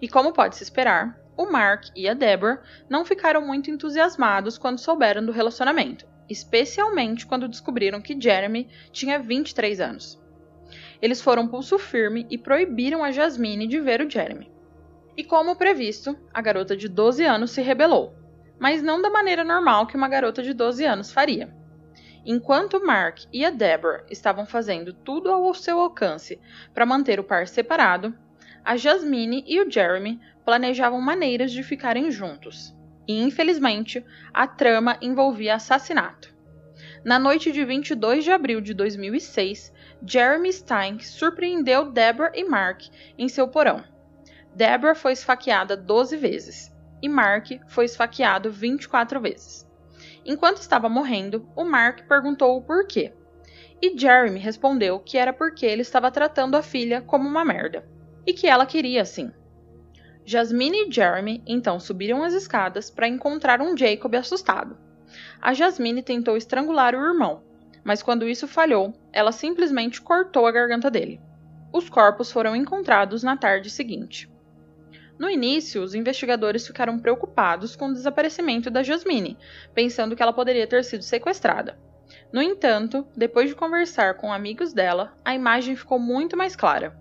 E 0.00 0.08
como 0.08 0.32
pode 0.32 0.56
se 0.56 0.62
esperar, 0.62 1.18
o 1.36 1.50
Mark 1.50 1.86
e 1.94 2.08
a 2.08 2.14
Deborah 2.14 2.62
não 2.88 3.04
ficaram 3.04 3.46
muito 3.46 3.70
entusiasmados 3.70 4.58
quando 4.58 4.78
souberam 4.78 5.24
do 5.24 5.32
relacionamento 5.32 6.10
especialmente 6.30 7.26
quando 7.26 7.48
descobriram 7.48 8.00
que 8.00 8.18
Jeremy 8.18 8.68
tinha 8.92 9.18
23 9.18 9.80
anos. 9.80 10.22
Eles 11.02 11.20
foram 11.20 11.48
pulso 11.48 11.76
firme 11.78 12.26
e 12.30 12.38
proibiram 12.38 13.02
a 13.02 13.10
Jasmine 13.10 13.66
de 13.66 13.80
ver 13.80 14.00
o 14.00 14.08
Jeremy. 14.08 14.50
E 15.16 15.24
como 15.24 15.56
previsto, 15.56 16.16
a 16.32 16.40
garota 16.40 16.76
de 16.76 16.88
12 16.88 17.24
anos 17.24 17.50
se 17.50 17.60
rebelou, 17.60 18.14
mas 18.60 18.80
não 18.80 19.02
da 19.02 19.10
maneira 19.10 19.42
normal 19.42 19.88
que 19.88 19.96
uma 19.96 20.08
garota 20.08 20.42
de 20.42 20.54
12 20.54 20.84
anos 20.84 21.12
faria. 21.12 21.52
Enquanto 22.24 22.84
Mark 22.84 23.24
e 23.32 23.44
a 23.44 23.50
Deborah 23.50 24.04
estavam 24.08 24.46
fazendo 24.46 24.92
tudo 24.92 25.32
ao 25.32 25.52
seu 25.54 25.80
alcance 25.80 26.38
para 26.72 26.86
manter 26.86 27.18
o 27.18 27.24
par 27.24 27.48
separado, 27.48 28.14
a 28.64 28.76
Jasmine 28.76 29.44
e 29.46 29.60
o 29.60 29.70
Jeremy 29.70 30.20
planejavam 30.44 31.00
maneiras 31.00 31.52
de 31.52 31.62
ficarem 31.62 32.10
juntos 32.10 32.74
e 33.10 33.22
infelizmente 33.22 34.04
a 34.32 34.46
trama 34.46 34.96
envolvia 35.02 35.56
assassinato. 35.56 36.32
Na 37.04 37.18
noite 37.18 37.50
de 37.50 37.64
22 37.64 38.22
de 38.22 38.30
abril 38.30 38.60
de 38.60 38.72
2006, 38.72 39.72
Jeremy 40.06 40.52
Stein 40.52 41.00
surpreendeu 41.00 41.90
Deborah 41.90 42.30
e 42.34 42.44
Mark 42.44 42.82
em 43.18 43.28
seu 43.28 43.48
porão. 43.48 43.82
Deborah 44.54 44.94
foi 44.94 45.12
esfaqueada 45.12 45.76
12 45.76 46.16
vezes. 46.16 46.70
e 47.02 47.08
Mark 47.08 47.48
foi 47.66 47.86
esfaqueado 47.86 48.52
24 48.52 49.20
vezes. 49.20 49.66
Enquanto 50.24 50.58
estava 50.58 50.88
morrendo, 50.88 51.48
o 51.56 51.64
Mark 51.64 52.06
perguntou 52.06 52.56
o 52.56 52.62
porquê. 52.62 53.12
E 53.80 53.98
Jeremy 53.98 54.38
respondeu 54.38 55.00
que 55.00 55.16
era 55.16 55.32
porque 55.32 55.64
ele 55.64 55.80
estava 55.80 56.10
tratando 56.10 56.56
a 56.56 56.62
filha 56.62 57.00
como 57.00 57.26
uma 57.26 57.44
merda 57.44 57.82
e 58.30 58.32
que 58.32 58.46
ela 58.46 58.64
queria 58.64 59.02
assim. 59.02 59.32
Jasmine 60.24 60.86
e 60.86 60.92
Jeremy 60.92 61.42
então 61.44 61.80
subiram 61.80 62.22
as 62.22 62.32
escadas 62.32 62.88
para 62.88 63.08
encontrar 63.08 63.60
um 63.60 63.76
Jacob 63.76 64.14
assustado. 64.14 64.78
A 65.42 65.52
Jasmine 65.52 66.00
tentou 66.00 66.36
estrangular 66.36 66.94
o 66.94 67.04
irmão, 67.04 67.42
mas 67.82 68.04
quando 68.04 68.28
isso 68.28 68.46
falhou, 68.46 68.94
ela 69.12 69.32
simplesmente 69.32 70.00
cortou 70.00 70.46
a 70.46 70.52
garganta 70.52 70.88
dele. 70.88 71.20
Os 71.72 71.88
corpos 71.88 72.30
foram 72.30 72.54
encontrados 72.54 73.24
na 73.24 73.36
tarde 73.36 73.68
seguinte. 73.68 74.30
No 75.18 75.28
início, 75.28 75.82
os 75.82 75.92
investigadores 75.92 76.64
ficaram 76.64 77.00
preocupados 77.00 77.74
com 77.74 77.88
o 77.88 77.92
desaparecimento 77.92 78.70
da 78.70 78.84
Jasmine, 78.84 79.36
pensando 79.74 80.14
que 80.14 80.22
ela 80.22 80.32
poderia 80.32 80.68
ter 80.68 80.84
sido 80.84 81.02
sequestrada. 81.02 81.76
No 82.32 82.40
entanto, 82.40 83.04
depois 83.16 83.48
de 83.48 83.56
conversar 83.56 84.14
com 84.14 84.32
amigos 84.32 84.72
dela, 84.72 85.14
a 85.24 85.34
imagem 85.34 85.74
ficou 85.74 85.98
muito 85.98 86.36
mais 86.36 86.54
clara. 86.54 86.96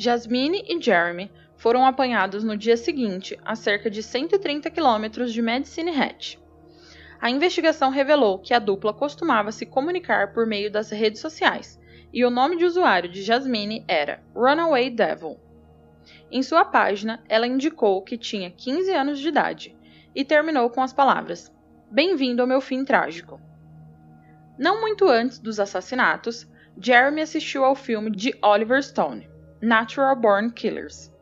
Jasmine 0.00 0.64
e 0.66 0.80
Jeremy 0.80 1.30
foram 1.58 1.84
apanhados 1.84 2.42
no 2.42 2.56
dia 2.56 2.74
seguinte, 2.74 3.38
a 3.44 3.54
cerca 3.54 3.90
de 3.90 4.02
130 4.02 4.70
quilômetros 4.70 5.30
de 5.30 5.42
Medicine 5.42 5.90
Hatch. 5.90 6.38
A 7.20 7.28
investigação 7.28 7.90
revelou 7.90 8.38
que 8.38 8.54
a 8.54 8.58
dupla 8.58 8.94
costumava 8.94 9.52
se 9.52 9.66
comunicar 9.66 10.32
por 10.32 10.46
meio 10.46 10.72
das 10.72 10.88
redes 10.88 11.20
sociais, 11.20 11.78
e 12.14 12.24
o 12.24 12.30
nome 12.30 12.56
de 12.56 12.64
usuário 12.64 13.10
de 13.10 13.20
Jasmine 13.20 13.84
era 13.86 14.22
Runaway 14.34 14.88
Devil. 14.88 15.36
Em 16.32 16.42
sua 16.42 16.64
página, 16.64 17.22
ela 17.28 17.46
indicou 17.46 18.00
que 18.00 18.16
tinha 18.16 18.50
15 18.50 18.90
anos 18.92 19.18
de 19.18 19.28
idade 19.28 19.76
e 20.14 20.24
terminou 20.24 20.70
com 20.70 20.80
as 20.80 20.94
palavras: 20.94 21.52
Bem-vindo 21.90 22.40
ao 22.40 22.48
meu 22.48 22.62
fim 22.62 22.86
trágico. 22.86 23.38
Não 24.58 24.80
muito 24.80 25.06
antes 25.06 25.38
dos 25.38 25.60
assassinatos, 25.60 26.50
Jeremy 26.80 27.20
assistiu 27.20 27.66
ao 27.66 27.74
filme 27.74 28.10
de 28.10 28.34
Oliver 28.42 28.82
Stone, 28.82 29.28
Natural 29.62 30.16
Born 30.16 30.52
Killers. 30.52 31.12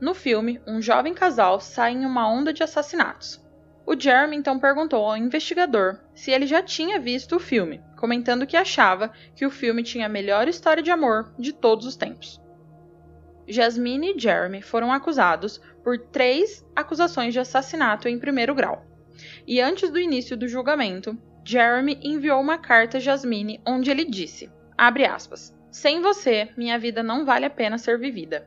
No 0.00 0.14
filme, 0.14 0.60
um 0.66 0.80
jovem 0.80 1.12
casal 1.12 1.60
sai 1.60 1.92
em 1.92 2.06
uma 2.06 2.26
onda 2.26 2.50
de 2.50 2.62
assassinatos. 2.62 3.38
O 3.84 3.98
Jeremy 3.98 4.36
então 4.36 4.58
perguntou 4.58 5.04
ao 5.04 5.16
investigador 5.16 5.98
se 6.14 6.30
ele 6.30 6.46
já 6.46 6.62
tinha 6.62 6.98
visto 6.98 7.36
o 7.36 7.40
filme, 7.40 7.82
comentando 7.96 8.46
que 8.46 8.56
achava 8.56 9.12
que 9.36 9.44
o 9.44 9.50
filme 9.50 9.82
tinha 9.82 10.06
a 10.06 10.08
melhor 10.08 10.48
história 10.48 10.82
de 10.82 10.90
amor 10.90 11.34
de 11.38 11.52
todos 11.52 11.86
os 11.86 11.94
tempos. 11.94 12.40
Jasmine 13.46 14.14
e 14.16 14.18
Jeremy 14.18 14.62
foram 14.62 14.90
acusados 14.90 15.60
por 15.84 15.98
três 15.98 16.64
acusações 16.74 17.34
de 17.34 17.40
assassinato 17.40 18.08
em 18.08 18.18
primeiro 18.18 18.54
grau. 18.54 18.86
E 19.46 19.60
antes 19.60 19.90
do 19.90 19.98
início 19.98 20.36
do 20.36 20.48
julgamento, 20.48 21.14
Jeremy 21.44 21.98
enviou 22.02 22.40
uma 22.40 22.56
carta 22.56 22.96
a 22.96 23.00
Jasmine 23.00 23.60
onde 23.66 23.90
ele 23.90 24.04
disse, 24.04 24.50
aspas, 24.78 25.54
sem 25.72 26.02
você, 26.02 26.50
minha 26.54 26.78
vida 26.78 27.02
não 27.02 27.24
vale 27.24 27.46
a 27.46 27.50
pena 27.50 27.78
ser 27.78 27.98
vivida. 27.98 28.46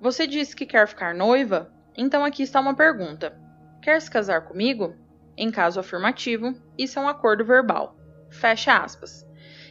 Você 0.00 0.26
disse 0.26 0.56
que 0.56 0.64
quer 0.64 0.88
ficar 0.88 1.14
noiva? 1.14 1.70
Então 1.94 2.24
aqui 2.24 2.42
está 2.42 2.58
uma 2.60 2.74
pergunta. 2.74 3.38
Quer 3.82 4.00
se 4.00 4.10
casar 4.10 4.46
comigo? 4.46 4.96
Em 5.36 5.50
caso 5.50 5.78
afirmativo, 5.78 6.54
isso 6.78 6.98
é 6.98 7.02
um 7.02 7.08
acordo 7.08 7.44
verbal. 7.44 7.94
Fecha 8.30 8.78
aspas. 8.78 9.26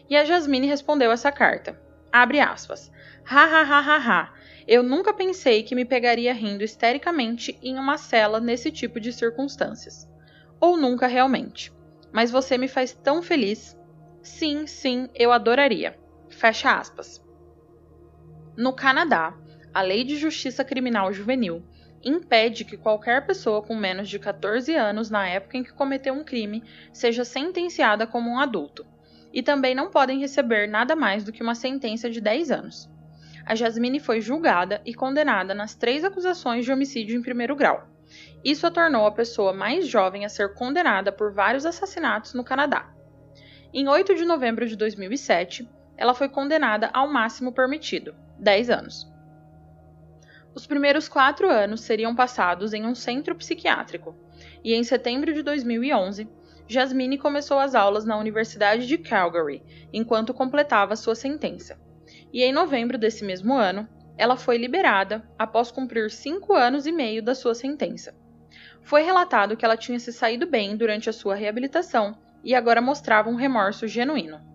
E 0.08 0.16
a 0.16 0.24
Jasmine 0.24 0.68
respondeu 0.68 1.12
essa 1.12 1.32
carta. 1.32 1.76
Abre 2.14 2.40
aspas. 2.40 2.92
Ha 3.28 3.46
ha 3.46 3.62
ha 3.64 3.80
ha 3.80 3.98
ha. 3.98 4.34
Eu 4.68 4.84
nunca 4.84 5.12
pensei 5.12 5.64
que 5.64 5.74
me 5.74 5.86
pegaria 5.86 6.32
rindo 6.36 6.64
histericamente 6.64 7.58
em 7.64 7.80
uma 7.80 7.98
cela 7.98 8.40
nesse 8.40 8.72
tipo 8.72 9.00
de 9.00 9.12
circunstâncias. 9.12 10.08
Ou 10.60 10.78
nunca 10.78 11.08
realmente. 11.08 11.74
Mas 12.12 12.30
você 12.30 12.60
me 12.60 12.68
faz 12.68 12.94
tão 12.94 13.24
feliz. 13.24 13.76
Sim, 14.22 14.68
sim, 14.68 15.10
eu 15.16 15.32
adoraria. 15.32 16.00
Fecha 16.42 16.72
aspas. 16.72 17.24
No 18.58 18.74
Canadá, 18.74 19.38
a 19.72 19.84
Lei 19.84 20.04
de 20.04 20.18
Justiça 20.18 20.66
Criminal 20.66 21.14
Juvenil 21.14 21.64
impede 22.04 22.66
que 22.66 22.78
qualquer 22.78 23.28
pessoa 23.28 23.62
com 23.62 23.76
menos 23.76 24.10
de 24.10 24.18
14 24.18 24.74
anos 24.74 25.12
na 25.12 25.28
época 25.28 25.58
em 25.58 25.64
que 25.64 25.72
cometeu 25.72 26.16
um 26.16 26.24
crime 26.24 26.64
seja 26.92 27.24
sentenciada 27.24 28.08
como 28.08 28.28
um 28.28 28.40
adulto, 28.40 28.84
e 29.32 29.44
também 29.44 29.76
não 29.76 29.92
podem 29.92 30.20
receber 30.20 30.68
nada 30.68 30.96
mais 30.96 31.24
do 31.24 31.32
que 31.32 31.44
uma 31.44 31.54
sentença 31.54 32.10
de 32.10 32.20
10 32.20 32.50
anos. 32.50 32.90
A 33.46 33.54
Jasmine 33.54 34.00
foi 34.00 34.20
julgada 34.20 34.82
e 34.84 34.96
condenada 34.96 35.54
nas 35.54 35.76
três 35.76 36.04
acusações 36.04 36.66
de 36.66 36.72
homicídio 36.72 37.16
em 37.16 37.22
primeiro 37.22 37.56
grau. 37.56 37.88
Isso 38.44 38.66
a 38.66 38.72
tornou 38.72 39.06
a 39.06 39.12
pessoa 39.12 39.54
mais 39.54 39.88
jovem 39.88 40.26
a 40.26 40.30
ser 40.30 40.56
condenada 40.56 41.12
por 41.12 41.32
vários 41.32 41.68
assassinatos 41.68 42.34
no 42.34 42.44
Canadá. 42.44 42.92
Em 43.72 43.88
8 43.88 44.16
de 44.16 44.26
novembro 44.26 44.68
de 44.68 44.76
2007, 44.76 45.70
ela 46.02 46.16
foi 46.16 46.28
condenada 46.28 46.90
ao 46.94 47.08
máximo 47.08 47.52
permitido, 47.52 48.16
10 48.40 48.72
anos. 48.72 49.08
Os 50.56 50.66
primeiros 50.66 51.08
quatro 51.08 51.48
anos 51.48 51.82
seriam 51.82 52.16
passados 52.16 52.74
em 52.74 52.88
um 52.88 52.96
centro 52.96 53.36
psiquiátrico, 53.36 54.16
e 54.64 54.74
em 54.74 54.84
setembro 54.84 55.32
de 55.32 55.44
2011, 55.44 56.28
Jasmine 56.68 57.20
começou 57.20 57.60
as 57.60 57.76
aulas 57.76 58.04
na 58.04 58.18
Universidade 58.18 58.88
de 58.88 58.98
Calgary, 58.98 59.62
enquanto 59.94 60.34
completava 60.34 60.96
sua 60.96 61.14
sentença. 61.14 61.80
E 62.34 62.42
em 62.42 62.52
novembro 62.52 62.98
desse 62.98 63.24
mesmo 63.24 63.54
ano, 63.54 63.88
ela 64.18 64.36
foi 64.36 64.58
liberada 64.58 65.24
após 65.38 65.70
cumprir 65.70 66.10
cinco 66.10 66.56
anos 66.56 66.88
e 66.88 66.92
meio 66.92 67.22
da 67.22 67.36
sua 67.36 67.54
sentença. 67.54 68.16
Foi 68.82 69.04
relatado 69.04 69.56
que 69.56 69.64
ela 69.64 69.78
tinha 69.78 70.00
se 70.00 70.12
saído 70.12 70.48
bem 70.48 70.76
durante 70.76 71.12
a 71.12 71.14
sua 71.14 71.36
reabilitação 71.36 72.18
e 72.44 72.56
agora 72.56 72.82
mostrava 72.82 73.30
um 73.30 73.36
remorso 73.36 73.88
genuíno. 73.88 74.50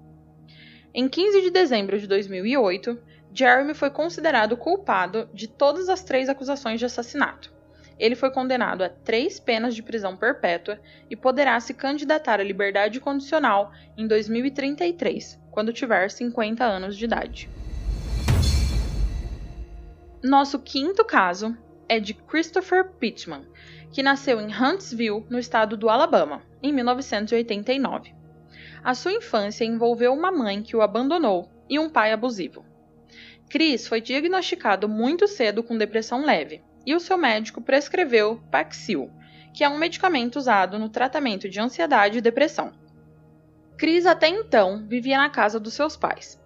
Em 0.99 1.11
15 1.11 1.43
de 1.43 1.51
dezembro 1.51 1.99
de 1.99 2.07
2008, 2.07 2.99
Jeremy 3.31 3.75
foi 3.75 3.91
considerado 3.91 4.57
culpado 4.57 5.29
de 5.35 5.47
todas 5.47 5.91
as 5.91 6.03
três 6.03 6.27
acusações 6.27 6.79
de 6.79 6.87
assassinato. 6.87 7.53
Ele 7.99 8.15
foi 8.15 8.31
condenado 8.31 8.83
a 8.83 8.89
três 8.89 9.39
penas 9.39 9.75
de 9.75 9.83
prisão 9.83 10.17
perpétua 10.17 10.81
e 11.11 11.15
poderá 11.15 11.61
se 11.61 11.75
candidatar 11.75 12.41
à 12.41 12.43
liberdade 12.43 12.99
condicional 12.99 13.73
em 13.95 14.07
2033, 14.07 15.39
quando 15.51 15.71
tiver 15.71 16.11
50 16.11 16.65
anos 16.65 16.97
de 16.97 17.05
idade. 17.05 17.51
Nosso 20.23 20.59
quinto 20.61 21.05
caso 21.05 21.55
é 21.91 22.01
de 22.01 22.15
Christopher 22.15 22.93
Pittman, 22.93 23.47
que 23.93 24.03
nasceu 24.03 24.41
em 24.41 24.51
Huntsville, 24.51 25.27
no 25.29 25.39
estado 25.39 25.77
do 25.77 25.91
Alabama, 25.91 26.41
em 26.63 26.73
1989. 26.73 28.16
A 28.87 28.95
sua 28.95 29.13
infância 29.13 29.65
envolveu 29.65 30.15
uma 30.15 30.31
mãe 30.31 30.63
que 30.63 30.77
o 30.77 30.81
abandonou 30.81 31.51
e 31.69 31.77
um 31.77 31.91
pai 31.91 32.13
abusivo. 32.13 32.65
Chris 33.51 33.89
foi 33.89 34.01
diagnosticado 34.01 34.89
muito 34.89 35.27
cedo 35.27 35.61
com 35.61 35.77
depressão 35.77 36.25
leve 36.25 36.63
e 36.87 36.95
o 36.95 37.01
seu 37.01 37.19
médico 37.19 37.61
prescreveu 37.61 38.41
Paxil, 38.49 39.11
que 39.53 39.65
é 39.65 39.69
um 39.69 39.77
medicamento 39.77 40.37
usado 40.37 40.79
no 40.79 40.89
tratamento 40.89 41.49
de 41.49 41.59
ansiedade 41.59 42.19
e 42.19 42.21
depressão. 42.21 42.73
Chris 43.77 44.07
até 44.07 44.29
então 44.29 44.87
vivia 44.87 45.19
na 45.19 45.31
casa 45.31 45.59
dos 45.59 45.75
seus 45.75 45.97
pais, 45.97 46.41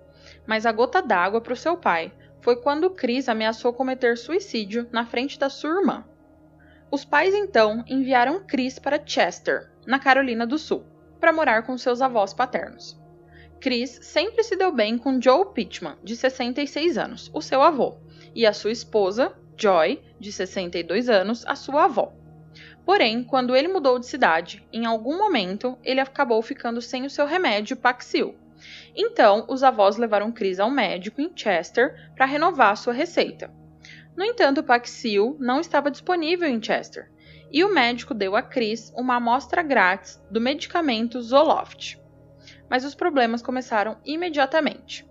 mas 0.47 0.65
a 0.65 0.73
gota 0.73 1.03
d'água 1.03 1.43
para 1.43 1.53
o 1.53 1.57
seu 1.57 1.77
pai 1.77 2.11
foi 2.41 2.57
quando 2.57 2.89
Chris 2.89 3.29
ameaçou 3.29 3.71
cometer 3.71 4.17
suicídio 4.17 4.89
na 4.91 5.05
frente 5.05 5.39
da 5.39 5.51
sua 5.51 5.79
irmã. 5.79 6.07
Os 6.91 7.05
pais 7.05 7.35
então 7.35 7.85
enviaram 7.87 8.43
Chris 8.47 8.79
para 8.79 8.99
Chester, 9.05 9.71
na 9.87 9.99
Carolina 9.99 10.47
do 10.47 10.57
Sul, 10.57 10.87
para 11.21 11.33
morar 11.33 11.63
com 11.65 11.77
seus 11.77 12.01
avós 12.01 12.33
paternos. 12.33 12.99
Chris 13.61 13.99
sempre 14.03 14.43
se 14.43 14.57
deu 14.57 14.73
bem 14.73 14.97
com 14.97 15.21
Joe 15.21 15.53
Pittman, 15.53 15.97
de 16.03 16.17
66 16.17 16.97
anos, 16.97 17.31
o 17.35 17.43
seu 17.43 17.63
avô, 17.63 17.99
e 18.35 18.47
a 18.47 18.55
sua 18.55 18.73
esposa, 18.73 19.35
Joy, 19.57 20.03
de 20.19 20.33
62 20.33 21.11
anos, 21.11 21.45
a 21.47 21.55
sua 21.55 21.85
avó. 21.85 22.15
Porém, 22.87 23.23
quando 23.23 23.55
ele 23.55 23.69
mudou 23.69 23.99
de 23.99 24.07
cidade, 24.07 24.67
em 24.73 24.87
algum 24.87 25.19
momento 25.19 25.79
ele 25.85 26.01
acabou 26.01 26.41
ficando 26.41 26.81
sem 26.81 27.05
o 27.05 27.11
seu 27.11 27.27
remédio 27.27 27.77
Paxil. 27.77 28.35
Então, 28.97 29.45
os 29.49 29.63
avós 29.63 29.97
levaram 29.97 30.33
Chris 30.33 30.59
ao 30.59 30.71
médico 30.71 31.21
em 31.21 31.31
Chester 31.35 32.11
para 32.17 32.25
renovar 32.25 32.77
sua 32.77 32.93
receita. 32.93 33.51
No 34.17 34.25
entanto, 34.25 34.63
Paxil 34.63 35.37
não 35.39 35.61
estava 35.61 35.91
disponível 35.91 36.49
em 36.49 36.63
Chester, 36.63 37.11
e 37.51 37.65
o 37.65 37.73
médico 37.73 38.15
deu 38.15 38.37
a 38.37 38.43
Chris 38.43 38.93
uma 38.97 39.17
amostra 39.17 39.63
grátis 39.63 40.23
do 40.31 40.41
medicamento 40.41 41.21
Zoloft. 41.21 41.99
Mas 42.69 42.85
os 42.85 42.95
problemas 42.95 43.43
começaram 43.43 43.97
imediatamente. 44.05 45.09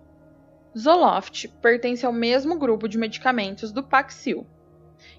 Zoloft 0.76 1.48
pertence 1.60 2.06
ao 2.06 2.12
mesmo 2.12 2.58
grupo 2.58 2.88
de 2.88 2.96
medicamentos 2.96 3.72
do 3.72 3.82
Paxil. 3.82 4.46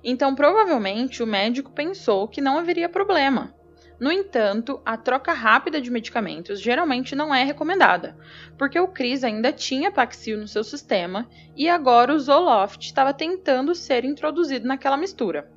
Então, 0.03 0.33
provavelmente, 0.33 1.21
o 1.21 1.27
médico 1.27 1.71
pensou 1.71 2.27
que 2.27 2.41
não 2.41 2.57
haveria 2.57 2.89
problema. 2.89 3.53
No 3.99 4.11
entanto, 4.11 4.81
a 4.83 4.97
troca 4.97 5.31
rápida 5.31 5.79
de 5.79 5.91
medicamentos 5.91 6.59
geralmente 6.59 7.15
não 7.15 7.35
é 7.35 7.43
recomendada, 7.43 8.17
porque 8.57 8.79
o 8.79 8.87
Chris 8.87 9.23
ainda 9.23 9.51
tinha 9.51 9.91
Paxil 9.91 10.39
no 10.39 10.47
seu 10.47 10.63
sistema 10.63 11.29
e 11.55 11.69
agora 11.69 12.11
o 12.11 12.19
Zoloft 12.19 12.83
estava 12.83 13.13
tentando 13.13 13.75
ser 13.75 14.03
introduzido 14.03 14.67
naquela 14.67 14.97
mistura. 14.97 15.47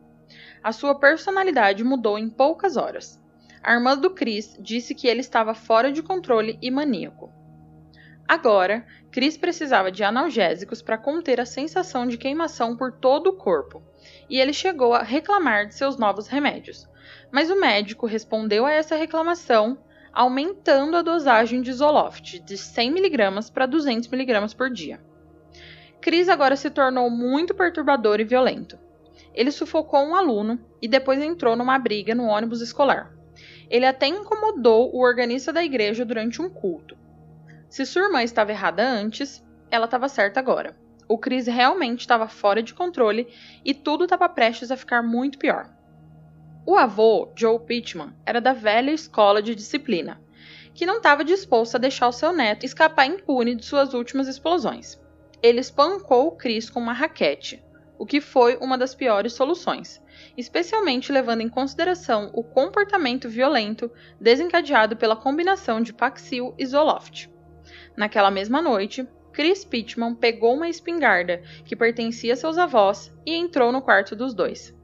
A 0.64 0.72
sua 0.72 0.94
personalidade 0.94 1.84
mudou 1.84 2.18
em 2.18 2.30
poucas 2.30 2.78
horas. 2.78 3.20
A 3.62 3.74
irmã 3.74 3.98
do 3.98 4.08
Chris 4.08 4.56
disse 4.58 4.94
que 4.94 5.06
ele 5.06 5.20
estava 5.20 5.52
fora 5.52 5.92
de 5.92 6.02
controle 6.02 6.58
e 6.62 6.70
maníaco. 6.70 7.30
Agora, 8.26 8.86
Chris 9.12 9.36
precisava 9.36 9.92
de 9.92 10.02
analgésicos 10.02 10.80
para 10.80 10.96
conter 10.96 11.38
a 11.38 11.44
sensação 11.44 12.06
de 12.06 12.16
queimação 12.16 12.74
por 12.74 12.92
todo 12.92 13.26
o 13.26 13.36
corpo, 13.36 13.82
e 14.26 14.40
ele 14.40 14.54
chegou 14.54 14.94
a 14.94 15.02
reclamar 15.02 15.66
de 15.66 15.74
seus 15.74 15.98
novos 15.98 16.28
remédios. 16.28 16.88
Mas 17.30 17.50
o 17.50 17.60
médico 17.60 18.06
respondeu 18.06 18.64
a 18.64 18.72
essa 18.72 18.96
reclamação 18.96 19.78
aumentando 20.14 20.96
a 20.96 21.02
dosagem 21.02 21.60
de 21.60 21.74
Zoloft 21.74 22.38
de 22.38 22.54
100mg 22.54 23.52
para 23.52 23.68
200mg 23.68 24.56
por 24.56 24.70
dia. 24.70 24.98
Chris 26.00 26.30
agora 26.30 26.56
se 26.56 26.70
tornou 26.70 27.10
muito 27.10 27.54
perturbador 27.54 28.18
e 28.18 28.24
violento. 28.24 28.78
Ele 29.34 29.50
sufocou 29.50 30.00
um 30.00 30.14
aluno 30.14 30.60
e 30.80 30.86
depois 30.86 31.20
entrou 31.20 31.56
numa 31.56 31.78
briga 31.78 32.14
no 32.14 32.24
ônibus 32.24 32.60
escolar. 32.60 33.12
Ele 33.68 33.84
até 33.84 34.06
incomodou 34.06 34.94
o 34.94 35.00
organista 35.00 35.52
da 35.52 35.64
igreja 35.64 36.04
durante 36.04 36.40
um 36.40 36.48
culto. 36.48 36.96
Se 37.68 37.84
sua 37.84 38.02
irmã 38.02 38.22
estava 38.22 38.52
errada 38.52 38.88
antes, 38.88 39.44
ela 39.70 39.86
estava 39.86 40.08
certa 40.08 40.38
agora. 40.38 40.76
O 41.08 41.18
Chris 41.18 41.46
realmente 41.46 42.00
estava 42.00 42.28
fora 42.28 42.62
de 42.62 42.72
controle 42.72 43.26
e 43.64 43.74
tudo 43.74 44.04
estava 44.04 44.28
prestes 44.28 44.70
a 44.70 44.76
ficar 44.76 45.02
muito 45.02 45.38
pior. 45.38 45.68
O 46.66 46.76
avô, 46.76 47.32
Joe 47.36 47.58
Pittman, 47.58 48.14
era 48.24 48.40
da 48.40 48.52
velha 48.52 48.90
escola 48.90 49.42
de 49.42 49.54
disciplina, 49.54 50.20
que 50.72 50.86
não 50.86 50.96
estava 50.96 51.24
disposto 51.24 51.74
a 51.74 51.78
deixar 51.78 52.08
o 52.08 52.12
seu 52.12 52.32
neto 52.32 52.64
escapar 52.64 53.06
impune 53.06 53.54
de 53.54 53.64
suas 53.64 53.92
últimas 53.92 54.28
explosões. 54.28 54.98
Ele 55.42 55.60
espancou 55.60 56.28
o 56.28 56.36
Chris 56.36 56.70
com 56.70 56.80
uma 56.80 56.94
raquete, 56.94 57.62
o 58.04 58.06
que 58.06 58.20
foi 58.20 58.58
uma 58.58 58.76
das 58.76 58.94
piores 58.94 59.32
soluções, 59.32 59.98
especialmente 60.36 61.10
levando 61.10 61.40
em 61.40 61.48
consideração 61.48 62.30
o 62.34 62.44
comportamento 62.44 63.30
violento 63.30 63.90
desencadeado 64.20 64.94
pela 64.94 65.16
combinação 65.16 65.80
de 65.80 65.90
Paxil 65.90 66.54
e 66.58 66.66
Zoloft. 66.66 67.30
Naquela 67.96 68.30
mesma 68.30 68.60
noite, 68.60 69.08
Chris 69.32 69.64
Pittman 69.64 70.14
pegou 70.14 70.54
uma 70.54 70.68
espingarda 70.68 71.42
que 71.64 71.74
pertencia 71.74 72.34
a 72.34 72.36
seus 72.36 72.58
avós 72.58 73.10
e 73.24 73.34
entrou 73.34 73.72
no 73.72 73.80
quarto 73.80 74.14
dos 74.14 74.34
dois. 74.34 74.76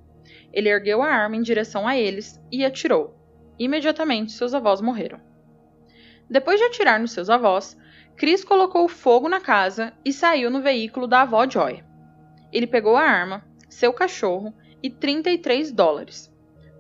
Ele 0.51 0.71
ergueu 0.71 1.03
a 1.03 1.09
arma 1.09 1.37
em 1.37 1.43
direção 1.43 1.87
a 1.87 1.99
eles 1.99 2.41
e 2.51 2.65
atirou. 2.65 3.15
Imediatamente, 3.59 4.33
seus 4.33 4.55
avós 4.55 4.81
morreram. 4.81 5.21
Depois 6.27 6.59
de 6.59 6.65
atirar 6.65 6.99
nos 6.99 7.13
seus 7.13 7.29
avós, 7.29 7.77
Chris 8.17 8.43
colocou 8.43 8.89
fogo 8.89 9.29
na 9.29 9.41
casa 9.41 9.93
e 10.03 10.11
saiu 10.11 10.51
no 10.51 10.63
veículo 10.63 11.07
da 11.07 11.21
avó 11.21 11.47
Joy. 11.47 11.90
Ele 12.53 12.67
pegou 12.67 12.97
a 12.97 13.03
arma, 13.03 13.45
seu 13.69 13.93
cachorro 13.93 14.53
e 14.83 14.91
33 14.91 15.73
dólares. 15.73 16.33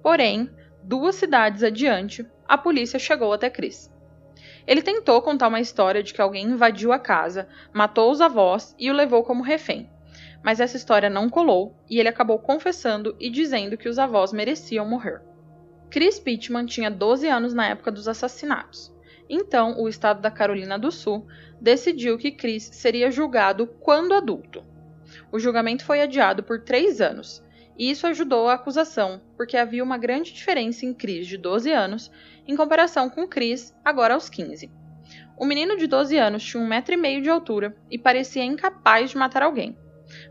Porém, 0.02 0.50
duas 0.83 1.14
cidades 1.14 1.62
adiante, 1.62 2.26
a 2.46 2.59
polícia 2.59 2.98
chegou 2.98 3.33
até 3.33 3.48
Chris. 3.48 3.90
Ele 4.66 4.83
tentou 4.83 5.20
contar 5.22 5.48
uma 5.48 5.61
história 5.61 6.02
de 6.02 6.12
que 6.12 6.20
alguém 6.20 6.46
invadiu 6.46 6.92
a 6.92 6.98
casa, 6.98 7.48
matou 7.72 8.11
os 8.11 8.20
avós 8.20 8.74
e 8.78 8.90
o 8.90 8.94
levou 8.94 9.22
como 9.22 9.42
refém. 9.42 9.88
Mas 10.42 10.61
essa 10.61 10.76
história 10.76 11.11
não 11.11 11.28
colou 11.28 11.76
e 11.88 11.98
ele 11.98 12.09
acabou 12.09 12.38
confessando 12.38 13.14
e 13.20 13.30
dizendo 13.30 13.76
que 13.76 13.88
os 13.88 13.98
avós 13.98 14.33
mereciam 14.33 14.88
morrer. 14.88 15.20
Chris 15.90 16.18
Pittman 16.18 16.66
tinha 16.66 16.90
12 16.90 17.28
anos 17.28 17.52
na 17.52 17.66
época 17.66 17.90
dos 17.90 18.06
assassinatos. 18.06 18.94
Então, 19.28 19.80
o 19.80 19.88
estado 19.88 20.20
da 20.20 20.30
Carolina 20.30 20.78
do 20.78 20.90
Sul 20.90 21.26
decidiu 21.61 22.16
que 22.16 22.33
Chris 22.33 22.70
seria 22.72 23.11
julgado 23.11 23.66
quando 23.66 24.14
adulto. 24.14 24.64
O 25.33 25.38
julgamento 25.38 25.85
foi 25.85 26.01
adiado 26.01 26.42
por 26.42 26.62
três 26.62 27.01
anos, 27.01 27.42
e 27.79 27.90
isso 27.90 28.07
ajudou 28.07 28.49
a 28.49 28.55
acusação, 28.55 29.20
porque 29.37 29.57
havia 29.57 29.83
uma 29.83 29.96
grande 29.96 30.33
diferença 30.33 30.85
em 30.85 30.92
Chris 30.92 31.27
de 31.27 31.38
12 31.38 31.73
anos 31.73 32.11
em 32.46 32.55
comparação 32.55 33.09
com 33.09 33.27
Chris, 33.27 33.75
agora 33.85 34.14
aos 34.14 34.29
15. 34.29 34.70
O 35.37 35.46
menino 35.46 35.77
de 35.79 35.87
12 35.87 36.18
anos 36.18 36.44
tinha 36.44 36.62
um 36.62 36.66
metro 36.66 36.92
e 36.92 36.96
meio 36.99 37.23
de 37.23 37.31
altura 37.31 37.75
e 37.90 37.99
parecia 37.99 38.44
incapaz 38.44 39.11
de 39.11 39.16
matar 39.16 39.42
alguém. 39.42 39.75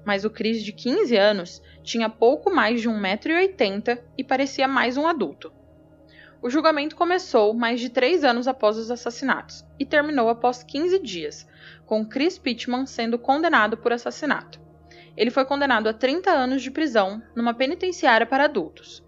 Mas 0.06 0.24
o 0.26 0.30
Chris 0.30 0.63
de 0.63 0.72
15 0.72 1.18
anos 1.18 1.62
tinha 1.82 2.10
pouco 2.10 2.54
mais 2.54 2.82
de 2.82 2.88
1,80m 2.88 4.00
e 4.15 4.24
parecia 4.24 4.68
mais 4.68 4.98
um 4.98 5.08
adulto. 5.08 5.52
O 6.42 6.50
julgamento 6.50 6.96
começou 6.96 7.54
mais 7.54 7.82
de 7.82 7.89
três 7.89 8.24
anos 8.24 8.48
após 8.48 8.78
os 8.78 8.92
assassinatos 8.92 9.65
e 9.80 9.86
terminou 9.86 10.30
após 10.30 10.62
15 10.62 11.00
dias, 11.00 11.48
com 11.86 12.06
Chris 12.06 12.38
Pittman 12.38 12.86
sendo 12.86 13.18
condenado 13.18 13.76
por 13.76 13.92
assassinato. 13.92 14.68
Ele 15.19 15.29
foi 15.29 15.43
condenado 15.43 15.89
a 15.89 15.93
30 15.93 16.32
anos 16.32 16.62
de 16.62 16.71
prisão 16.71 17.21
numa 17.36 17.53
penitenciária 17.53 18.25
para 18.25 18.45
adultos. 18.45 19.03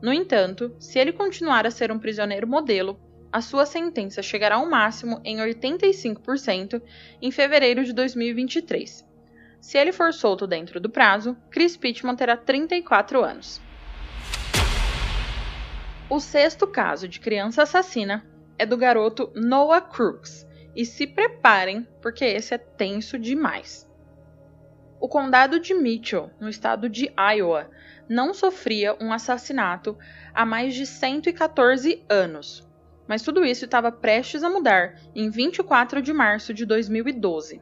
No 0.00 0.12
entanto, 0.12 0.72
se 0.78 0.96
ele 0.96 1.12
continuar 1.12 1.66
a 1.66 1.72
ser 1.72 1.90
um 1.90 1.98
prisioneiro 1.98 2.46
modelo, 2.46 3.00
a 3.32 3.40
sua 3.40 3.66
sentença 3.66 4.22
chegará 4.22 4.54
ao 4.54 4.70
máximo 4.70 5.20
em 5.24 5.38
85% 5.38 6.80
em 7.20 7.32
fevereiro 7.32 7.84
de 7.84 7.92
2023. 7.92 9.04
Se 9.60 9.76
ele 9.76 9.90
for 9.90 10.14
solto 10.14 10.46
dentro 10.46 10.78
do 10.78 10.88
prazo, 10.88 11.36
Chris 11.50 11.76
Pittman 11.76 12.14
terá 12.14 12.36
34 12.36 13.24
anos. 13.24 13.60
O 16.08 16.20
sexto 16.20 16.68
caso 16.68 17.08
de 17.08 17.18
criança 17.18 17.64
assassina 17.64 18.24
é 18.56 18.64
do 18.64 18.76
garoto 18.76 19.32
Noah 19.34 19.80
Crooks. 19.80 20.46
E 20.76 20.84
se 20.84 21.08
preparem, 21.08 21.88
porque 22.00 22.24
esse 22.24 22.54
é 22.54 22.58
tenso 22.58 23.18
demais. 23.18 23.84
O 24.98 25.08
condado 25.08 25.60
de 25.60 25.74
Mitchell, 25.74 26.30
no 26.40 26.48
estado 26.48 26.88
de 26.88 27.12
Iowa, 27.18 27.70
não 28.08 28.32
sofria 28.32 28.96
um 29.00 29.12
assassinato 29.12 29.96
há 30.32 30.46
mais 30.46 30.74
de 30.74 30.86
114 30.86 32.04
anos. 32.08 32.66
Mas 33.06 33.22
tudo 33.22 33.44
isso 33.44 33.66
estava 33.66 33.92
prestes 33.92 34.42
a 34.42 34.50
mudar 34.50 34.98
em 35.14 35.30
24 35.30 36.00
de 36.00 36.12
março 36.12 36.54
de 36.54 36.64
2012. 36.64 37.60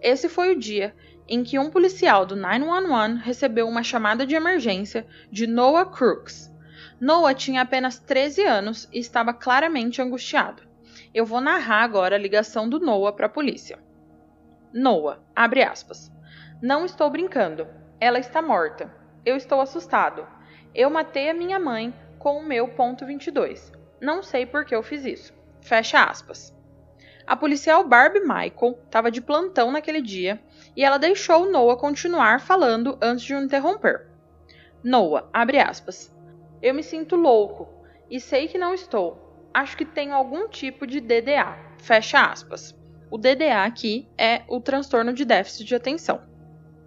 Esse 0.00 0.28
foi 0.28 0.52
o 0.52 0.58
dia 0.58 0.94
em 1.26 1.42
que 1.42 1.58
um 1.58 1.70
policial 1.70 2.26
do 2.26 2.36
911 2.36 3.22
recebeu 3.22 3.66
uma 3.66 3.82
chamada 3.82 4.26
de 4.26 4.34
emergência 4.34 5.06
de 5.30 5.46
Noah 5.46 5.90
Crooks. 5.90 6.52
Noah 7.00 7.34
tinha 7.34 7.62
apenas 7.62 7.98
13 7.98 8.44
anos 8.44 8.88
e 8.92 8.98
estava 8.98 9.32
claramente 9.32 10.02
angustiado. 10.02 10.62
Eu 11.12 11.24
vou 11.24 11.40
narrar 11.40 11.82
agora 11.82 12.16
a 12.16 12.18
ligação 12.18 12.68
do 12.68 12.78
Noah 12.78 13.16
para 13.16 13.26
a 13.26 13.30
polícia. 13.30 13.78
Noah, 14.72 15.20
abre 15.34 15.62
aspas. 15.62 16.13
Não 16.66 16.86
estou 16.86 17.10
brincando. 17.10 17.68
Ela 18.00 18.18
está 18.18 18.40
morta. 18.40 18.90
Eu 19.22 19.36
estou 19.36 19.60
assustado. 19.60 20.26
Eu 20.74 20.88
matei 20.88 21.28
a 21.28 21.34
minha 21.34 21.58
mãe 21.60 21.92
com 22.18 22.38
o 22.38 22.42
meu 22.42 22.68
ponto 22.68 23.04
22. 23.04 23.70
Não 24.00 24.22
sei 24.22 24.46
por 24.46 24.64
que 24.64 24.74
eu 24.74 24.82
fiz 24.82 25.04
isso. 25.04 25.34
Fecha 25.60 26.02
aspas. 26.02 26.56
A 27.26 27.36
policial 27.36 27.86
Barbie 27.86 28.20
Michael 28.20 28.78
estava 28.82 29.10
de 29.10 29.20
plantão 29.20 29.70
naquele 29.70 30.00
dia 30.00 30.40
e 30.74 30.82
ela 30.82 30.96
deixou 30.96 31.52
Noah 31.52 31.78
continuar 31.78 32.40
falando 32.40 32.96
antes 32.98 33.26
de 33.26 33.34
o 33.34 33.42
interromper. 33.42 34.06
Noah, 34.82 35.28
abre 35.34 35.60
aspas. 35.60 36.10
Eu 36.62 36.72
me 36.72 36.82
sinto 36.82 37.14
louco 37.14 37.68
e 38.10 38.18
sei 38.18 38.48
que 38.48 38.56
não 38.56 38.72
estou. 38.72 39.46
Acho 39.52 39.76
que 39.76 39.84
tenho 39.84 40.14
algum 40.14 40.48
tipo 40.48 40.86
de 40.86 40.98
DDA. 40.98 41.58
Fecha 41.76 42.24
aspas. 42.24 42.74
O 43.10 43.18
DDA 43.18 43.64
aqui 43.66 44.08
é 44.16 44.44
o 44.48 44.62
transtorno 44.62 45.12
de 45.12 45.26
déficit 45.26 45.66
de 45.66 45.74
atenção. 45.74 46.32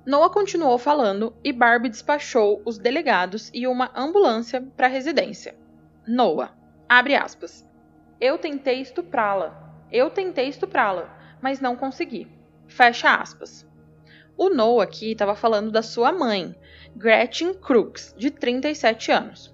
Noah 0.07 0.29
continuou 0.29 0.77
falando 0.77 1.35
e 1.43 1.51
Barbie 1.51 1.89
despachou 1.89 2.61
os 2.63 2.77
delegados 2.77 3.51
e 3.53 3.67
uma 3.67 3.91
ambulância 3.93 4.65
para 4.77 4.87
a 4.87 4.89
residência. 4.89 5.53
Noah, 6.07 6.53
abre 6.87 7.13
aspas. 7.13 7.67
Eu 8.17 8.37
tentei 8.37 8.79
estuprá-la. 8.79 9.83
Eu 9.91 10.09
tentei 10.09 10.47
estuprá-la, 10.47 11.13
mas 11.41 11.59
não 11.59 11.75
consegui. 11.75 12.25
Fecha 12.69 13.15
aspas. 13.15 13.67
O 14.37 14.49
Noah 14.49 14.85
aqui 14.85 15.11
estava 15.11 15.35
falando 15.35 15.71
da 15.71 15.81
sua 15.81 16.13
mãe, 16.13 16.55
Gretchen 16.95 17.53
Crooks, 17.55 18.15
de 18.17 18.31
37 18.31 19.11
anos. 19.11 19.53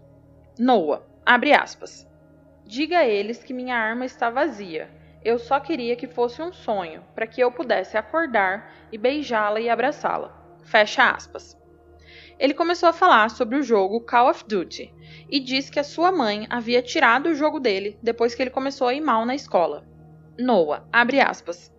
Noah, 0.60 1.02
abre 1.26 1.52
aspas. 1.52 2.08
Diga 2.64 3.00
a 3.00 3.08
eles 3.08 3.44
que 3.44 3.56
minha 3.56 3.76
arma 3.76 4.06
está 4.06 4.30
vazia. 4.30 4.88
Eu 5.26 5.40
só 5.40 5.60
queria 5.60 5.96
que 5.96 6.06
fosse 6.06 6.44
um 6.44 6.54
sonho, 6.54 7.04
para 7.16 7.26
que 7.26 7.42
eu 7.42 7.52
pudesse 7.52 7.98
acordar 7.98 8.72
e 8.92 9.00
beijá-la 9.00 9.60
e 9.60 9.68
abraçá-la. 9.68 10.43
Fecha 10.64 11.12
aspas. 11.12 11.58
Ele 12.40 12.54
começou 12.54 12.90
a 12.90 12.94
falar 12.94 13.30
sobre 13.30 13.58
o 13.58 13.64
jogo 13.64 14.02
Call 14.02 14.30
of 14.30 14.44
Duty 14.46 14.94
e 15.30 15.40
disse 15.40 15.72
que 15.72 15.80
a 15.80 15.84
sua 15.84 16.12
mãe 16.12 16.48
havia 16.50 16.82
tirado 16.82 17.28
o 17.28 17.36
jogo 17.36 17.60
dele 17.60 17.98
depois 18.02 18.34
que 18.34 18.42
ele 18.42 18.50
começou 18.50 18.88
a 18.88 18.94
ir 18.94 19.02
mal 19.02 19.26
na 19.26 19.36
escola. 19.36 19.86
Noah, 20.38 20.84
abre 20.92 21.22
aspas. 21.22 21.72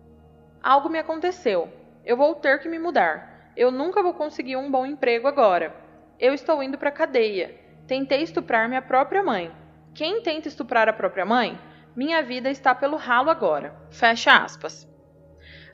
Algo 0.63 0.89
me 0.89 0.97
aconteceu. 0.97 1.69
Eu 2.05 2.15
vou 2.15 2.33
ter 2.35 2.59
que 2.59 2.69
me 2.69 2.79
mudar. 2.79 3.51
Eu 3.55 3.69
nunca 3.69 4.01
vou 4.01 4.13
conseguir 4.13 4.55
um 4.55 4.71
bom 4.71 4.85
emprego 4.85 5.27
agora. 5.27 5.75
Eu 6.19 6.33
estou 6.33 6.63
indo 6.63 6.77
para 6.77 6.91
cadeia. 6.91 7.53
Tentei 7.85 8.21
estuprar 8.21 8.67
minha 8.67 8.81
própria 8.81 9.21
mãe. 9.21 9.51
Quem 9.93 10.21
tenta 10.21 10.47
estuprar 10.47 10.89
a 10.89 10.93
própria 10.93 11.25
mãe? 11.25 11.59
Minha 11.95 12.21
vida 12.23 12.49
está 12.49 12.73
pelo 12.73 12.97
ralo 12.97 13.29
agora. 13.29 13.75
Fecha 13.89 14.35
aspas. 14.35 14.87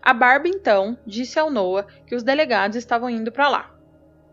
A 0.03 0.13
Barbie 0.13 0.49
então 0.49 0.97
disse 1.05 1.37
ao 1.37 1.51
Noah 1.51 1.85
que 2.07 2.15
os 2.15 2.23
delegados 2.23 2.75
estavam 2.75 3.07
indo 3.07 3.31
para 3.31 3.47
lá. 3.47 3.71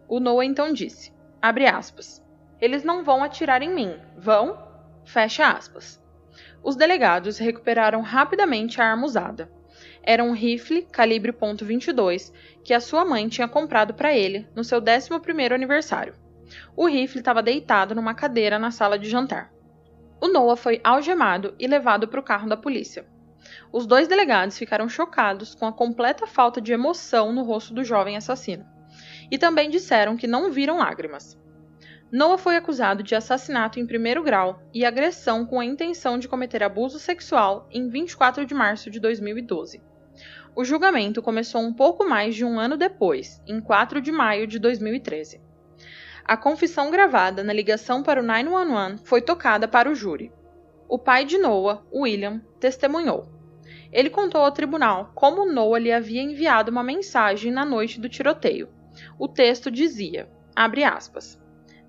O 0.09 0.19
Noah 0.19 0.47
então 0.47 0.73
disse, 0.73 1.13
aspas, 1.43 2.25
Eles 2.59 2.83
não 2.83 3.05
vão 3.05 3.23
atirar 3.23 3.61
em 3.61 3.75
mim, 3.75 3.95
vão? 4.17 4.57
Fecha 5.05 5.47
aspas. 5.47 6.03
Os 6.63 6.75
delegados 6.75 7.37
recuperaram 7.37 8.01
rapidamente 8.01 8.81
a 8.81 8.87
arma 8.87 9.05
usada. 9.05 9.51
Era 10.03 10.25
um 10.25 10.33
rifle 10.33 10.83
calibre 10.91 11.33
.22 11.33 12.33
que 12.65 12.73
a 12.73 12.81
sua 12.81 13.05
mãe 13.05 13.29
tinha 13.29 13.47
comprado 13.47 13.93
para 13.93 14.17
ele 14.17 14.49
no 14.55 14.65
seu 14.65 14.81
11º 14.81 15.53
aniversário. 15.53 16.15
O 16.75 16.87
rifle 16.87 17.21
estava 17.21 17.43
deitado 17.43 17.95
numa 17.95 18.15
cadeira 18.15 18.59
na 18.59 18.71
sala 18.71 18.99
de 18.99 19.09
jantar. 19.11 19.53
O 20.19 20.29
Noah 20.29 20.57
foi 20.57 20.81
algemado 20.83 21.55
e 21.59 21.67
levado 21.67 22.09
para 22.09 22.21
o 22.21 22.25
carro 22.25 22.49
da 22.49 22.57
polícia. 22.57 23.07
Os 23.73 23.87
dois 23.87 24.09
delegados 24.09 24.59
ficaram 24.59 24.89
chocados 24.89 25.55
com 25.55 25.67
a 25.67 25.73
completa 25.73 26.27
falta 26.27 26.61
de 26.61 26.73
emoção 26.73 27.33
no 27.33 27.43
rosto 27.43 27.75
do 27.75 27.85
jovem 27.85 28.17
assassino. 28.17 28.67
E 29.31 29.39
também 29.39 29.71
disseram 29.71 30.17
que 30.17 30.27
não 30.27 30.51
viram 30.51 30.79
lágrimas. 30.79 31.39
Noah 32.11 32.39
foi 32.39 32.57
acusado 32.57 33.03
de 33.03 33.15
assassinato 33.15 33.79
em 33.79 33.87
primeiro 33.87 34.23
grau 34.23 34.63
e 34.73 34.85
agressão 34.85 35.45
com 35.45 35.61
a 35.61 35.65
intenção 35.65 36.19
de 36.19 36.27
cometer 36.27 36.63
abuso 36.63 36.99
sexual 36.99 37.69
em 37.71 37.89
24 37.89 38.47
de 38.47 38.55
março 38.55 38.91
de 38.91 38.99
2012. 38.99 39.83
O 40.57 40.65
julgamento 40.65 41.23
começou 41.23 41.61
um 41.61 41.73
pouco 41.73 42.09
mais 42.09 42.35
de 42.35 42.45
um 42.45 42.59
ano 42.59 42.77
depois, 42.77 43.43
em 43.47 43.61
4 43.61 44.01
de 44.01 44.11
maio 44.11 44.47
de 44.47 44.59
2013. 44.59 45.41
A 46.25 46.37
confissão 46.37 46.91
gravada 46.91 47.45
na 47.45 47.53
ligação 47.53 48.03
para 48.03 48.21
o 48.21 48.25
911 48.25 49.05
foi 49.05 49.21
tocada 49.21 49.69
para 49.69 49.91
o 49.91 49.95
júri. 49.95 50.33
O 50.89 50.99
pai 50.99 51.25
de 51.25 51.39
Noah, 51.39 51.83
William, 51.93 52.41
testemunhou. 52.59 53.38
Ele 53.93 54.11
contou 54.11 54.43
ao 54.43 54.53
tribunal 54.53 55.13
como 55.15 55.51
Noah 55.51 55.79
lhe 55.79 55.93
havia 55.93 56.23
enviado 56.23 56.71
uma 56.71 56.83
mensagem 56.83 57.51
na 57.51 57.65
noite 57.65 58.01
do 58.01 58.09
tiroteio. 58.09 58.69
O 59.19 59.29
texto 59.29 59.71
dizia, 59.71 60.29
aspas, 60.55 61.41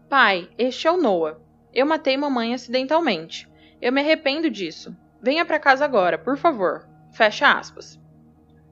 Pai, 0.07 0.49
este 0.57 0.87
é 0.87 0.91
o 0.91 0.97
Noah. 0.97 1.39
Eu 1.73 1.85
matei 1.85 2.17
mamãe 2.17 2.53
acidentalmente. 2.53 3.47
Eu 3.81 3.91
me 3.91 4.01
arrependo 4.01 4.49
disso. 4.49 4.95
Venha 5.21 5.45
para 5.45 5.59
casa 5.59 5.85
agora, 5.85 6.17
por 6.17 6.37
favor. 6.37 6.87
Fecha 7.11 7.51
aspas. 7.51 7.99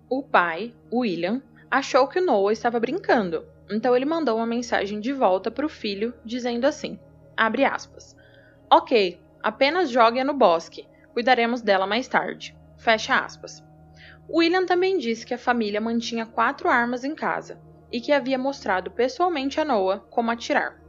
O 0.10 0.24
pai, 0.24 0.74
William, 0.92 1.42
achou 1.70 2.08
que 2.08 2.20
o 2.20 2.26
Noah 2.26 2.54
estava 2.54 2.80
brincando, 2.80 3.46
então 3.70 3.96
ele 3.96 4.06
mandou 4.06 4.38
uma 4.38 4.46
mensagem 4.46 5.00
de 5.00 5.12
volta 5.12 5.52
para 5.52 5.66
o 5.66 5.70
filho, 5.70 6.14
dizendo 6.24 6.66
assim: 6.66 6.98
abre 7.36 7.66
aspas. 7.66 8.16
Ok, 8.72 9.20
apenas 9.44 9.90
jogue-a 9.90 10.24
no 10.24 10.34
bosque. 10.34 10.88
Cuidaremos 11.14 11.62
dela 11.62 11.86
mais 11.86 12.08
tarde. 12.08 12.56
Fecha 12.78 13.20
aspas. 13.20 13.64
William 14.30 14.66
também 14.66 14.98
disse 14.98 15.26
que 15.26 15.34
a 15.34 15.38
família 15.38 15.82
mantinha 15.82 16.26
quatro 16.26 16.70
armas 16.70 17.04
em 17.04 17.16
casa 17.16 17.60
e 17.92 18.02
que 18.02 18.12
havia 18.12 18.38
mostrado 18.38 18.92
pessoalmente 18.92 19.60
a 19.60 19.66
Noah 19.66 20.00
como 20.10 20.32
atirar. 20.32 20.80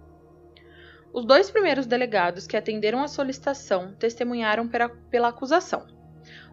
Os 1.12 1.24
dois 1.24 1.50
primeiros 1.50 1.86
delegados 1.86 2.46
que 2.46 2.56
atenderam 2.56 3.02
a 3.02 3.08
solicitação 3.08 3.94
testemunharam 3.94 4.68
pela, 4.68 4.88
pela 4.88 5.28
acusação. 5.28 5.86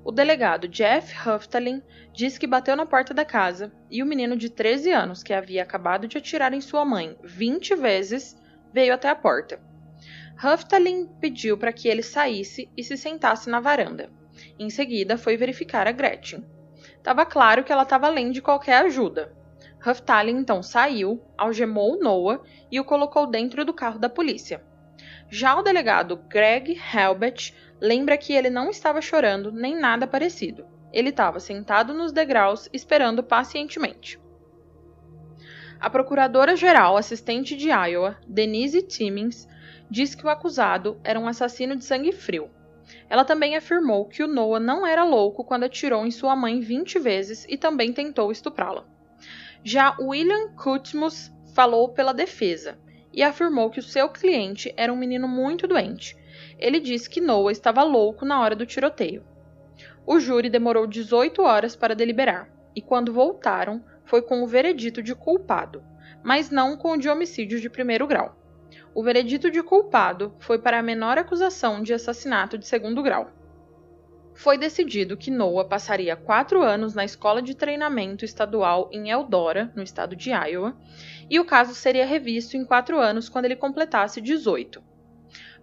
O 0.04 0.12
delegado 0.12 0.68
Jeff 0.68 1.14
Huftalin 1.28 1.82
disse 2.14 2.40
que 2.40 2.48
bateu 2.48 2.76
na 2.76 2.86
porta 2.86 3.14
da 3.14 3.26
casa 3.26 3.72
e 3.90 4.04
o 4.04 4.06
menino 4.06 4.38
de 4.38 4.50
13 4.50 4.92
anos, 4.92 5.24
que 5.24 5.34
havia 5.34 5.64
acabado 5.64 6.08
de 6.08 6.18
atirar 6.18 6.54
em 6.54 6.62
sua 6.62 6.86
mãe 6.86 7.18
20 7.24 7.76
vezes, 7.76 8.40
veio 8.72 8.94
até 8.94 9.10
a 9.10 9.16
porta. 9.16 9.60
Huftalin 10.42 11.08
pediu 11.20 11.58
para 11.58 11.74
que 11.74 11.88
ele 11.88 12.04
saísse 12.04 12.70
e 12.78 12.84
se 12.84 12.96
sentasse 12.96 13.50
na 13.50 13.60
varanda. 13.60 14.10
Em 14.58 14.70
seguida, 14.70 15.18
foi 15.18 15.36
verificar 15.36 15.88
a 15.88 15.92
Gretchen. 15.92 16.44
Estava 16.98 17.26
claro 17.26 17.64
que 17.64 17.72
ela 17.72 17.84
estava 17.84 18.08
além 18.08 18.32
de 18.32 18.42
qualquer 18.42 18.86
ajuda. 18.86 19.34
Huftalin 19.86 20.38
então 20.38 20.64
saiu, 20.64 21.22
algemou 21.38 22.00
Noah 22.00 22.42
e 22.72 22.80
o 22.80 22.86
colocou 22.86 23.28
dentro 23.28 23.64
do 23.64 23.74
carro 23.74 24.00
da 24.00 24.10
polícia. 24.10 24.64
Já 25.30 25.56
o 25.56 25.62
delegado 25.62 26.18
Greg 26.30 26.80
Helbet 26.94 27.54
lembra 27.80 28.18
que 28.18 28.34
ele 28.34 28.50
não 28.50 28.70
estava 28.70 29.02
chorando 29.02 29.52
nem 29.52 29.80
nada 29.80 30.08
parecido. 30.08 30.66
Ele 30.92 31.10
estava 31.10 31.40
sentado 31.40 31.94
nos 31.94 32.12
degraus 32.12 32.70
esperando 32.72 33.22
pacientemente. 33.22 34.20
A 35.80 35.90
procuradora-geral 35.90 36.96
assistente 36.96 37.56
de 37.56 37.70
Iowa, 37.70 38.18
Denise 38.26 38.82
Timmins, 38.82 39.48
diz 39.92 40.16
que 40.16 40.26
o 40.26 40.30
acusado 40.30 41.00
era 41.04 41.20
um 41.20 41.28
assassino 41.28 41.76
de 41.76 41.84
sangue 41.84 42.12
frio. 42.12 42.50
Ela 43.10 43.24
também 43.24 43.56
afirmou 43.56 44.06
que 44.06 44.24
o 44.24 44.28
Noah 44.28 44.60
não 44.60 44.86
era 44.86 45.04
louco 45.04 45.44
quando 45.44 45.64
atirou 45.64 46.06
em 46.06 46.12
sua 46.12 46.36
mãe 46.36 46.60
20 46.60 47.00
vezes 47.00 47.46
e 47.50 47.58
também 47.58 47.94
tentou 47.94 48.32
estuprá-la. 48.32 48.86
Já 49.64 49.96
William 50.00 50.50
Kutmus 50.56 51.32
falou 51.54 51.90
pela 51.90 52.14
defesa 52.14 52.78
e 53.14 53.24
afirmou 53.24 53.70
que 53.70 53.80
o 53.80 53.84
seu 53.84 54.10
cliente 54.10 54.74
era 54.76 54.92
um 54.92 54.98
menino 54.98 55.28
muito 55.28 55.68
doente. 55.68 56.18
Ele 56.60 56.80
disse 56.80 57.10
que 57.10 57.22
Noah 57.22 57.52
estava 57.52 57.84
louco 57.84 58.26
na 58.26 58.42
hora 58.42 58.56
do 58.56 58.66
tiroteio. 58.66 59.24
O 60.06 60.20
júri 60.20 60.50
demorou 60.50 60.86
18 60.86 61.42
horas 61.42 61.76
para 61.76 61.96
deliberar, 61.96 62.50
e 62.76 62.82
quando 62.82 63.14
voltaram, 63.14 63.84
foi 64.04 64.22
com 64.22 64.44
o 64.44 64.48
veredito 64.48 65.02
de 65.02 65.16
culpado, 65.16 65.84
mas 66.24 66.52
não 66.52 66.78
com 66.78 66.92
o 66.92 66.98
de 66.98 67.10
homicídio 67.10 67.60
de 67.60 67.70
primeiro 67.70 68.06
grau. 68.06 68.36
O 68.96 69.04
veredito 69.04 69.52
de 69.52 69.62
culpado 69.62 70.34
foi 70.40 70.58
para 70.58 70.80
a 70.80 70.84
menor 70.84 71.20
acusação 71.20 71.84
de 71.84 71.94
assassinato 71.94 72.58
de 72.58 72.66
segundo 72.66 73.04
grau 73.04 73.30
foi 74.36 74.58
decidido 74.58 75.16
que 75.16 75.32
Noah 75.32 75.68
passaria 75.68 76.16
quatro 76.16 76.62
anos 76.62 76.94
na 76.94 77.06
escola 77.06 77.42
de 77.42 77.56
treinamento 77.56 78.26
estadual 78.26 78.90
em 78.92 79.10
Eldora, 79.10 79.72
no 79.74 79.82
estado 79.82 80.16
de 80.16 80.30
Iowa, 80.30 80.78
e 81.30 81.40
o 81.40 81.46
caso 81.46 81.74
seria 81.74 82.06
revisto 82.06 82.58
em 82.58 82.66
quatro 82.66 83.00
anos 83.00 83.30
quando 83.30 83.46
ele 83.46 83.56
completasse 83.56 84.20
18. 84.20 84.84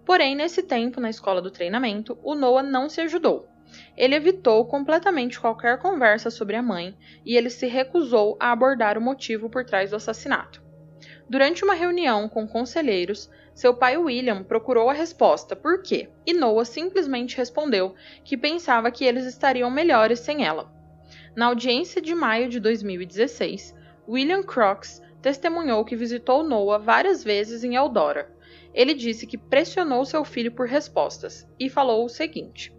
Porém, 0.03 0.35
nesse 0.35 0.63
tempo 0.63 0.99
na 0.99 1.09
escola 1.09 1.41
do 1.41 1.51
treinamento, 1.51 2.17
o 2.23 2.33
Noah 2.33 2.63
não 2.63 2.89
se 2.89 2.99
ajudou. 2.99 3.47
Ele 3.95 4.15
evitou 4.15 4.65
completamente 4.65 5.39
qualquer 5.39 5.79
conversa 5.79 6.29
sobre 6.29 6.55
a 6.55 6.61
mãe 6.61 6.97
e 7.23 7.37
ele 7.37 7.49
se 7.49 7.67
recusou 7.67 8.35
a 8.39 8.51
abordar 8.51 8.97
o 8.97 9.01
motivo 9.01 9.49
por 9.49 9.63
trás 9.63 9.91
do 9.91 9.95
assassinato. 9.95 10.62
Durante 11.33 11.63
uma 11.63 11.73
reunião 11.73 12.29
com 12.29 12.47
conselheiros, 12.47 13.27
seu 13.55 13.73
pai 13.73 13.97
William 13.97 14.43
procurou 14.43 14.87
a 14.87 14.93
resposta 14.93 15.55
por 15.55 15.81
quê, 15.81 16.07
e 16.27 16.31
Noah 16.31 16.63
simplesmente 16.63 17.35
respondeu 17.35 17.95
que 18.23 18.37
pensava 18.37 18.91
que 18.91 19.03
eles 19.03 19.25
estariam 19.25 19.71
melhores 19.71 20.19
sem 20.19 20.45
ela. 20.45 20.71
Na 21.35 21.47
audiência 21.47 21.99
de 21.99 22.13
maio 22.13 22.49
de 22.49 22.59
2016, 22.59 23.75
William 24.07 24.43
Crocs 24.43 25.01
testemunhou 25.23 25.83
que 25.83 25.95
visitou 25.95 26.43
Noah 26.43 26.77
várias 26.77 27.23
vezes 27.23 27.63
em 27.63 27.73
Eldora. 27.73 28.31
Ele 28.71 28.93
disse 28.93 29.25
que 29.25 29.35
pressionou 29.35 30.05
seu 30.05 30.23
filho 30.23 30.51
por 30.51 30.67
respostas 30.67 31.49
e 31.59 31.67
falou 31.67 32.05
o 32.05 32.09
seguinte: 32.09 32.71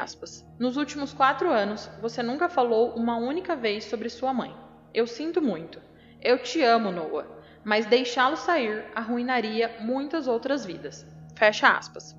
aspas, 0.00 0.46
Nos 0.58 0.78
últimos 0.78 1.12
quatro 1.12 1.50
anos, 1.50 1.90
você 2.00 2.22
nunca 2.22 2.48
falou 2.48 2.94
uma 2.94 3.18
única 3.18 3.54
vez 3.54 3.84
sobre 3.84 4.08
sua 4.08 4.32
mãe. 4.32 4.56
Eu 4.94 5.06
sinto 5.06 5.42
muito. 5.42 5.78
Eu 6.22 6.38
te 6.38 6.62
amo, 6.62 6.90
Noah 6.90 7.41
mas 7.64 7.86
deixá-lo 7.86 8.36
sair 8.36 8.84
arruinaria 8.94 9.76
muitas 9.80 10.26
outras 10.26 10.64
vidas. 10.64 11.06
Fecha 11.36 11.68
aspas. 11.68 12.16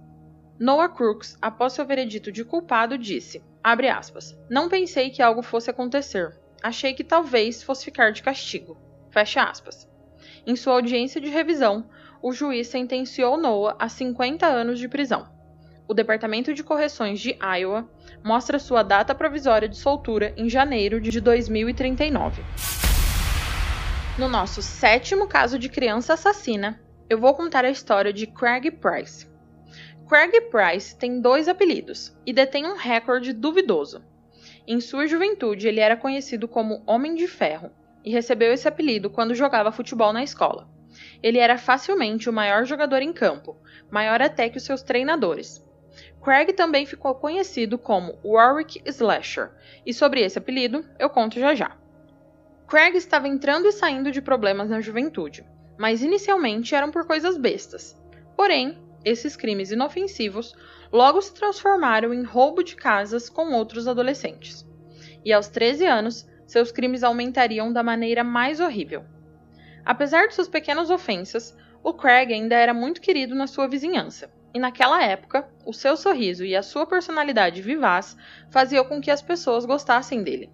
Noah 0.60 0.90
Crooks, 0.90 1.38
após 1.42 1.74
seu 1.74 1.86
veredito 1.86 2.32
de 2.32 2.46
culpado, 2.46 2.98
disse: 2.98 3.44
aspas, 3.64 4.38
Não 4.50 4.70
pensei 4.70 5.10
que 5.10 5.22
algo 5.22 5.42
fosse 5.42 5.70
acontecer. 5.70 6.38
Achei 6.62 6.94
que 6.94 7.04
talvez 7.04 7.62
fosse 7.64 7.86
ficar 7.86 8.12
de 8.12 8.24
castigo. 8.24 8.78
Fecha 9.10 9.44
aspas. 9.44 9.88
Em 10.46 10.56
sua 10.56 10.74
audiência 10.74 11.20
de 11.20 11.30
revisão, 11.30 11.90
o 12.22 12.32
juiz 12.32 12.68
sentenciou 12.68 13.38
Noah 13.38 13.76
a 13.80 13.90
50 13.90 14.46
anos 14.46 14.80
de 14.80 14.88
prisão. 14.88 15.28
O 15.88 15.94
Departamento 15.94 16.54
de 16.54 16.64
Correções 16.64 17.20
de 17.20 17.38
Iowa 17.42 17.90
mostra 18.24 18.58
sua 18.58 18.84
data 18.84 19.14
provisória 19.14 19.68
de 19.68 19.78
soltura 19.78 20.34
em 20.38 20.50
janeiro 20.50 21.02
de 21.02 21.20
2039. 21.20 22.42
No 24.16 24.30
nosso 24.30 24.62
sétimo 24.62 25.28
caso 25.28 25.58
de 25.58 25.68
criança 25.68 26.14
assassina, 26.14 26.80
eu 27.10 27.18
vou 27.18 27.34
contar 27.34 27.66
a 27.66 27.72
história 27.72 28.14
de 28.14 28.28
Craig 28.28 28.70
Price. 28.70 29.28
Craig 30.08 30.40
Price 30.52 30.96
tem 30.96 31.20
dois 31.20 31.48
apelidos 31.48 32.16
e 32.24 32.32
detém 32.32 32.68
um 32.68 32.76
recorde 32.76 33.34
duvidoso. 33.34 34.06
Em 34.68 34.80
sua 34.80 35.08
juventude, 35.08 35.68
ele 35.68 35.80
era 35.80 35.98
conhecido 35.98 36.48
como 36.48 36.84
Homem 36.86 37.16
de 37.16 37.28
Ferro 37.28 37.72
e 38.06 38.12
recebeu 38.12 38.54
esse 38.54 38.68
apelido 38.68 39.10
quando 39.10 39.34
jogava 39.34 39.72
futebol 39.72 40.14
na 40.14 40.24
escola. 40.24 40.70
Ele 41.24 41.40
era 41.40 41.58
facilmente 41.58 42.30
o 42.30 42.34
maior 42.34 42.66
jogador 42.66 43.02
em 43.02 43.12
campo, 43.12 43.58
maior 43.90 44.22
até 44.22 44.48
que 44.48 44.58
os 44.58 44.64
seus 44.64 44.84
treinadores. 44.84 45.66
Craig 46.24 46.54
também 46.54 46.86
ficou 46.86 47.16
conhecido 47.16 47.80
como 47.80 48.20
Warwick 48.24 48.80
Slasher, 48.86 49.52
e 49.84 49.92
sobre 49.92 50.22
esse 50.22 50.38
apelido 50.38 50.86
eu 51.00 51.10
conto 51.10 51.40
já 51.40 51.56
já. 51.56 51.83
Craig 52.74 52.96
estava 52.98 53.28
entrando 53.28 53.68
e 53.68 53.72
saindo 53.72 54.12
de 54.12 54.20
problemas 54.20 54.68
na 54.68 54.82
juventude, 54.82 55.46
mas 55.78 56.02
inicialmente 56.02 56.74
eram 56.74 56.90
por 56.90 57.06
coisas 57.06 57.38
bestas. 57.38 57.96
Porém, 58.36 58.80
esses 59.06 59.36
crimes 59.36 59.70
inofensivos 59.70 60.56
logo 60.92 61.22
se 61.22 61.36
transformaram 61.36 62.12
em 62.12 62.24
roubo 62.24 62.64
de 62.64 62.76
casas 62.76 63.30
com 63.30 63.54
outros 63.54 63.88
adolescentes. 63.88 64.68
E 65.24 65.32
aos 65.32 65.50
13 65.50 65.86
anos, 65.86 66.28
seus 66.48 66.72
crimes 66.72 67.04
aumentariam 67.04 67.72
da 67.72 67.84
maneira 67.84 68.24
mais 68.24 68.60
horrível. 68.60 69.06
Apesar 69.86 70.26
de 70.26 70.34
suas 70.34 70.48
pequenas 70.48 70.90
ofensas, 70.90 71.56
O 71.84 71.94
Craig 71.94 72.34
ainda 72.34 72.56
era 72.56 72.74
muito 72.74 73.02
querido 73.02 73.36
na 73.36 73.46
sua 73.46 73.68
vizinhança, 73.68 74.32
e 74.52 74.58
naquela 74.58 75.04
época, 75.04 75.48
o 75.64 75.74
seu 75.74 75.96
sorriso 75.96 76.44
e 76.44 76.56
a 76.56 76.64
sua 76.64 76.88
personalidade 76.88 77.62
vivaz 77.62 78.18
faziam 78.50 78.84
com 78.84 79.00
que 79.00 79.12
as 79.12 79.22
pessoas 79.22 79.64
gostassem 79.64 80.24
dele. 80.24 80.50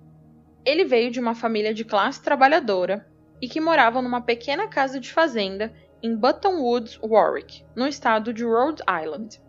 Ele 0.66 0.86
veio 0.86 1.12
de 1.12 1.20
uma 1.20 1.34
família 1.34 1.74
de 1.74 1.86
classe 1.86 2.22
trabalhadora 2.22 3.07
e 3.41 3.47
que 3.47 3.62
morava 3.62 4.01
numa 4.01 4.22
pequena 4.22 4.68
casa 4.68 4.99
de 4.99 5.12
fazenda 5.12 5.74
em 6.01 6.16
Button 6.16 6.62
Woods, 6.62 6.99
Warwick, 7.01 7.66
no 7.76 7.88
estado 7.88 8.34
de 8.34 8.43
Rhode 8.43 8.82
Island. 8.84 9.41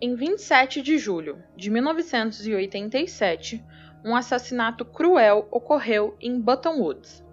Em 0.00 0.14
27 0.14 0.80
de 0.80 0.96
julho 0.96 1.42
de 1.56 1.70
1987, 1.70 3.64
um 4.04 4.14
assassinato 4.14 4.84
cruel 4.84 5.48
ocorreu 5.50 6.16
em 6.20 6.40
Button 6.40 6.80
Woods. 6.80 7.24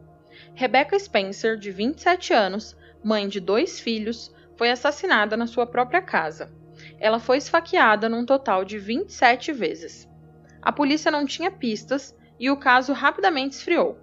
Rebecca 0.53 0.97
Spencer, 0.97 1.57
de 1.57 1.71
27 1.71 2.33
anos, 2.33 2.75
mãe 3.03 3.27
de 3.27 3.39
dois 3.39 3.79
filhos, 3.79 4.33
foi 4.55 4.71
assassinada 4.71 5.37
na 5.37 5.47
sua 5.47 5.67
própria 5.67 6.01
casa. 6.01 6.51
Ela 6.99 7.19
foi 7.19 7.37
esfaqueada 7.37 8.09
num 8.09 8.25
total 8.25 8.65
de 8.65 8.79
27 8.79 9.51
vezes. 9.51 10.09
A 10.61 10.71
polícia 10.71 11.11
não 11.11 11.25
tinha 11.25 11.51
pistas 11.51 12.15
e 12.39 12.49
o 12.49 12.57
caso 12.57 12.93
rapidamente 12.93 13.55
esfriou. 13.55 13.97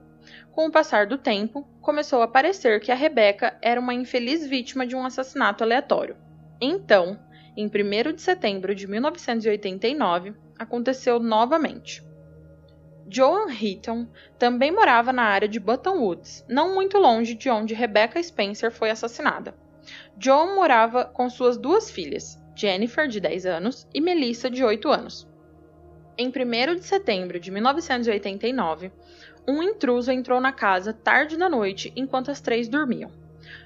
Com 0.53 0.67
o 0.67 0.71
passar 0.71 1.07
do 1.07 1.17
tempo, 1.17 1.67
começou 1.81 2.23
a 2.23 2.29
parecer 2.29 2.81
que 2.81 2.93
a 2.93 2.95
Rebecca 2.95 3.57
era 3.63 3.81
uma 3.81 3.95
infeliz 3.95 4.47
vítima 4.47 4.87
de 4.87 4.95
um 4.95 5.05
assassinato 5.05 5.65
aleatório. 5.65 6.17
Então, 6.61 7.19
em 7.57 7.67
1 7.67 8.13
de 8.13 8.21
setembro 8.23 8.75
de 8.75 8.87
1989, 8.87 10.35
aconteceu 10.59 11.19
novamente. 11.19 12.03
Joan 13.09 13.47
Heaton 13.51 14.07
também 14.39 14.71
morava 14.71 15.13
na 15.13 15.25
área 15.25 15.49
de 15.49 15.59
Button 15.59 15.99
Woods, 15.99 16.45
não 16.49 16.75
muito 16.75 16.99
longe 16.99 17.35
de 17.35 17.51
onde 17.51 17.75
Rebecca 17.75 18.23
Spencer 18.23 18.71
foi 18.71 18.91
assassinada. 18.91 19.55
Joan 20.19 20.55
morava 20.55 21.05
com 21.05 21.29
suas 21.29 21.57
duas 21.59 21.91
filhas, 21.91 22.41
Jennifer, 22.55 23.09
de 23.09 23.21
10 23.21 23.47
anos, 23.47 23.89
e 23.93 24.01
Melissa, 24.01 24.49
de 24.49 24.63
8 24.63 24.89
anos. 24.89 25.29
Em 26.19 26.29
1 26.29 26.75
de 26.75 26.85
setembro 26.85 27.41
de 27.41 27.51
1989, 27.51 28.93
um 29.49 29.63
intruso 29.63 30.13
entrou 30.13 30.43
na 30.43 30.53
casa 30.53 30.93
tarde 30.93 31.39
da 31.39 31.49
noite 31.49 31.91
enquanto 31.97 32.31
as 32.31 32.39
três 32.39 32.69
dormiam. 32.69 33.11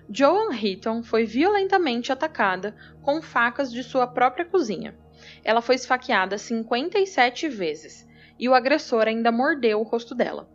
Joan 0.09 0.55
Heaton 0.55 1.03
foi 1.03 1.27
violentamente 1.27 2.13
atacada 2.13 2.77
com 3.03 3.21
facas 3.21 3.73
de 3.73 3.83
sua 3.83 4.07
própria 4.07 4.45
cozinha. 4.45 4.97
Ela 5.43 5.61
foi 5.61 5.75
esfaqueada 5.75 6.39
57 6.39 7.49
vezes 7.49 8.09
e 8.39 8.49
o 8.49 8.55
agressor 8.55 9.09
ainda 9.09 9.33
mordeu 9.33 9.81
o 9.81 9.85
rosto 9.85 10.15
dela. 10.15 10.49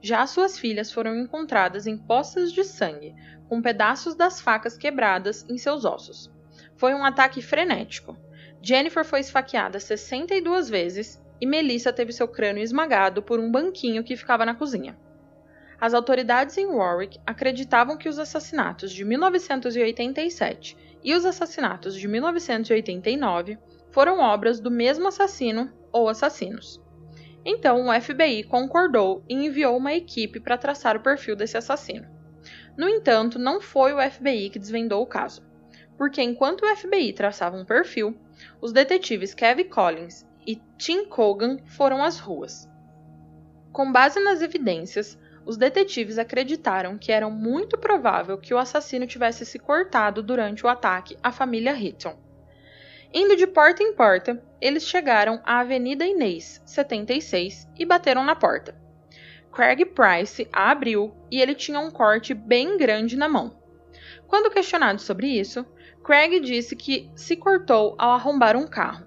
Já 0.00 0.26
suas 0.26 0.58
filhas 0.58 0.90
foram 0.90 1.14
encontradas 1.14 1.86
em 1.86 1.98
poças 1.98 2.52
de 2.52 2.64
sangue, 2.64 3.14
com 3.50 3.60
pedaços 3.60 4.14
das 4.14 4.40
facas 4.40 4.78
quebradas 4.78 5.44
em 5.48 5.58
seus 5.58 5.84
ossos. 5.84 6.32
Foi 6.74 6.94
um 6.94 7.04
ataque 7.04 7.42
frenético. 7.42 8.16
Jennifer 8.62 9.04
foi 9.04 9.20
esfaqueada 9.20 9.78
62 9.78 10.70
vezes 10.70 11.22
e 11.40 11.46
Melissa 11.46 11.92
teve 11.92 12.12
seu 12.12 12.28
crânio 12.28 12.62
esmagado 12.62 13.22
por 13.22 13.38
um 13.38 13.50
banquinho 13.50 14.04
que 14.04 14.16
ficava 14.16 14.44
na 14.44 14.54
cozinha. 14.54 14.96
As 15.80 15.92
autoridades 15.92 16.56
em 16.56 16.66
Warwick 16.66 17.18
acreditavam 17.26 17.96
que 17.96 18.08
os 18.08 18.18
assassinatos 18.18 18.92
de 18.92 19.04
1987 19.04 20.76
e 21.02 21.14
os 21.14 21.24
assassinatos 21.24 21.94
de 21.94 22.08
1989 22.08 23.58
foram 23.90 24.20
obras 24.20 24.60
do 24.60 24.70
mesmo 24.70 25.08
assassino 25.08 25.70
ou 25.92 26.08
assassinos. 26.08 26.80
Então 27.44 27.86
o 27.86 28.00
FBI 28.00 28.44
concordou 28.44 29.22
e 29.28 29.34
enviou 29.34 29.76
uma 29.76 29.92
equipe 29.92 30.40
para 30.40 30.56
traçar 30.56 30.96
o 30.96 31.02
perfil 31.02 31.36
desse 31.36 31.58
assassino. 31.58 32.06
No 32.76 32.88
entanto, 32.88 33.38
não 33.38 33.60
foi 33.60 33.92
o 33.92 34.10
FBI 34.10 34.50
que 34.50 34.58
desvendou 34.58 35.02
o 35.02 35.06
caso, 35.06 35.42
porque 35.96 36.22
enquanto 36.22 36.62
o 36.62 36.76
FBI 36.76 37.12
traçava 37.12 37.56
um 37.56 37.64
perfil, 37.64 38.16
os 38.60 38.72
detetives 38.72 39.34
Kevin 39.34 39.68
Collins 39.68 40.26
e 40.46 40.56
Tim 40.78 41.06
Cogan 41.06 41.58
foram 41.64 42.02
às 42.02 42.18
ruas. 42.18 42.68
Com 43.72 43.90
base 43.90 44.20
nas 44.20 44.40
evidências, 44.42 45.18
os 45.44 45.56
detetives 45.56 46.18
acreditaram 46.18 46.96
que 46.96 47.12
era 47.12 47.28
muito 47.28 47.76
provável 47.76 48.38
que 48.38 48.54
o 48.54 48.58
assassino 48.58 49.06
tivesse 49.06 49.44
se 49.44 49.58
cortado 49.58 50.22
durante 50.22 50.64
o 50.64 50.68
ataque 50.68 51.16
à 51.22 51.30
família 51.30 51.72
Hitton. 51.72 52.16
Indo 53.12 53.36
de 53.36 53.46
porta 53.46 53.82
em 53.82 53.94
porta, 53.94 54.42
eles 54.60 54.88
chegaram 54.88 55.40
à 55.44 55.60
Avenida 55.60 56.04
Inês, 56.04 56.60
76, 56.64 57.68
e 57.78 57.84
bateram 57.84 58.24
na 58.24 58.34
porta. 58.34 58.74
Craig 59.52 59.84
Price 59.84 60.48
a 60.52 60.72
abriu 60.72 61.14
e 61.30 61.40
ele 61.40 61.54
tinha 61.54 61.78
um 61.78 61.90
corte 61.90 62.34
bem 62.34 62.76
grande 62.76 63.16
na 63.16 63.28
mão. 63.28 63.56
Quando 64.26 64.50
questionado 64.50 65.00
sobre 65.00 65.28
isso, 65.28 65.64
Craig 66.02 66.40
disse 66.40 66.74
que 66.74 67.08
se 67.14 67.36
cortou 67.36 67.94
ao 67.96 68.10
arrombar 68.10 68.56
um 68.56 68.66
carro. 68.66 69.06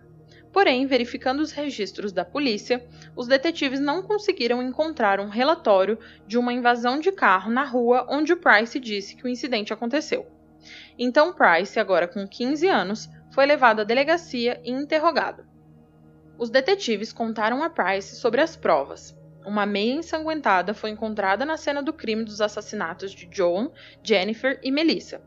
Porém, 0.51 0.85
verificando 0.87 1.41
os 1.41 1.51
registros 1.51 2.11
da 2.11 2.25
polícia, 2.25 2.85
os 3.15 3.27
detetives 3.27 3.79
não 3.79 4.01
conseguiram 4.01 4.61
encontrar 4.61 5.19
um 5.19 5.29
relatório 5.29 5.99
de 6.25 6.37
uma 6.37 6.53
invasão 6.53 6.99
de 6.99 7.11
carro 7.11 7.51
na 7.51 7.63
rua 7.63 8.07
onde 8.09 8.35
Price 8.35 8.79
disse 8.79 9.15
que 9.15 9.25
o 9.25 9.29
incidente 9.29 9.73
aconteceu. 9.73 10.25
Então 10.97 11.33
Price, 11.33 11.79
agora 11.79 12.07
com 12.07 12.27
15 12.27 12.67
anos, 12.67 13.09
foi 13.31 13.45
levado 13.45 13.81
à 13.81 13.83
delegacia 13.83 14.59
e 14.63 14.71
interrogado. 14.71 15.45
Os 16.37 16.49
detetives 16.49 17.11
contaram 17.11 17.63
a 17.63 17.69
Price 17.69 18.15
sobre 18.15 18.41
as 18.41 18.55
provas. 18.55 19.15
Uma 19.45 19.65
meia 19.65 19.93
ensanguentada 19.93 20.73
foi 20.73 20.89
encontrada 20.89 21.45
na 21.45 21.55
cena 21.55 21.81
do 21.81 21.93
crime 21.93 22.23
dos 22.23 22.41
assassinatos 22.41 23.11
de 23.11 23.29
Joan, 23.31 23.71
Jennifer 24.03 24.59
e 24.61 24.71
Melissa, 24.71 25.21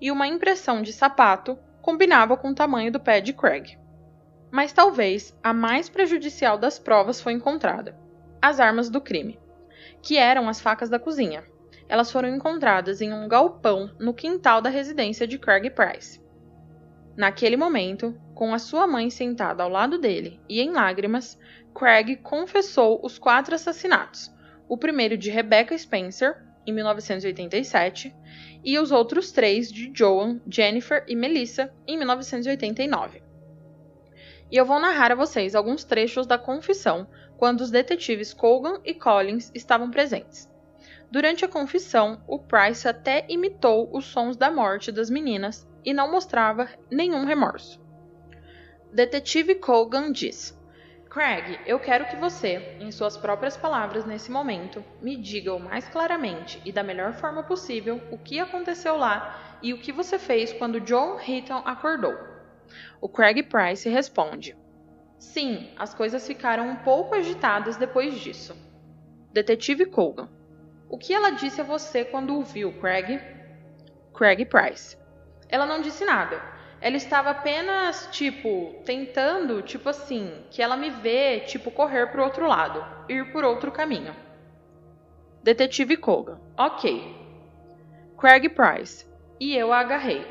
e 0.00 0.10
uma 0.10 0.26
impressão 0.26 0.82
de 0.82 0.92
sapato 0.92 1.58
combinava 1.80 2.36
com 2.36 2.50
o 2.50 2.54
tamanho 2.54 2.92
do 2.92 3.00
pé 3.00 3.20
de 3.20 3.32
Craig. 3.32 3.78
Mas 4.52 4.70
talvez 4.70 5.34
a 5.42 5.54
mais 5.54 5.88
prejudicial 5.88 6.58
das 6.58 6.78
provas 6.78 7.22
foi 7.22 7.32
encontrada: 7.32 7.98
as 8.40 8.60
armas 8.60 8.90
do 8.90 9.00
crime, 9.00 9.40
que 10.02 10.18
eram 10.18 10.46
as 10.46 10.60
facas 10.60 10.90
da 10.90 10.98
cozinha. 10.98 11.42
Elas 11.88 12.12
foram 12.12 12.28
encontradas 12.28 13.00
em 13.00 13.14
um 13.14 13.26
galpão 13.26 13.90
no 13.98 14.12
quintal 14.12 14.60
da 14.60 14.68
residência 14.68 15.26
de 15.26 15.38
Craig 15.38 15.70
Price. 15.70 16.20
Naquele 17.16 17.56
momento, 17.56 18.14
com 18.34 18.52
a 18.52 18.58
sua 18.58 18.86
mãe 18.86 19.08
sentada 19.08 19.62
ao 19.62 19.70
lado 19.70 19.96
dele 19.96 20.38
e 20.46 20.60
em 20.60 20.70
lágrimas, 20.70 21.38
Craig 21.74 22.16
confessou 22.16 23.00
os 23.02 23.18
quatro 23.18 23.54
assassinatos: 23.54 24.30
o 24.68 24.76
primeiro 24.76 25.16
de 25.16 25.30
Rebecca 25.30 25.76
Spencer, 25.78 26.44
em 26.66 26.74
1987, 26.74 28.14
e 28.62 28.78
os 28.78 28.92
outros 28.92 29.32
três 29.32 29.72
de 29.72 29.90
Joan, 29.94 30.42
Jennifer 30.46 31.04
e 31.08 31.16
Melissa, 31.16 31.72
em 31.86 31.96
1989. 31.96 33.21
E 34.52 34.56
eu 34.58 34.66
vou 34.66 34.78
narrar 34.78 35.10
a 35.10 35.14
vocês 35.14 35.54
alguns 35.54 35.82
trechos 35.82 36.26
da 36.26 36.36
confissão 36.36 37.08
quando 37.38 37.62
os 37.62 37.70
detetives 37.70 38.34
Colgan 38.34 38.82
e 38.84 38.92
Collins 38.92 39.50
estavam 39.54 39.90
presentes. 39.90 40.46
Durante 41.10 41.42
a 41.42 41.48
confissão, 41.48 42.22
o 42.28 42.38
Price 42.38 42.86
até 42.86 43.24
imitou 43.30 43.88
os 43.96 44.04
sons 44.04 44.36
da 44.36 44.50
morte 44.50 44.92
das 44.92 45.08
meninas 45.08 45.66
e 45.82 45.94
não 45.94 46.12
mostrava 46.12 46.68
nenhum 46.90 47.24
remorso. 47.24 47.80
Detetive 48.92 49.54
Colgan 49.54 50.12
diz: 50.12 50.54
Craig, 51.08 51.58
eu 51.64 51.80
quero 51.80 52.04
que 52.04 52.16
você, 52.16 52.76
em 52.78 52.92
suas 52.92 53.16
próprias 53.16 53.56
palavras 53.56 54.04
nesse 54.04 54.30
momento, 54.30 54.84
me 55.00 55.16
diga 55.16 55.54
o 55.54 55.58
mais 55.58 55.88
claramente 55.88 56.60
e 56.62 56.70
da 56.70 56.82
melhor 56.82 57.14
forma 57.14 57.42
possível 57.42 58.02
o 58.10 58.18
que 58.18 58.38
aconteceu 58.38 58.98
lá 58.98 59.58
e 59.62 59.72
o 59.72 59.78
que 59.78 59.92
você 59.92 60.18
fez 60.18 60.52
quando 60.52 60.78
John 60.78 61.18
Heaton 61.18 61.62
acordou. 61.64 62.31
O 63.00 63.08
Craig 63.08 63.42
Price 63.42 63.88
responde: 63.88 64.56
Sim, 65.18 65.70
as 65.78 65.94
coisas 65.94 66.26
ficaram 66.26 66.68
um 66.68 66.76
pouco 66.76 67.14
agitadas 67.14 67.76
depois 67.76 68.14
disso. 68.18 68.56
Detetive 69.32 69.86
Colgan: 69.86 70.28
O 70.88 70.98
que 70.98 71.14
ela 71.14 71.30
disse 71.30 71.60
a 71.60 71.64
você 71.64 72.04
quando 72.04 72.38
o 72.38 72.42
viu, 72.42 72.72
Craig? 72.80 73.20
Craig 74.12 74.44
Price: 74.46 74.96
ela 75.52 75.66
não 75.66 75.82
disse 75.82 76.02
nada. 76.06 76.42
Ela 76.80 76.96
estava 76.96 77.30
apenas, 77.30 78.08
tipo, 78.10 78.74
tentando, 78.86 79.60
tipo 79.60 79.88
assim, 79.90 80.32
que 80.50 80.62
ela 80.62 80.78
me 80.78 80.88
vê, 80.88 81.40
tipo, 81.40 81.70
correr 81.70 82.06
para 82.06 82.22
o 82.22 82.24
outro 82.24 82.48
lado, 82.48 82.82
ir 83.06 83.30
por 83.32 83.44
outro 83.44 83.70
caminho. 83.70 84.16
Detetive 85.42 85.98
Koga. 85.98 86.40
Ok. 86.56 87.14
Craig 88.18 88.48
Price. 88.48 89.06
E 89.38 89.54
eu 89.54 89.72
a 89.72 89.80
agarrei. 89.80 90.26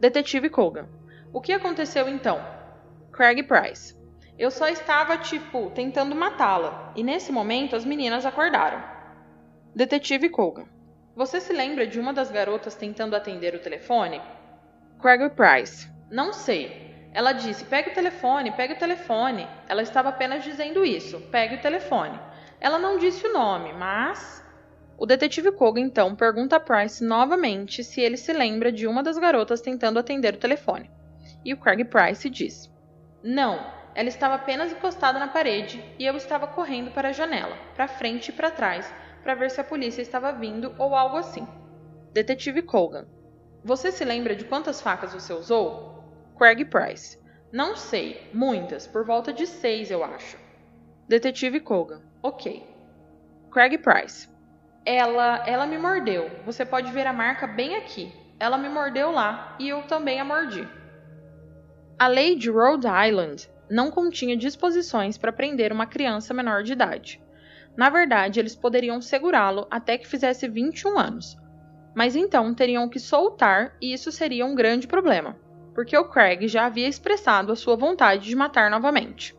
Detetive 0.00 0.48
Koga. 0.48 0.88
O 1.32 1.40
que 1.40 1.52
aconteceu 1.52 2.08
então? 2.08 2.40
Craig 3.12 3.42
Price. 3.42 3.94
Eu 4.38 4.50
só 4.50 4.68
estava, 4.68 5.18
tipo, 5.18 5.70
tentando 5.70 6.14
matá-la, 6.14 6.92
e 6.96 7.02
nesse 7.02 7.30
momento 7.30 7.76
as 7.76 7.84
meninas 7.84 8.24
acordaram. 8.24 8.82
Detetive 9.74 10.30
Koga. 10.30 10.64
Você 11.14 11.40
se 11.40 11.52
lembra 11.52 11.86
de 11.86 12.00
uma 12.00 12.12
das 12.12 12.30
garotas 12.30 12.74
tentando 12.74 13.14
atender 13.14 13.54
o 13.54 13.58
telefone? 13.58 14.22
Craig 15.00 15.28
Price. 15.30 15.90
Não 16.10 16.32
sei. 16.32 16.88
Ela 17.12 17.32
disse: 17.32 17.64
pegue 17.64 17.90
o 17.90 17.94
telefone, 17.94 18.52
pegue 18.52 18.74
o 18.74 18.78
telefone. 18.78 19.46
Ela 19.68 19.82
estava 19.82 20.08
apenas 20.08 20.44
dizendo 20.44 20.84
isso: 20.84 21.20
pegue 21.30 21.56
o 21.56 21.60
telefone. 21.60 22.18
Ela 22.60 22.78
não 22.78 22.98
disse 22.98 23.26
o 23.26 23.32
nome, 23.32 23.72
mas. 23.74 24.42
O 24.96 25.04
detetive 25.04 25.52
Koga 25.52 25.80
então 25.80 26.16
pergunta 26.16 26.56
a 26.56 26.60
Price 26.60 27.04
novamente 27.04 27.84
se 27.84 28.00
ele 28.00 28.16
se 28.16 28.32
lembra 28.32 28.72
de 28.72 28.86
uma 28.86 29.02
das 29.02 29.18
garotas 29.18 29.60
tentando 29.60 29.98
atender 29.98 30.34
o 30.34 30.38
telefone. 30.38 30.90
E 31.44 31.52
o 31.52 31.56
Craig 31.56 31.84
Price 31.84 32.28
diz: 32.28 32.72
Não, 33.22 33.58
ela 33.94 34.08
estava 34.08 34.34
apenas 34.34 34.72
encostada 34.72 35.18
na 35.18 35.28
parede 35.28 35.82
e 35.98 36.04
eu 36.04 36.16
estava 36.16 36.46
correndo 36.46 36.90
para 36.90 37.08
a 37.08 37.12
janela, 37.12 37.56
para 37.74 37.88
frente 37.88 38.28
e 38.28 38.32
para 38.32 38.50
trás, 38.50 38.92
para 39.22 39.34
ver 39.34 39.50
se 39.50 39.60
a 39.60 39.64
polícia 39.64 40.02
estava 40.02 40.32
vindo 40.32 40.74
ou 40.78 40.94
algo 40.94 41.16
assim. 41.16 41.46
Detetive 42.12 42.62
Colgan: 42.62 43.06
Você 43.64 43.90
se 43.92 44.04
lembra 44.04 44.34
de 44.34 44.44
quantas 44.44 44.80
facas 44.80 45.12
você 45.12 45.32
usou? 45.32 46.04
Craig 46.36 46.64
Price: 46.64 47.18
Não 47.52 47.76
sei, 47.76 48.30
muitas, 48.32 48.86
por 48.86 49.04
volta 49.04 49.32
de 49.32 49.46
seis, 49.46 49.90
eu 49.90 50.04
acho. 50.04 50.38
Detetive 51.08 51.60
Colgan: 51.60 52.02
Ok. 52.22 52.66
Craig 53.50 53.78
Price: 53.78 54.28
ela, 54.88 55.44
ela 55.46 55.66
me 55.66 55.76
mordeu. 55.76 56.30
Você 56.46 56.64
pode 56.64 56.90
ver 56.92 57.06
a 57.06 57.12
marca 57.12 57.46
bem 57.46 57.76
aqui. 57.76 58.10
Ela 58.40 58.56
me 58.56 58.70
mordeu 58.70 59.10
lá 59.10 59.54
e 59.58 59.68
eu 59.68 59.82
também 59.82 60.18
a 60.18 60.24
mordi. 60.24 60.66
A 62.00 62.06
lei 62.06 62.36
de 62.36 62.48
Rhode 62.48 62.86
Island 62.86 63.50
não 63.68 63.90
continha 63.90 64.36
disposições 64.36 65.18
para 65.18 65.32
prender 65.32 65.72
uma 65.72 65.84
criança 65.84 66.32
menor 66.32 66.62
de 66.62 66.72
idade. 66.72 67.20
Na 67.76 67.90
verdade, 67.90 68.38
eles 68.38 68.54
poderiam 68.54 69.00
segurá-lo 69.00 69.66
até 69.68 69.98
que 69.98 70.06
fizesse 70.06 70.46
21 70.46 70.96
anos. 70.96 71.36
Mas 71.96 72.14
então 72.14 72.54
teriam 72.54 72.88
que 72.88 73.00
soltar 73.00 73.76
e 73.82 73.92
isso 73.92 74.12
seria 74.12 74.46
um 74.46 74.54
grande 74.54 74.86
problema, 74.86 75.36
porque 75.74 75.98
o 75.98 76.08
Craig 76.08 76.46
já 76.46 76.66
havia 76.66 76.86
expressado 76.86 77.50
a 77.50 77.56
sua 77.56 77.74
vontade 77.74 78.28
de 78.28 78.36
matar 78.36 78.70
novamente. 78.70 79.36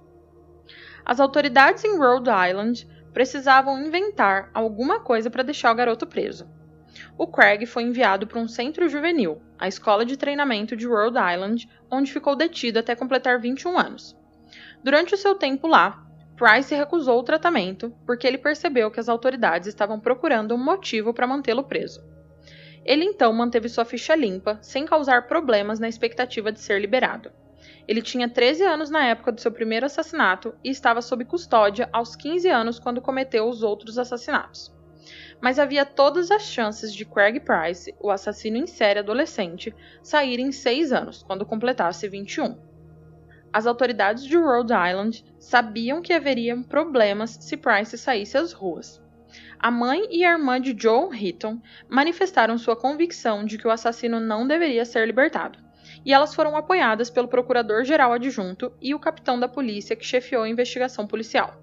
As 1.05 1.21
autoridades 1.21 1.85
em 1.85 1.97
Rhode 1.97 2.29
Island 2.29 2.85
precisavam 3.13 3.81
inventar 3.81 4.51
alguma 4.53 4.99
coisa 4.99 5.29
para 5.29 5.43
deixar 5.43 5.71
o 5.71 5.75
garoto 5.75 6.05
preso. 6.05 6.45
O 7.19 7.27
Craig 7.27 7.65
foi 7.65 7.83
enviado 7.83 8.25
para 8.25 8.39
um 8.39 8.47
centro 8.47 8.87
juvenil, 8.87 9.41
a 9.59 9.67
escola 9.67 10.05
de 10.05 10.15
treinamento 10.15 10.73
de 10.73 10.87
Rhode 10.87 11.17
Island, 11.17 11.69
onde 11.91 12.13
ficou 12.13 12.33
detido 12.33 12.79
até 12.79 12.95
completar 12.95 13.41
21 13.41 13.77
anos. 13.77 14.15
Durante 14.81 15.13
o 15.13 15.17
seu 15.17 15.35
tempo 15.35 15.67
lá, 15.67 16.01
Price 16.37 16.73
recusou 16.73 17.19
o 17.19 17.23
tratamento 17.23 17.93
porque 18.05 18.25
ele 18.25 18.37
percebeu 18.37 18.89
que 18.89 19.01
as 19.01 19.09
autoridades 19.09 19.67
estavam 19.67 19.99
procurando 19.99 20.55
um 20.55 20.63
motivo 20.63 21.13
para 21.13 21.27
mantê-lo 21.27 21.65
preso. 21.65 22.01
Ele 22.85 23.03
então 23.03 23.33
manteve 23.33 23.67
sua 23.67 23.83
ficha 23.83 24.15
limpa, 24.15 24.57
sem 24.61 24.85
causar 24.85 25.27
problemas 25.27 25.77
na 25.77 25.89
expectativa 25.89 26.53
de 26.53 26.61
ser 26.61 26.79
liberado. 26.79 27.33
Ele 27.85 28.01
tinha 28.01 28.29
13 28.29 28.63
anos 28.63 28.89
na 28.89 29.03
época 29.03 29.33
do 29.33 29.41
seu 29.41 29.51
primeiro 29.51 29.85
assassinato 29.85 30.55
e 30.63 30.69
estava 30.69 31.01
sob 31.01 31.25
custódia 31.25 31.89
aos 31.91 32.15
15 32.15 32.47
anos 32.47 32.79
quando 32.79 33.01
cometeu 33.01 33.49
os 33.49 33.61
outros 33.61 33.97
assassinatos. 33.97 34.78
Mas 35.41 35.57
havia 35.57 35.85
todas 35.85 36.31
as 36.31 36.43
chances 36.43 36.93
de 36.93 37.05
Craig 37.05 37.39
Price, 37.39 37.93
o 37.99 38.11
assassino 38.11 38.57
em 38.57 38.67
série 38.67 38.99
adolescente, 38.99 39.73
sair 40.01 40.39
em 40.39 40.51
6 40.51 40.91
anos, 40.91 41.23
quando 41.23 41.45
completasse 41.45 42.07
21. 42.07 42.57
As 43.51 43.65
autoridades 43.65 44.25
de 44.25 44.37
Rhode 44.37 44.73
Island 44.73 45.25
sabiam 45.39 46.01
que 46.01 46.13
haveriam 46.13 46.61
problemas 46.61 47.37
se 47.39 47.57
Price 47.57 47.97
saísse 47.97 48.37
às 48.37 48.51
ruas. 48.51 49.01
A 49.57 49.71
mãe 49.71 50.07
e 50.09 50.23
a 50.23 50.31
irmã 50.31 50.59
de 50.59 50.75
Joe 50.77 51.15
Hitton 51.15 51.59
manifestaram 51.87 52.57
sua 52.57 52.75
convicção 52.75 53.45
de 53.45 53.57
que 53.57 53.67
o 53.67 53.71
assassino 53.71 54.19
não 54.19 54.47
deveria 54.47 54.85
ser 54.85 55.05
libertado 55.05 55.69
e 56.05 56.13
elas 56.13 56.33
foram 56.33 56.55
apoiadas 56.55 57.09
pelo 57.09 57.27
procurador-geral 57.27 58.13
adjunto 58.13 58.71
e 58.81 58.93
o 58.93 58.99
capitão 58.99 59.39
da 59.39 59.47
polícia 59.47 59.95
que 59.95 60.05
chefiou 60.05 60.43
a 60.43 60.49
investigação 60.49 61.05
policial. 61.05 61.61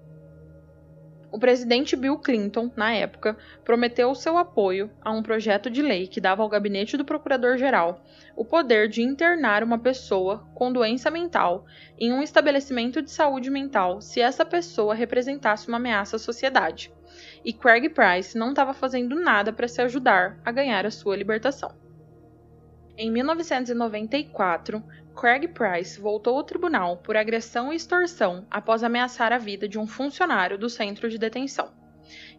O 1.29 1.37
presidente 1.37 1.95
Bill 1.95 2.17
Clinton, 2.17 2.71
na 2.75 2.93
época, 2.93 3.37
prometeu 3.65 4.15
seu 4.15 4.37
apoio 4.37 4.89
a 5.01 5.11
um 5.11 5.21
projeto 5.21 5.69
de 5.69 5.81
lei 5.81 6.07
que 6.07 6.21
dava 6.21 6.41
ao 6.41 6.47
gabinete 6.47 6.95
do 6.95 7.03
procurador-geral 7.03 8.01
o 8.35 8.45
poder 8.45 8.87
de 8.87 9.01
internar 9.01 9.61
uma 9.61 9.77
pessoa 9.77 10.47
com 10.53 10.71
doença 10.71 11.11
mental 11.11 11.65
em 11.99 12.13
um 12.13 12.21
estabelecimento 12.21 13.01
de 13.01 13.11
saúde 13.11 13.49
mental 13.49 13.99
se 13.99 14.21
essa 14.21 14.45
pessoa 14.45 14.95
representasse 14.95 15.67
uma 15.67 15.77
ameaça 15.77 16.15
à 16.15 16.19
sociedade. 16.19 16.93
E 17.43 17.51
Craig 17.51 17.89
Price 17.89 18.37
não 18.37 18.51
estava 18.51 18.73
fazendo 18.73 19.15
nada 19.15 19.51
para 19.51 19.67
se 19.67 19.81
ajudar 19.81 20.39
a 20.45 20.51
ganhar 20.51 20.85
a 20.85 20.91
sua 20.91 21.15
libertação. 21.15 21.86
Em 22.99 23.11
1994, 23.11 24.83
Craig 25.15 25.47
Price 25.49 26.01
voltou 26.01 26.35
ao 26.35 26.43
tribunal 26.43 26.97
por 26.97 27.15
agressão 27.15 27.71
e 27.71 27.75
extorsão 27.75 28.47
após 28.49 28.83
ameaçar 28.83 29.31
a 29.31 29.37
vida 29.37 29.67
de 29.67 29.77
um 29.77 29.85
funcionário 29.85 30.57
do 30.57 30.67
centro 30.67 31.07
de 31.07 31.19
detenção. 31.19 31.71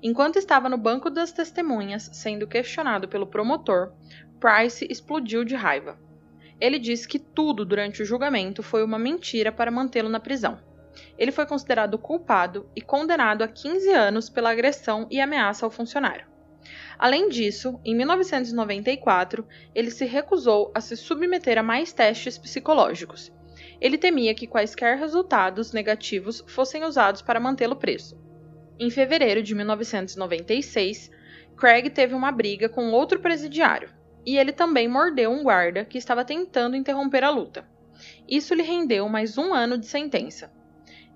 Enquanto 0.03 0.35
estava 0.35 0.69
no 0.69 0.77
banco 0.77 1.11
das 1.11 1.31
testemunhas, 1.31 2.11
sendo 2.13 2.45
questionado 2.45 3.07
pelo 3.07 3.29
promotor, 3.29 3.93
Price 4.41 4.85
explodiu 4.91 5.45
de 5.45 5.55
raiva. 5.55 5.97
Ele 6.61 6.81
disse 6.81 7.07
que 7.07 7.21
tudo 7.21 7.65
durante 7.65 8.03
o 8.03 8.05
julgamento 8.05 8.61
foi 8.61 8.83
uma 8.83 8.99
mentira 8.99 9.53
para 9.53 9.71
mantê-lo 9.71 10.09
na 10.09 10.19
prisão. 10.19 10.59
Ele 11.17 11.31
foi 11.31 11.47
considerado 11.47 11.97
culpado 11.97 12.69
e 12.75 12.81
condenado 12.81 13.43
a 13.43 13.49
15 13.49 13.93
anos 13.93 14.29
pela 14.29 14.51
agressão 14.51 15.07
e 15.09 15.21
ameaça 15.21 15.65
ao 15.65 15.71
funcionário. 15.71 16.27
Além 16.99 17.29
disso, 17.29 17.81
em 17.85 17.95
1994, 17.95 19.47
ele 19.75 19.91
se 19.91 20.05
recusou 20.05 20.73
a 20.75 20.81
se 20.81 20.97
submeter 20.97 21.59
a 21.59 21.63
mais 21.63 21.93
testes 21.93 22.37
psicológicos. 22.37 23.33
Ele 23.81 23.97
temia 23.97 24.35
que 24.35 24.47
quaisquer 24.47 24.99
resultados 24.99 25.73
negativos 25.73 26.45
fossem 26.47 26.85
usados 26.85 27.23
para 27.23 27.41
mantê-lo 27.41 27.77
preso. 27.77 28.21
Em 28.79 28.91
fevereiro 28.91 29.43
de 29.43 29.55
1996, 29.55 31.11
Craig 31.57 31.91
teve 31.91 32.15
uma 32.15 32.31
briga 32.31 32.69
com 32.69 32.91
outro 32.93 33.21
presidiário, 33.21 33.91
e 34.25 34.37
ele 34.37 34.53
também 34.53 34.89
mordeu 34.89 35.31
um 35.31 35.43
guarda 35.43 35.85
que 35.85 35.99
estava 35.99 36.25
tentando 36.25 36.77
interromper 36.77 37.25
a 37.25 37.31
luta. 37.31 37.67
Isso 38.29 38.55
lhe 38.55 38.63
rendeu 38.63 39.09
mais 39.09 39.39
um 39.39 39.53
ano 39.53 39.79
de 39.79 39.87
sentença. 39.87 40.53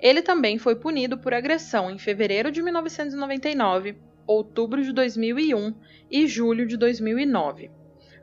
Ele 0.01 0.23
também 0.23 0.59
foi 0.59 0.75
punido 0.75 1.17
por 1.17 1.33
agressão 1.33 1.91
em 1.91 1.99
fevereiro 1.99 2.51
de 2.51 2.61
1999 2.61 3.97
outubro 4.27 4.83
de 4.83 4.93
2001 4.93 5.75
e 6.11 6.27
julho 6.27 6.67
de 6.67 6.77
2009. 6.77 7.71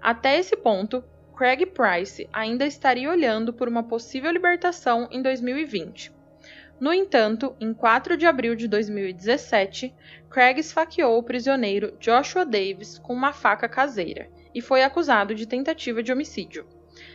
Até 0.02 0.38
esse 0.39 0.56
ponto, 0.56 1.04
Craig 1.36 1.66
Price 1.68 2.28
ainda 2.34 2.66
estaria 2.66 3.10
olhando 3.10 3.54
por 3.54 3.68
uma 3.68 3.84
possível 3.84 4.32
libertação 4.32 5.08
em 5.12 5.22
2020. 5.22 6.12
No 6.80 6.93
entanto, 6.93 7.56
em 7.60 7.74
4 7.74 8.16
de 8.16 8.26
abril 8.26 8.56
de 8.56 8.68
2017, 8.68 9.93
Craig 10.30 10.60
esfaqueou 10.60 11.18
o 11.18 11.24
prisioneiro 11.24 11.97
Joshua 12.00 12.45
Davis 12.45 12.97
com 13.00 13.14
uma 13.14 13.34
faca 13.34 13.68
caseira 13.68 14.30
e 14.56 14.62
foi 14.62 14.84
acusado 14.84 15.36
de 15.36 15.45
tentativa 15.45 16.02
de 16.02 16.12
homicídio. 16.12 16.66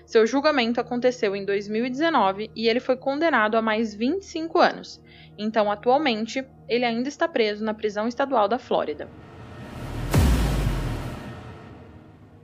Seu 0.06 0.26
julgamento 0.26 0.80
aconteceu 0.80 1.34
em 1.34 1.44
2019 1.44 2.50
e 2.54 2.68
ele 2.68 2.80
foi 2.80 2.96
condenado 2.96 3.56
a 3.56 3.62
mais 3.62 3.94
25 3.94 4.58
anos, 4.58 5.00
então, 5.38 5.70
atualmente, 5.70 6.44
ele 6.68 6.84
ainda 6.84 7.08
está 7.08 7.28
preso 7.28 7.64
na 7.64 7.74
prisão 7.74 8.06
estadual 8.06 8.48
da 8.48 8.58
Flórida. 8.58 9.08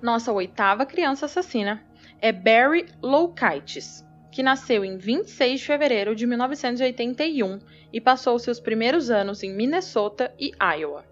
Nossa 0.03 0.33
oitava 0.33 0.87
criança 0.87 1.27
assassina 1.27 1.85
é 2.21 2.33
Barry 2.33 2.87
Loukitis, 3.03 4.05
que 4.31 4.43
nasceu 4.43 4.85
em 4.85 4.97
26 4.97 5.61
de 5.61 5.67
fevereiro 5.67 6.15
de 6.15 6.27
1981 6.27 7.61
e 7.93 8.01
passou 8.01 8.39
seus 8.39 8.61
primeiros 8.61 9.11
anos 9.11 9.43
em 9.43 9.53
Minnesota 9.53 10.33
e 10.39 10.53
Iowa. 10.61 11.05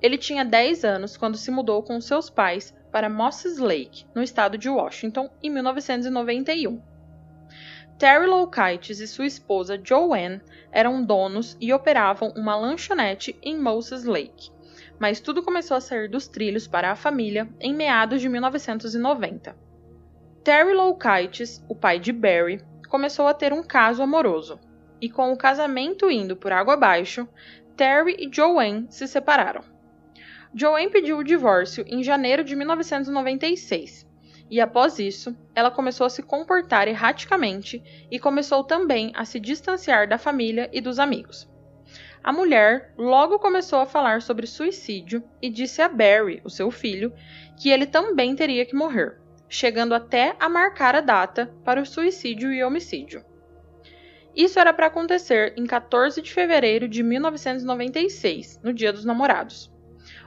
Ele 0.00 0.18
tinha 0.18 0.44
10 0.44 0.84
anos 0.84 1.16
quando 1.16 1.36
se 1.36 1.50
mudou 1.50 1.82
com 1.82 2.00
seus 2.00 2.30
pais 2.30 2.74
para 2.92 3.08
Moses 3.08 3.58
Lake, 3.58 4.06
no 4.14 4.22
estado 4.22 4.56
de 4.56 4.68
Washington, 4.68 5.30
em 5.42 5.50
1991. 5.50 6.95
Terry 7.98 8.26
Loukitis 8.26 9.00
e 9.00 9.08
sua 9.08 9.24
esposa 9.24 9.80
Joanne 9.82 10.42
eram 10.70 11.02
donos 11.02 11.56
e 11.58 11.72
operavam 11.72 12.30
uma 12.36 12.54
lanchonete 12.54 13.38
em 13.42 13.58
Moses 13.58 14.04
Lake. 14.04 14.50
Mas 14.98 15.18
tudo 15.18 15.42
começou 15.42 15.78
a 15.78 15.80
sair 15.80 16.06
dos 16.06 16.28
trilhos 16.28 16.66
para 16.66 16.90
a 16.90 16.96
família 16.96 17.48
em 17.58 17.74
meados 17.74 18.20
de 18.20 18.28
1990. 18.28 19.56
Terry 20.44 20.74
Loukitis, 20.74 21.64
o 21.70 21.74
pai 21.74 21.98
de 21.98 22.12
Barry, 22.12 22.62
começou 22.90 23.26
a 23.26 23.34
ter 23.34 23.54
um 23.54 23.62
caso 23.62 24.02
amoroso, 24.02 24.60
e 25.00 25.08
com 25.08 25.32
o 25.32 25.36
casamento 25.36 26.10
indo 26.10 26.36
por 26.36 26.52
água 26.52 26.74
abaixo, 26.74 27.26
Terry 27.76 28.14
e 28.18 28.28
Joanne 28.30 28.86
se 28.90 29.08
separaram. 29.08 29.62
Joanne 30.54 30.90
pediu 30.90 31.16
o 31.16 31.24
divórcio 31.24 31.82
em 31.88 32.02
janeiro 32.02 32.44
de 32.44 32.54
1996 32.54 34.05
e 34.50 34.60
após 34.60 34.98
isso, 34.98 35.36
ela 35.54 35.70
começou 35.70 36.06
a 36.06 36.10
se 36.10 36.22
comportar 36.22 36.86
erraticamente 36.86 37.82
e 38.10 38.18
começou 38.18 38.62
também 38.62 39.12
a 39.14 39.24
se 39.24 39.40
distanciar 39.40 40.08
da 40.08 40.18
família 40.18 40.70
e 40.72 40.80
dos 40.80 40.98
amigos. 40.98 41.48
A 42.22 42.32
mulher 42.32 42.92
logo 42.96 43.38
começou 43.38 43.80
a 43.80 43.86
falar 43.86 44.22
sobre 44.22 44.46
suicídio 44.46 45.22
e 45.40 45.48
disse 45.48 45.80
a 45.80 45.88
Barry, 45.88 46.40
o 46.44 46.50
seu 46.50 46.70
filho, 46.70 47.12
que 47.56 47.70
ele 47.70 47.86
também 47.86 48.34
teria 48.34 48.66
que 48.66 48.74
morrer, 48.74 49.18
chegando 49.48 49.94
até 49.94 50.34
a 50.38 50.48
marcar 50.48 50.96
a 50.96 51.00
data 51.00 51.52
para 51.64 51.80
o 51.80 51.86
suicídio 51.86 52.52
e 52.52 52.64
homicídio. 52.64 53.24
Isso 54.34 54.58
era 54.58 54.72
para 54.72 54.86
acontecer 54.86 55.54
em 55.56 55.64
14 55.64 56.20
de 56.20 56.32
fevereiro 56.32 56.88
de 56.88 57.02
1996, 57.02 58.60
no 58.62 58.72
Dia 58.72 58.92
dos 58.92 59.04
Namorados. 59.04 59.72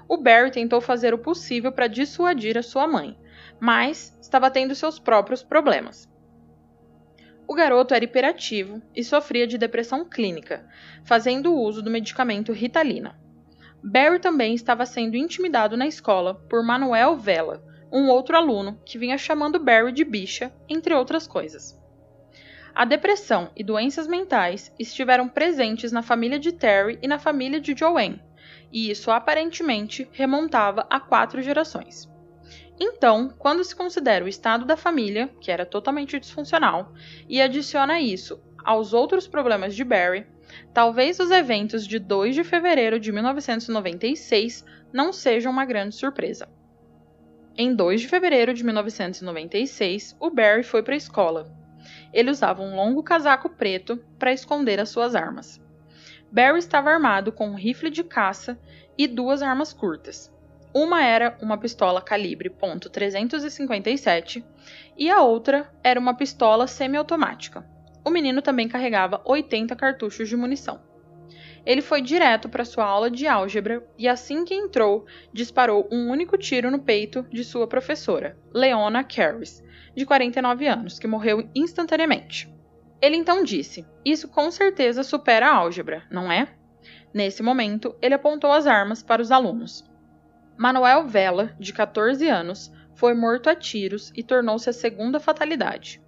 o 0.08 0.18
Barry 0.18 0.50
tentou 0.50 0.82
fazer 0.82 1.14
o 1.14 1.20
possível 1.20 1.72
para 1.72 1.86
dissuadir 1.86 2.58
a 2.58 2.64
sua 2.64 2.88
mãe, 2.88 3.16
mas 3.60 4.18
estava 4.22 4.50
tendo 4.50 4.76
seus 4.76 5.00
próprios 5.00 5.44
problemas. 5.44 6.10
O 7.48 7.56
garoto 7.56 7.94
era 7.94 8.06
hiperativo 8.06 8.82
e 8.96 9.04
sofria 9.04 9.48
de 9.48 9.58
depressão 9.58 10.06
clínica, 10.06 10.68
fazendo 11.04 11.56
uso 11.56 11.82
do 11.82 11.90
medicamento 11.90 12.52
Ritalina. 12.52 13.20
Barry 13.84 14.20
também 14.20 14.54
estava 14.54 14.86
sendo 14.86 15.18
intimidado 15.18 15.76
na 15.76 15.88
escola 15.88 16.36
por 16.48 16.64
Manuel 16.64 17.18
Vela, 17.18 17.64
um 17.92 18.08
outro 18.08 18.38
aluno 18.38 18.80
que 18.86 19.00
vinha 19.00 19.18
chamando 19.18 19.58
Barry 19.58 19.92
de 19.92 20.04
bicha, 20.04 20.54
entre 20.68 20.94
outras 20.94 21.26
coisas. 21.26 21.80
A 22.76 22.86
depressão 22.86 23.50
e 23.56 23.64
doenças 23.64 24.08
mentais 24.08 24.72
estiveram 24.78 25.28
presentes 25.28 25.92
na 25.92 26.04
família 26.04 26.38
de 26.38 26.52
Terry 26.52 27.00
e 27.02 27.08
na 27.08 27.18
família 27.18 27.60
de 27.60 27.76
Joanne, 27.76 28.22
e 28.72 28.92
isso 28.92 29.10
aparentemente 29.10 30.08
remontava 30.12 30.86
a 30.90 31.00
quatro 31.00 31.42
gerações. 31.42 32.08
Então, 32.80 33.30
quando 33.38 33.64
se 33.64 33.76
considera 33.76 34.24
o 34.24 34.30
estado 34.30 34.66
da 34.66 34.78
família, 34.78 35.30
que 35.42 35.52
era 35.52 35.66
totalmente 35.66 36.18
disfuncional, 36.18 36.94
e 37.28 37.42
adiciona 37.42 38.00
isso 38.00 38.42
aos 38.64 38.94
outros 38.94 39.28
problemas 39.28 39.76
de 39.76 39.84
Barry, 39.84 40.26
talvez 40.74 41.20
os 41.20 41.30
eventos 41.30 41.86
de 41.86 42.00
2 42.00 42.36
de 42.36 42.44
fevereiro 42.44 43.00
de 43.00 43.12
1996 43.12 44.66
não 44.94 45.12
sejam 45.12 45.52
uma 45.52 45.66
grande 45.66 45.96
surpresa. 45.96 46.48
Em 47.58 47.76
2 47.76 48.02
de 48.02 48.08
fevereiro 48.08 48.54
de 48.54 48.64
1996, 48.64 50.16
o 50.18 50.30
Barry 50.30 50.64
foi 50.64 50.82
para 50.82 50.94
a 50.94 50.98
escola. 50.98 51.52
Ele 52.14 52.32
usava 52.32 52.62
um 52.62 52.76
longo 52.76 53.04
casaco 53.04 53.50
preto 53.50 53.98
para 54.18 54.32
esconder 54.32 54.80
as 54.80 54.90
suas 54.90 55.16
armas. 55.16 55.62
Barry 56.32 56.60
estava 56.60 56.90
armado 56.90 57.32
com 57.32 57.50
um 57.50 57.56
rifle 57.56 57.90
de 57.90 58.04
caça 58.04 58.58
e 58.98 59.08
duas 59.08 59.42
armas 59.42 59.74
curtas, 59.74 60.32
uma 60.74 61.04
era 61.04 61.38
uma 61.42 61.58
pistola 61.58 62.02
calibre 62.02 62.50
.357 62.50 64.44
e 64.98 65.10
a 65.10 65.22
outra 65.22 65.72
era 65.84 66.00
uma 66.00 66.14
pistola 66.14 66.68
semiautomática. 66.68 67.66
O 68.06 68.10
menino 68.10 68.42
também 68.42 68.68
carregava 68.68 69.22
80 69.26 69.76
cartuchos 69.76 70.30
de 70.30 70.36
munição. 70.36 70.80
Ele 71.66 71.82
foi 71.82 72.02
direto 72.02 72.48
para 72.48 72.66
sua 72.66 72.86
aula 72.86 73.10
de 73.10 73.28
álgebra 73.28 73.86
e 73.98 74.08
assim 74.08 74.46
que 74.46 74.54
entrou, 74.54 75.06
disparou 75.34 75.88
um 75.92 76.10
único 76.10 76.38
tiro 76.38 76.72
no 76.72 76.80
peito 76.80 77.26
de 77.32 77.44
sua 77.44 77.68
professora, 77.68 78.38
Leona 78.54 79.04
Carris, 79.04 79.64
de 79.96 80.06
49 80.06 80.68
anos, 80.68 81.00
que 81.00 81.08
morreu 81.08 81.50
instantaneamente. 81.54 82.52
Ele 83.02 83.16
então 83.16 83.44
disse: 83.44 83.86
Isso 84.06 84.28
com 84.28 84.50
certeza 84.52 85.04
supera 85.04 85.48
a 85.48 85.56
álgebra, 85.56 86.04
não 86.12 86.32
é? 86.32 86.48
Nesse 87.14 87.42
momento, 87.42 87.96
ele 88.02 88.14
apontou 88.14 88.52
as 88.52 88.68
armas 88.68 89.02
para 89.02 89.22
os 89.22 89.32
alunos. 89.32 89.89
Manuel 90.62 91.08
Vela, 91.08 91.56
de 91.58 91.72
14 91.72 92.28
anos, 92.28 92.70
foi 92.94 93.14
morto 93.14 93.50
a 93.50 93.56
tiros 93.56 94.12
e 94.14 94.22
tornou-se 94.22 94.70
a 94.70 94.74
segunda 94.74 95.18
fatalidade. 95.18 96.02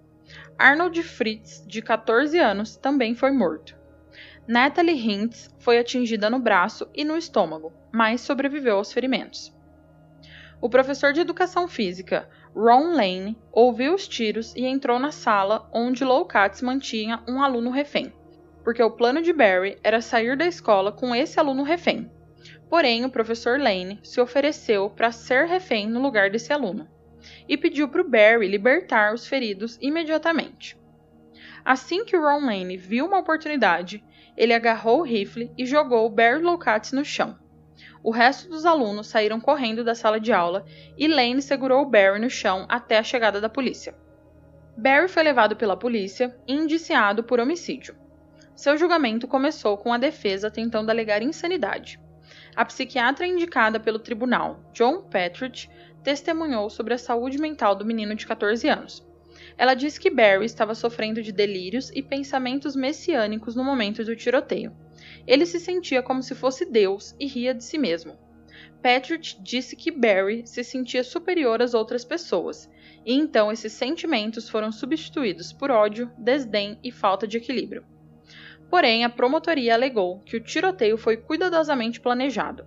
Arnold 0.58 1.02
Fritz, 1.02 1.64
de 1.66 1.80
14 1.80 2.38
anos, 2.38 2.76
também 2.76 3.14
foi 3.14 3.30
morto. 3.30 3.74
Natalie 4.46 4.94
Hintz 4.94 5.48
foi 5.58 5.78
atingida 5.78 6.28
no 6.28 6.38
braço 6.38 6.86
e 6.94 7.02
no 7.02 7.16
estômago, 7.16 7.72
mas 7.90 8.20
sobreviveu 8.20 8.76
aos 8.76 8.92
ferimentos. 8.92 9.56
O 10.60 10.68
professor 10.68 11.14
de 11.14 11.20
educação 11.20 11.66
física, 11.66 12.28
Ron 12.54 12.92
Lane, 12.94 13.38
ouviu 13.50 13.94
os 13.94 14.06
tiros 14.06 14.54
e 14.54 14.66
entrou 14.66 14.98
na 14.98 15.12
sala 15.12 15.66
onde 15.72 16.04
Lou 16.04 16.26
Katz 16.26 16.60
mantinha 16.60 17.22
um 17.26 17.42
aluno 17.42 17.70
refém, 17.70 18.12
porque 18.62 18.82
o 18.82 18.90
plano 18.90 19.22
de 19.22 19.32
Barry 19.32 19.78
era 19.82 20.02
sair 20.02 20.36
da 20.36 20.44
escola 20.44 20.92
com 20.92 21.14
esse 21.14 21.40
aluno 21.40 21.62
refém. 21.62 22.10
Porém, 22.72 23.04
o 23.04 23.10
professor 23.10 23.60
Lane 23.60 24.00
se 24.02 24.18
ofereceu 24.18 24.88
para 24.88 25.12
ser 25.12 25.44
refém 25.44 25.86
no 25.86 26.00
lugar 26.00 26.30
desse 26.30 26.54
aluno 26.54 26.88
e 27.46 27.54
pediu 27.54 27.86
para 27.86 28.00
o 28.00 28.08
Barry 28.08 28.48
libertar 28.48 29.12
os 29.12 29.26
feridos 29.26 29.76
imediatamente. 29.78 30.80
Assim 31.62 32.02
que 32.02 32.16
Ron 32.16 32.46
Lane 32.46 32.78
viu 32.78 33.04
uma 33.04 33.18
oportunidade, 33.18 34.02
ele 34.34 34.54
agarrou 34.54 35.00
o 35.00 35.02
rifle 35.02 35.52
e 35.58 35.66
jogou 35.66 36.08
Barry 36.08 36.42
Locatz 36.42 36.92
no 36.92 37.04
chão. 37.04 37.38
O 38.02 38.10
resto 38.10 38.48
dos 38.48 38.64
alunos 38.64 39.06
saíram 39.06 39.38
correndo 39.38 39.84
da 39.84 39.94
sala 39.94 40.18
de 40.18 40.32
aula 40.32 40.64
e 40.96 41.06
Lane 41.06 41.42
segurou 41.42 41.84
Barry 41.84 42.20
no 42.20 42.30
chão 42.30 42.64
até 42.70 42.96
a 42.96 43.02
chegada 43.02 43.38
da 43.38 43.50
polícia. 43.50 43.94
Barry 44.78 45.08
foi 45.08 45.22
levado 45.22 45.56
pela 45.56 45.76
polícia 45.76 46.34
e 46.48 46.54
indiciado 46.54 47.22
por 47.22 47.38
homicídio. 47.38 47.94
Seu 48.56 48.78
julgamento 48.78 49.28
começou 49.28 49.76
com 49.76 49.92
a 49.92 49.98
defesa 49.98 50.50
tentando 50.50 50.88
alegar 50.88 51.20
insanidade. 51.20 52.00
A 52.54 52.66
psiquiatra 52.66 53.26
indicada 53.26 53.80
pelo 53.80 53.98
tribunal, 53.98 54.60
John 54.74 55.02
Patridge, 55.02 55.70
testemunhou 56.04 56.68
sobre 56.68 56.92
a 56.92 56.98
saúde 56.98 57.38
mental 57.38 57.74
do 57.74 57.84
menino 57.84 58.14
de 58.14 58.26
14 58.26 58.68
anos. 58.68 59.02
Ela 59.56 59.74
disse 59.74 59.98
que 59.98 60.10
Barry 60.10 60.44
estava 60.44 60.74
sofrendo 60.74 61.22
de 61.22 61.32
delírios 61.32 61.90
e 61.94 62.02
pensamentos 62.02 62.76
messiânicos 62.76 63.56
no 63.56 63.64
momento 63.64 64.04
do 64.04 64.14
tiroteio. 64.14 64.70
Ele 65.26 65.46
se 65.46 65.58
sentia 65.58 66.02
como 66.02 66.22
se 66.22 66.34
fosse 66.34 66.66
Deus 66.66 67.14
e 67.18 67.26
ria 67.26 67.54
de 67.54 67.64
si 67.64 67.78
mesmo. 67.78 68.18
Patrick 68.82 69.40
disse 69.42 69.74
que 69.74 69.90
Barry 69.90 70.46
se 70.46 70.62
sentia 70.62 71.02
superior 71.02 71.62
às 71.62 71.72
outras 71.72 72.04
pessoas, 72.04 72.68
e 73.06 73.14
então 73.14 73.50
esses 73.50 73.72
sentimentos 73.72 74.48
foram 74.48 74.70
substituídos 74.70 75.52
por 75.52 75.70
ódio, 75.70 76.10
desdém 76.18 76.78
e 76.82 76.92
falta 76.92 77.26
de 77.26 77.38
equilíbrio. 77.38 77.84
Porém, 78.72 79.04
a 79.04 79.10
promotoria 79.10 79.74
alegou 79.74 80.20
que 80.20 80.34
o 80.34 80.40
tiroteio 80.40 80.96
foi 80.96 81.18
cuidadosamente 81.18 82.00
planejado. 82.00 82.64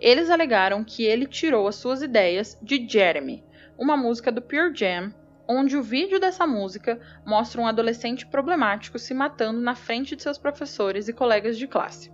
Eles 0.00 0.30
alegaram 0.30 0.82
que 0.82 1.04
ele 1.04 1.26
tirou 1.26 1.68
as 1.68 1.74
suas 1.74 2.00
ideias 2.00 2.58
de 2.62 2.88
Jeremy, 2.88 3.44
uma 3.76 3.94
música 3.94 4.32
do 4.32 4.40
Pure 4.40 4.74
Jam, 4.74 5.12
onde 5.46 5.76
o 5.76 5.82
vídeo 5.82 6.18
dessa 6.18 6.46
música 6.46 6.98
mostra 7.26 7.60
um 7.60 7.66
adolescente 7.66 8.26
problemático 8.26 8.98
se 8.98 9.12
matando 9.12 9.60
na 9.60 9.74
frente 9.74 10.16
de 10.16 10.22
seus 10.22 10.38
professores 10.38 11.06
e 11.06 11.12
colegas 11.12 11.58
de 11.58 11.66
classe. 11.66 12.10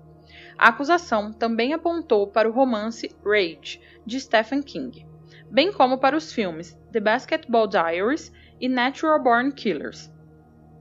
A 0.59 0.71
acusação 0.71 1.33
também 1.33 1.73
apontou 1.73 2.27
para 2.27 2.49
o 2.49 2.53
romance 2.53 3.15
Rage, 3.25 3.81
de 4.05 4.19
Stephen 4.19 4.63
King, 4.63 5.07
bem 5.49 5.73
como 5.73 5.99
para 5.99 6.17
os 6.17 6.33
filmes 6.33 6.77
The 6.91 6.99
Basketball 6.99 7.69
Diaries 7.69 8.33
e 8.61 8.69
Natural 8.69 9.23
Born 9.23 9.53
Killers. 9.53 10.13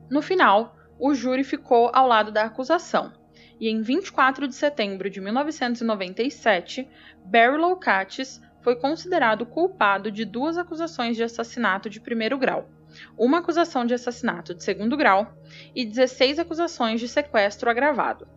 No 0.09 0.23
final, 0.23 0.76
o 0.99 1.13
júri 1.13 1.43
ficou 1.43 1.91
ao 1.93 2.07
lado 2.07 2.31
da 2.31 2.43
acusação, 2.43 3.13
e 3.59 3.69
em 3.69 3.81
24 3.81 4.47
de 4.47 4.55
setembro 4.55 5.09
de 5.09 5.19
1997, 5.19 6.87
Barry 7.25 7.57
Locatis 7.57 8.41
foi 8.61 8.75
considerado 8.75 9.45
culpado 9.45 10.11
de 10.11 10.25
duas 10.25 10.57
acusações 10.57 11.15
de 11.15 11.23
assassinato 11.23 11.89
de 11.89 11.99
primeiro 11.99 12.37
grau, 12.37 12.69
uma 13.17 13.39
acusação 13.39 13.85
de 13.85 13.93
assassinato 13.93 14.53
de 14.53 14.63
segundo 14.63 14.97
grau 14.97 15.33
e 15.75 15.85
16 15.85 16.39
acusações 16.39 16.99
de 16.99 17.07
sequestro 17.07 17.69
agravado. 17.69 18.27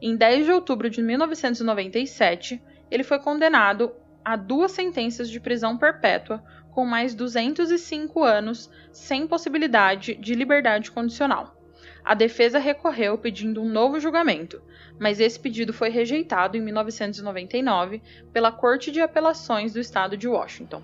Em 0.00 0.16
10 0.16 0.46
de 0.46 0.52
outubro 0.52 0.88
de 0.88 1.02
1997, 1.02 2.62
ele 2.90 3.02
foi 3.02 3.18
condenado 3.18 3.92
a 4.24 4.36
duas 4.36 4.72
sentenças 4.72 5.28
de 5.28 5.40
prisão 5.40 5.76
perpétua 5.76 6.42
com 6.70 6.84
mais 6.84 7.14
205 7.14 8.22
anos 8.22 8.70
sem 8.92 9.26
possibilidade 9.26 10.14
de 10.14 10.34
liberdade 10.34 10.90
condicional. 10.90 11.57
A 12.04 12.14
defesa 12.14 12.58
recorreu 12.58 13.18
pedindo 13.18 13.60
um 13.60 13.68
novo 13.68 14.00
julgamento, 14.00 14.62
mas 14.98 15.20
esse 15.20 15.38
pedido 15.38 15.72
foi 15.72 15.90
rejeitado 15.90 16.56
em 16.56 16.60
1999 16.60 18.02
pela 18.32 18.52
Corte 18.52 18.90
de 18.90 19.00
Apelações 19.00 19.72
do 19.72 19.80
Estado 19.80 20.16
de 20.16 20.28
Washington. 20.28 20.82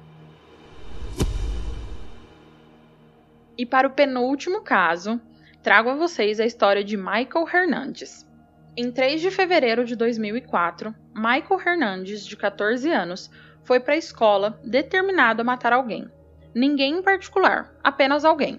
E 3.56 3.64
para 3.64 3.86
o 3.86 3.92
penúltimo 3.92 4.62
caso, 4.62 5.20
trago 5.62 5.90
a 5.90 5.94
vocês 5.94 6.40
a 6.40 6.44
história 6.44 6.82
de 6.82 6.96
Michael 6.96 7.48
Hernandes. 7.52 8.28
Em 8.76 8.90
3 8.90 9.20
de 9.20 9.30
fevereiro 9.30 9.84
de 9.84 9.94
2004, 9.94 10.92
Michael 11.14 11.60
Hernandes, 11.64 12.26
de 12.26 12.36
14 12.36 12.90
anos, 12.90 13.30
foi 13.62 13.78
para 13.78 13.94
a 13.94 13.96
escola 13.96 14.60
determinado 14.64 15.40
a 15.40 15.44
matar 15.44 15.72
alguém. 15.72 16.10
Ninguém 16.52 16.98
em 16.98 17.02
particular, 17.02 17.72
apenas 17.82 18.24
alguém. 18.24 18.58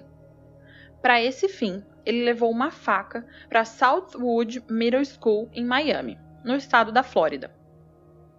Para 1.01 1.21
esse 1.21 1.49
fim, 1.49 1.83
ele 2.05 2.23
levou 2.23 2.51
uma 2.51 2.69
faca 2.69 3.25
para 3.49 3.65
Southwood 3.65 4.63
Middle 4.69 5.03
School 5.05 5.49
em 5.53 5.65
Miami, 5.65 6.17
no 6.43 6.55
estado 6.55 6.91
da 6.91 7.03
Flórida. 7.03 7.51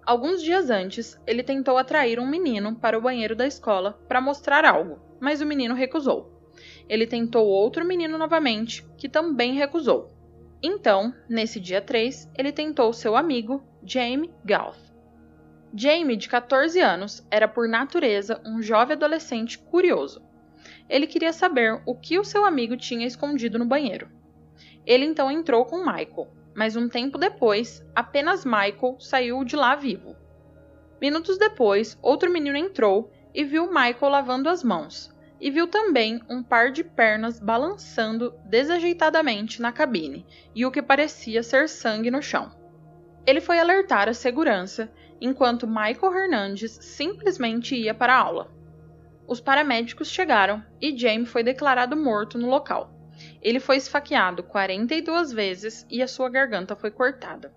Alguns 0.04 0.40
dias 0.40 0.70
antes, 0.70 1.20
ele 1.26 1.42
tentou 1.42 1.76
atrair 1.76 2.20
um 2.20 2.26
menino 2.26 2.76
para 2.76 2.96
o 2.96 3.02
banheiro 3.02 3.34
da 3.34 3.46
escola 3.46 3.98
para 4.06 4.20
mostrar 4.20 4.64
algo, 4.64 5.00
mas 5.20 5.40
o 5.40 5.46
menino 5.46 5.74
recusou. 5.74 6.32
Ele 6.88 7.06
tentou 7.06 7.44
outro 7.46 7.84
menino 7.84 8.16
novamente, 8.16 8.86
que 8.96 9.08
também 9.08 9.54
recusou. 9.54 10.14
Então, 10.62 11.12
nesse 11.28 11.58
dia 11.58 11.82
3, 11.82 12.30
ele 12.38 12.52
tentou 12.52 12.92
seu 12.92 13.16
amigo, 13.16 13.62
Jamie 13.82 14.32
Gauth. 14.44 14.78
Jamie, 15.74 16.16
de 16.16 16.28
14 16.28 16.80
anos, 16.80 17.26
era 17.30 17.48
por 17.48 17.68
natureza 17.68 18.40
um 18.46 18.62
jovem 18.62 18.94
adolescente 18.94 19.58
curioso 19.58 20.25
ele 20.88 21.06
queria 21.06 21.32
saber 21.32 21.80
o 21.84 21.94
que 21.94 22.18
o 22.18 22.24
seu 22.24 22.44
amigo 22.44 22.76
tinha 22.76 23.06
escondido 23.06 23.58
no 23.58 23.64
banheiro. 23.64 24.08
Ele 24.84 25.04
então 25.04 25.30
entrou 25.30 25.64
com 25.64 25.78
Michael, 25.78 26.28
mas 26.54 26.76
um 26.76 26.88
tempo 26.88 27.18
depois, 27.18 27.84
apenas 27.94 28.44
Michael 28.44 28.96
saiu 28.98 29.44
de 29.44 29.56
lá 29.56 29.74
vivo. 29.74 30.16
Minutos 31.00 31.38
depois, 31.38 31.98
outro 32.00 32.32
menino 32.32 32.56
entrou 32.56 33.10
e 33.34 33.44
viu 33.44 33.66
Michael 33.66 34.08
lavando 34.08 34.48
as 34.48 34.62
mãos, 34.62 35.14
e 35.40 35.50
viu 35.50 35.66
também 35.66 36.20
um 36.28 36.42
par 36.42 36.70
de 36.70 36.82
pernas 36.82 37.38
balançando 37.38 38.32
desajeitadamente 38.44 39.60
na 39.60 39.72
cabine 39.72 40.24
e 40.54 40.64
o 40.64 40.70
que 40.70 40.80
parecia 40.80 41.42
ser 41.42 41.68
sangue 41.68 42.10
no 42.10 42.22
chão. 42.22 42.50
Ele 43.26 43.40
foi 43.40 43.58
alertar 43.58 44.08
a 44.08 44.14
segurança 44.14 44.90
enquanto 45.20 45.66
Michael 45.66 46.14
Hernandes 46.14 46.78
simplesmente 46.80 47.74
ia 47.74 47.92
para 47.92 48.14
a 48.14 48.18
aula. 48.18 48.55
Os 49.28 49.40
paramédicos 49.40 50.08
chegaram 50.08 50.62
e 50.80 50.96
Jamie 50.96 51.26
foi 51.26 51.42
declarado 51.42 51.96
morto 51.96 52.38
no 52.38 52.48
local. 52.48 52.92
Ele 53.42 53.58
foi 53.58 53.76
esfaqueado 53.76 54.42
42 54.42 55.32
vezes 55.32 55.86
e 55.90 56.02
a 56.02 56.08
sua 56.08 56.28
garganta 56.28 56.76
foi 56.76 56.90
cortada. 56.90 57.52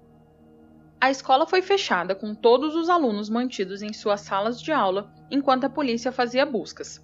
A 0.99 1.11
escola 1.11 1.45
foi 1.45 1.61
fechada 1.61 2.15
com 2.15 2.33
todos 2.33 2.75
os 2.75 2.89
alunos 2.89 3.29
mantidos 3.29 3.81
em 3.81 3.93
suas 3.93 4.21
salas 4.21 4.61
de 4.61 4.71
aula 4.71 5.13
enquanto 5.31 5.65
a 5.65 5.69
polícia 5.69 6.11
fazia 6.11 6.45
buscas, 6.45 7.01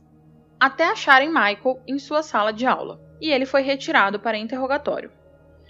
até 0.60 0.86
acharem 0.90 1.30
Michael 1.30 1.82
em 1.88 2.00
sua 2.00 2.24
sala 2.24 2.52
de 2.52 2.66
aula, 2.66 3.00
e 3.22 3.32
ele 3.32 3.46
foi 3.46 3.62
retirado 3.62 4.20
para 4.20 4.38
interrogatório. 4.38 5.12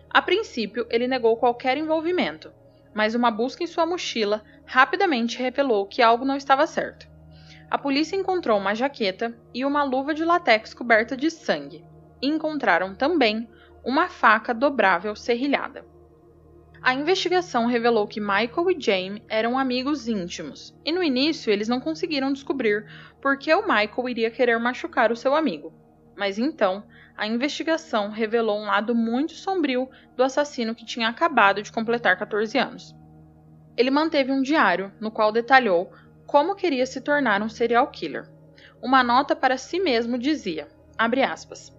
A 0.09 0.21
princípio, 0.21 0.87
ele 0.89 1.07
negou 1.07 1.37
qualquer 1.37 1.77
envolvimento, 1.77 2.51
mas 2.93 3.13
uma 3.13 3.29
busca 3.29 3.63
em 3.63 3.67
sua 3.67 3.85
mochila 3.85 4.41
rapidamente 4.65 5.37
revelou 5.37 5.85
que 5.85 6.01
algo 6.01 6.23
não 6.23 6.37
estava 6.37 6.65
certo. 6.65 7.07
A 7.69 7.77
polícia 7.77 8.15
encontrou 8.15 8.57
uma 8.57 8.75
jaqueta 8.75 9.35
e 9.53 9.65
uma 9.65 9.83
luva 9.83 10.13
de 10.13 10.23
latex 10.23 10.73
coberta 10.73 11.17
de 11.17 11.31
sangue, 11.31 11.83
e 12.21 12.27
encontraram 12.27 12.93
também 12.93 13.49
uma 13.83 14.07
faca 14.07 14.53
dobrável 14.53 15.15
serrilhada. 15.15 15.85
A 16.81 16.93
investigação 16.93 17.65
revelou 17.65 18.07
que 18.07 18.21
Michael 18.21 18.69
e 18.69 18.79
Jamie 18.79 19.23
eram 19.27 19.57
amigos 19.57 20.07
íntimos, 20.07 20.75
e 20.85 20.91
no 20.91 21.01
início 21.01 21.51
eles 21.51 21.67
não 21.67 21.79
conseguiram 21.79 22.31
descobrir 22.31 22.85
por 23.19 23.37
que 23.39 23.51
o 23.53 23.61
Michael 23.63 24.09
iria 24.09 24.29
querer 24.29 24.59
machucar 24.59 25.11
o 25.11 25.15
seu 25.15 25.33
amigo. 25.33 25.73
Mas 26.15 26.37
então, 26.37 26.83
a 27.17 27.25
investigação 27.25 28.09
revelou 28.09 28.59
um 28.59 28.65
lado 28.65 28.93
muito 28.93 29.33
sombrio 29.33 29.89
do 30.15 30.23
assassino 30.23 30.75
que 30.75 30.85
tinha 30.85 31.07
acabado 31.07 31.63
de 31.63 31.71
completar 31.71 32.17
14 32.17 32.55
anos. 32.57 32.95
Ele 33.75 33.89
manteve 33.89 34.31
um 34.31 34.41
diário 34.41 34.93
no 34.99 35.09
qual 35.09 35.31
detalhou 35.31 35.91
como 36.25 36.55
queria 36.55 36.85
se 36.85 37.01
tornar 37.01 37.41
um 37.41 37.49
serial 37.49 37.87
killer. 37.87 38.29
Uma 38.81 39.03
nota 39.03 39.35
para 39.35 39.57
si 39.57 39.79
mesmo 39.79 40.17
dizia: 40.17 40.67
aspas, 41.31 41.75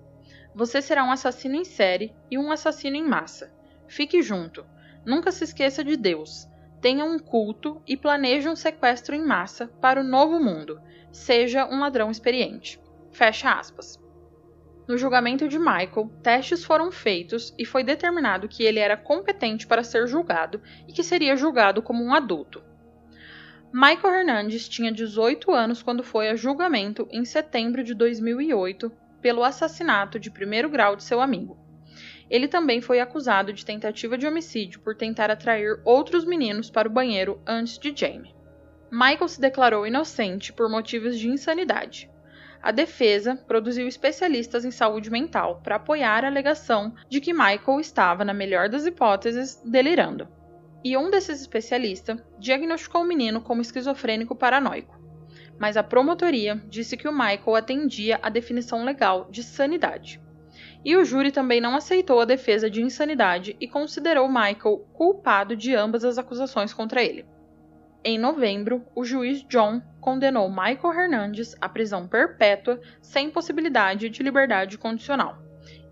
Você 0.54 0.80
será 0.80 1.04
um 1.04 1.10
assassino 1.10 1.54
em 1.54 1.64
série 1.64 2.14
e 2.30 2.38
um 2.38 2.50
assassino 2.50 2.96
em 2.96 3.06
massa. 3.06 3.52
Fique 3.86 4.22
junto. 4.22 4.64
Nunca 5.04 5.30
se 5.30 5.44
esqueça 5.44 5.84
de 5.84 5.96
Deus. 5.96 6.48
Tenha 6.80 7.04
um 7.04 7.18
culto 7.18 7.80
e 7.86 7.96
planeje 7.96 8.48
um 8.48 8.56
sequestro 8.56 9.14
em 9.14 9.24
massa 9.24 9.68
para 9.80 10.00
o 10.00 10.04
novo 10.04 10.38
mundo. 10.38 10.80
Seja 11.12 11.66
um 11.66 11.80
ladrão 11.80 12.10
experiente. 12.10 12.80
Fecha 13.12 13.52
aspas. 13.52 13.98
No 14.86 14.96
julgamento 14.96 15.48
de 15.48 15.58
Michael, 15.58 16.10
testes 16.22 16.64
foram 16.64 16.92
feitos 16.92 17.52
e 17.58 17.64
foi 17.64 17.82
determinado 17.82 18.46
que 18.46 18.62
ele 18.62 18.78
era 18.78 18.96
competente 18.96 19.66
para 19.66 19.82
ser 19.82 20.06
julgado 20.06 20.62
e 20.86 20.92
que 20.92 21.02
seria 21.02 21.34
julgado 21.34 21.82
como 21.82 22.04
um 22.04 22.14
adulto. 22.14 22.62
Michael 23.78 24.14
Hernandes 24.14 24.70
tinha 24.70 24.90
18 24.90 25.52
anos 25.52 25.82
quando 25.82 26.02
foi 26.02 26.30
a 26.30 26.34
julgamento 26.34 27.06
em 27.10 27.26
setembro 27.26 27.84
de 27.84 27.92
2008 27.92 28.90
pelo 29.20 29.44
assassinato 29.44 30.18
de 30.18 30.30
primeiro 30.30 30.70
grau 30.70 30.96
de 30.96 31.04
seu 31.04 31.20
amigo. 31.20 31.58
Ele 32.30 32.48
também 32.48 32.80
foi 32.80 33.00
acusado 33.00 33.52
de 33.52 33.66
tentativa 33.66 34.16
de 34.16 34.26
homicídio 34.26 34.80
por 34.80 34.96
tentar 34.96 35.30
atrair 35.30 35.78
outros 35.84 36.24
meninos 36.24 36.70
para 36.70 36.88
o 36.88 36.90
banheiro 36.90 37.38
antes 37.46 37.78
de 37.78 37.94
Jamie. 37.94 38.34
Michael 38.90 39.28
se 39.28 39.42
declarou 39.42 39.86
inocente 39.86 40.54
por 40.54 40.70
motivos 40.70 41.18
de 41.18 41.28
insanidade 41.28 42.08
a 42.66 42.72
defesa 42.72 43.36
produziu 43.46 43.86
especialistas 43.86 44.64
em 44.64 44.72
saúde 44.72 45.08
mental 45.08 45.60
para 45.62 45.76
apoiar 45.76 46.24
a 46.24 46.26
alegação 46.26 46.92
de 47.08 47.20
que 47.20 47.32
Michael 47.32 47.78
estava, 47.78 48.24
na 48.24 48.34
melhor 48.34 48.68
das 48.68 48.84
hipóteses, 48.84 49.62
delirando. 49.64 50.26
E 50.88 50.96
um 50.96 51.10
desses 51.10 51.40
especialistas 51.40 52.22
diagnosticou 52.38 53.02
o 53.02 53.04
menino 53.04 53.40
como 53.40 53.60
esquizofrênico 53.60 54.36
paranoico. 54.36 54.96
Mas 55.58 55.76
a 55.76 55.82
promotoria 55.82 56.62
disse 56.68 56.96
que 56.96 57.08
o 57.08 57.12
Michael 57.12 57.56
atendia 57.56 58.20
à 58.22 58.28
definição 58.30 58.84
legal 58.84 59.26
de 59.28 59.42
sanidade. 59.42 60.20
E 60.84 60.96
o 60.96 61.04
júri 61.04 61.32
também 61.32 61.60
não 61.60 61.74
aceitou 61.74 62.20
a 62.20 62.24
defesa 62.24 62.70
de 62.70 62.80
insanidade 62.82 63.56
e 63.60 63.66
considerou 63.66 64.28
Michael 64.28 64.86
culpado 64.92 65.56
de 65.56 65.74
ambas 65.74 66.04
as 66.04 66.18
acusações 66.18 66.72
contra 66.72 67.02
ele. 67.02 67.26
Em 68.04 68.16
novembro, 68.16 68.84
o 68.94 69.04
juiz 69.04 69.42
John 69.42 69.82
condenou 70.00 70.48
Michael 70.48 70.94
Hernandes 70.94 71.56
à 71.60 71.68
prisão 71.68 72.06
perpétua 72.06 72.80
sem 73.02 73.28
possibilidade 73.28 74.08
de 74.08 74.22
liberdade 74.22 74.78
condicional, 74.78 75.36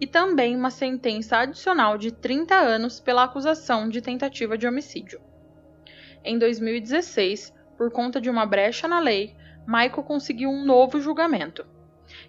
e 0.05 0.07
também 0.07 0.55
uma 0.55 0.71
sentença 0.71 1.39
adicional 1.39 1.97
de 1.97 2.13
30 2.13 2.55
anos 2.55 3.01
pela 3.01 3.25
acusação 3.25 3.89
de 3.89 4.03
tentativa 4.03 4.59
de 4.59 4.67
homicídio. 4.67 5.19
Em 6.23 6.39
2016, 6.39 7.55
por 7.75 7.91
conta 7.91 8.21
de 8.21 8.29
uma 8.29 8.45
brecha 8.45 8.87
na 8.87 8.99
lei, 8.99 9.35
Michael 9.67 10.03
conseguiu 10.03 10.51
um 10.51 10.63
novo 10.63 11.01
julgamento. 11.01 11.65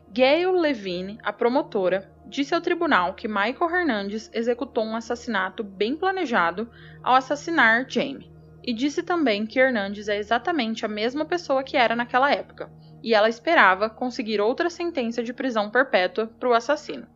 Gail 0.09 0.53
Levine, 0.53 1.19
a 1.21 1.33
promotora, 1.33 2.09
disse 2.25 2.55
ao 2.55 2.61
tribunal 2.61 3.13
que 3.13 3.27
Michael 3.27 3.69
Hernandes 3.69 4.31
executou 4.33 4.85
um 4.85 4.95
assassinato 4.95 5.61
bem 5.61 5.97
planejado 5.97 6.69
ao 7.03 7.13
assassinar 7.13 7.85
Jamie 7.89 8.31
e 8.63 8.73
disse 8.73 9.03
também 9.03 9.45
que 9.45 9.59
Hernandes 9.59 10.07
é 10.07 10.17
exatamente 10.17 10.85
a 10.85 10.87
mesma 10.87 11.25
pessoa 11.25 11.61
que 11.61 11.75
era 11.75 11.93
naquela 11.93 12.31
época, 12.31 12.71
e 13.03 13.13
ela 13.13 13.27
esperava 13.27 13.89
conseguir 13.89 14.39
outra 14.39 14.69
sentença 14.69 15.21
de 15.21 15.33
prisão 15.33 15.69
perpétua 15.69 16.27
para 16.39 16.47
o 16.47 16.53
assassino. 16.53 17.13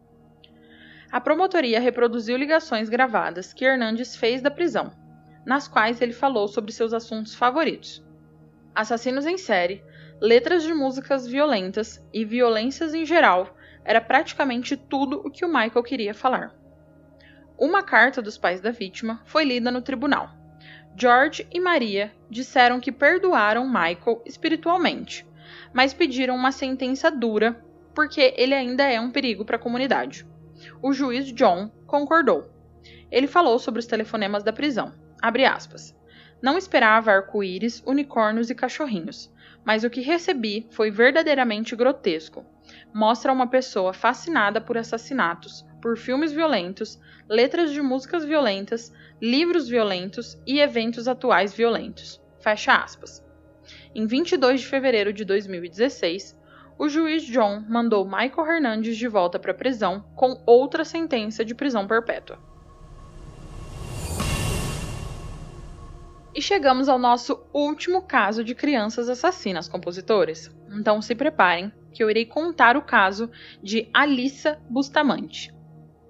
A 1.11 1.19
promotoria 1.19 1.79
reproduziu 1.79 2.37
ligações 2.37 2.89
gravadas 2.89 3.53
que 3.53 3.65
Hernandes 3.65 4.15
fez 4.15 4.41
da 4.41 4.51
prisão, 4.51 4.91
nas 5.45 5.67
quais 5.67 6.01
ele 6.01 6.13
falou 6.13 6.47
sobre 6.47 6.71
seus 6.71 6.93
assuntos 6.93 7.33
favoritos: 7.33 8.05
assassinos 8.75 9.25
em 9.25 9.37
série, 9.37 9.83
letras 10.21 10.63
de 10.63 10.73
músicas 10.73 11.25
violentas 11.25 12.05
e 12.13 12.23
violências 12.23 12.93
em 12.93 13.05
geral, 13.05 13.55
era 13.83 13.99
praticamente 13.99 14.77
tudo 14.77 15.21
o 15.25 15.31
que 15.31 15.43
o 15.43 15.49
Michael 15.49 15.83
queria 15.83 16.13
falar. 16.13 16.53
Uma 17.57 17.83
carta 17.83 18.21
dos 18.21 18.37
pais 18.37 18.61
da 18.61 18.71
vítima 18.71 19.21
foi 19.25 19.43
lida 19.43 19.71
no 19.71 19.81
tribunal 19.81 20.39
George 20.95 21.47
e 21.51 21.61
Maria 21.61 22.11
disseram 22.29 22.79
que 22.79 22.91
perdoaram 22.91 23.65
Michael 23.65 24.21
espiritualmente, 24.25 25.25
mas 25.73 25.93
pediram 25.93 26.35
uma 26.35 26.51
sentença 26.51 27.09
dura 27.09 27.63
porque 27.95 28.33
ele 28.35 28.53
ainda 28.53 28.83
é 28.83 28.99
um 28.99 29.09
perigo 29.09 29.45
para 29.45 29.55
a 29.55 29.59
comunidade. 29.59 30.27
O 30.81 30.93
juiz 30.93 31.31
John 31.33 31.69
concordou. 31.85 32.49
Ele 33.11 33.27
falou 33.27 33.59
sobre 33.59 33.79
os 33.79 33.85
telefonemas 33.85 34.43
da 34.43 34.53
prisão. 34.53 34.93
Não 36.41 36.57
esperava 36.57 37.11
arco-íris, 37.11 37.83
unicórnios 37.85 38.49
e 38.49 38.55
cachorrinhos, 38.55 39.29
mas 39.65 39.83
o 39.83 39.89
que 39.89 39.99
recebi 39.99 40.67
foi 40.71 40.89
verdadeiramente 40.89 41.75
grotesco. 41.75 42.45
Mostra 42.93 43.33
uma 43.33 43.47
pessoa 43.47 43.91
fascinada 43.91 44.61
por 44.61 44.77
assassinatos, 44.77 45.65
por 45.81 45.97
filmes 45.97 46.31
violentos, 46.31 46.97
letras 47.27 47.71
de 47.71 47.81
músicas 47.81 48.23
violentas, 48.23 48.93
livros 49.21 49.67
violentos 49.67 50.41
e 50.47 50.61
eventos 50.61 51.09
atuais 51.09 51.53
violentos. 51.53 52.21
Fecha 52.39 52.73
aspas. 52.73 53.21
Em 53.93 54.07
22 54.07 54.61
de 54.61 54.67
fevereiro 54.67 55.11
de 55.11 55.25
2016, 55.25 56.38
o 56.79 56.87
juiz 56.87 57.23
John 57.23 57.65
mandou 57.67 58.05
Michael 58.05 58.47
Hernandes 58.47 58.95
de 58.95 59.05
volta 59.05 59.37
para 59.37 59.51
a 59.51 59.55
prisão 59.55 60.01
com 60.15 60.41
outra 60.45 60.85
sentença 60.85 61.43
de 61.43 61.53
prisão 61.53 61.85
perpétua. 61.85 62.39
E 66.33 66.41
chegamos 66.41 66.87
ao 66.87 66.97
nosso 66.97 67.45
último 67.53 68.01
caso 68.03 68.45
de 68.45 68.55
crianças 68.55 69.09
assassinas, 69.09 69.67
compositores. 69.67 70.49
Então 70.71 71.01
se 71.01 71.13
preparem, 71.13 71.69
que 71.91 72.01
eu 72.01 72.09
irei 72.09 72.25
contar 72.25 72.77
o 72.77 72.81
caso 72.81 73.29
de 73.61 73.89
Alissa 73.93 74.57
Bustamante. 74.69 75.53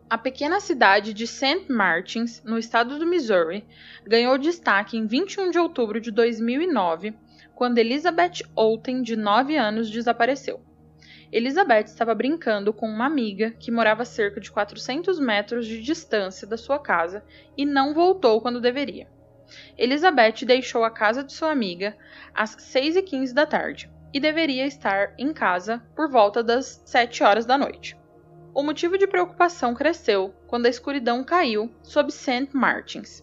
A 0.07 0.19
pequena 0.19 0.59
cidade 0.59 1.13
de 1.15 1.25
St. 1.25 1.65
Martins, 1.67 2.43
no 2.43 2.59
estado 2.59 2.99
do 2.99 3.07
Missouri, 3.07 3.65
ganhou 4.05 4.37
destaque 4.37 4.97
em 4.97 5.07
21 5.07 5.49
de 5.49 5.57
outubro 5.57 5.99
de 5.99 6.11
2009, 6.11 7.15
quando 7.59 7.77
Elizabeth 7.77 8.41
Outen, 8.55 9.01
de 9.01 9.17
9 9.17 9.57
anos, 9.57 9.91
desapareceu. 9.91 10.61
Elizabeth 11.29 11.87
estava 11.87 12.15
brincando 12.15 12.71
com 12.71 12.87
uma 12.87 13.05
amiga 13.05 13.51
que 13.51 13.69
morava 13.69 14.03
a 14.03 14.05
cerca 14.05 14.39
de 14.39 14.49
400 14.49 15.19
metros 15.19 15.67
de 15.67 15.81
distância 15.81 16.47
da 16.47 16.55
sua 16.55 16.79
casa 16.79 17.21
e 17.57 17.65
não 17.65 17.93
voltou 17.93 18.39
quando 18.39 18.61
deveria. 18.61 19.09
Elizabeth 19.77 20.45
deixou 20.45 20.85
a 20.85 20.89
casa 20.89 21.21
de 21.21 21.33
sua 21.33 21.51
amiga 21.51 21.97
às 22.33 22.55
6h15 22.55 23.33
da 23.33 23.45
tarde 23.45 23.91
e 24.13 24.21
deveria 24.21 24.65
estar 24.65 25.13
em 25.17 25.33
casa 25.33 25.83
por 25.93 26.09
volta 26.09 26.41
das 26.41 26.81
7 26.85 27.25
horas 27.25 27.45
da 27.45 27.57
noite. 27.57 27.97
O 28.55 28.63
motivo 28.63 28.97
de 28.97 29.05
preocupação 29.05 29.75
cresceu 29.75 30.33
quando 30.47 30.65
a 30.65 30.69
escuridão 30.69 31.25
caiu 31.25 31.69
sobre 31.83 32.13
St. 32.13 32.51
Martins. 32.53 33.21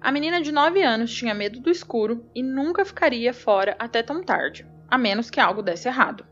A 0.00 0.12
menina 0.12 0.40
de 0.40 0.52
9 0.52 0.82
anos 0.82 1.12
tinha 1.12 1.34
medo 1.34 1.60
do 1.60 1.70
escuro 1.70 2.24
e 2.34 2.42
nunca 2.42 2.84
ficaria 2.84 3.34
fora 3.34 3.74
até 3.78 4.02
tão 4.02 4.22
tarde, 4.22 4.66
a 4.88 4.96
menos 4.96 5.28
que 5.28 5.40
algo 5.40 5.60
desse 5.60 5.88
errado. 5.88 6.24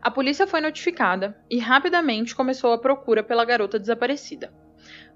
A 0.00 0.10
polícia 0.10 0.46
foi 0.46 0.60
notificada 0.60 1.36
e 1.50 1.58
rapidamente 1.58 2.34
começou 2.34 2.72
a 2.72 2.78
procura 2.78 3.22
pela 3.22 3.44
garota 3.44 3.78
desaparecida. 3.78 4.52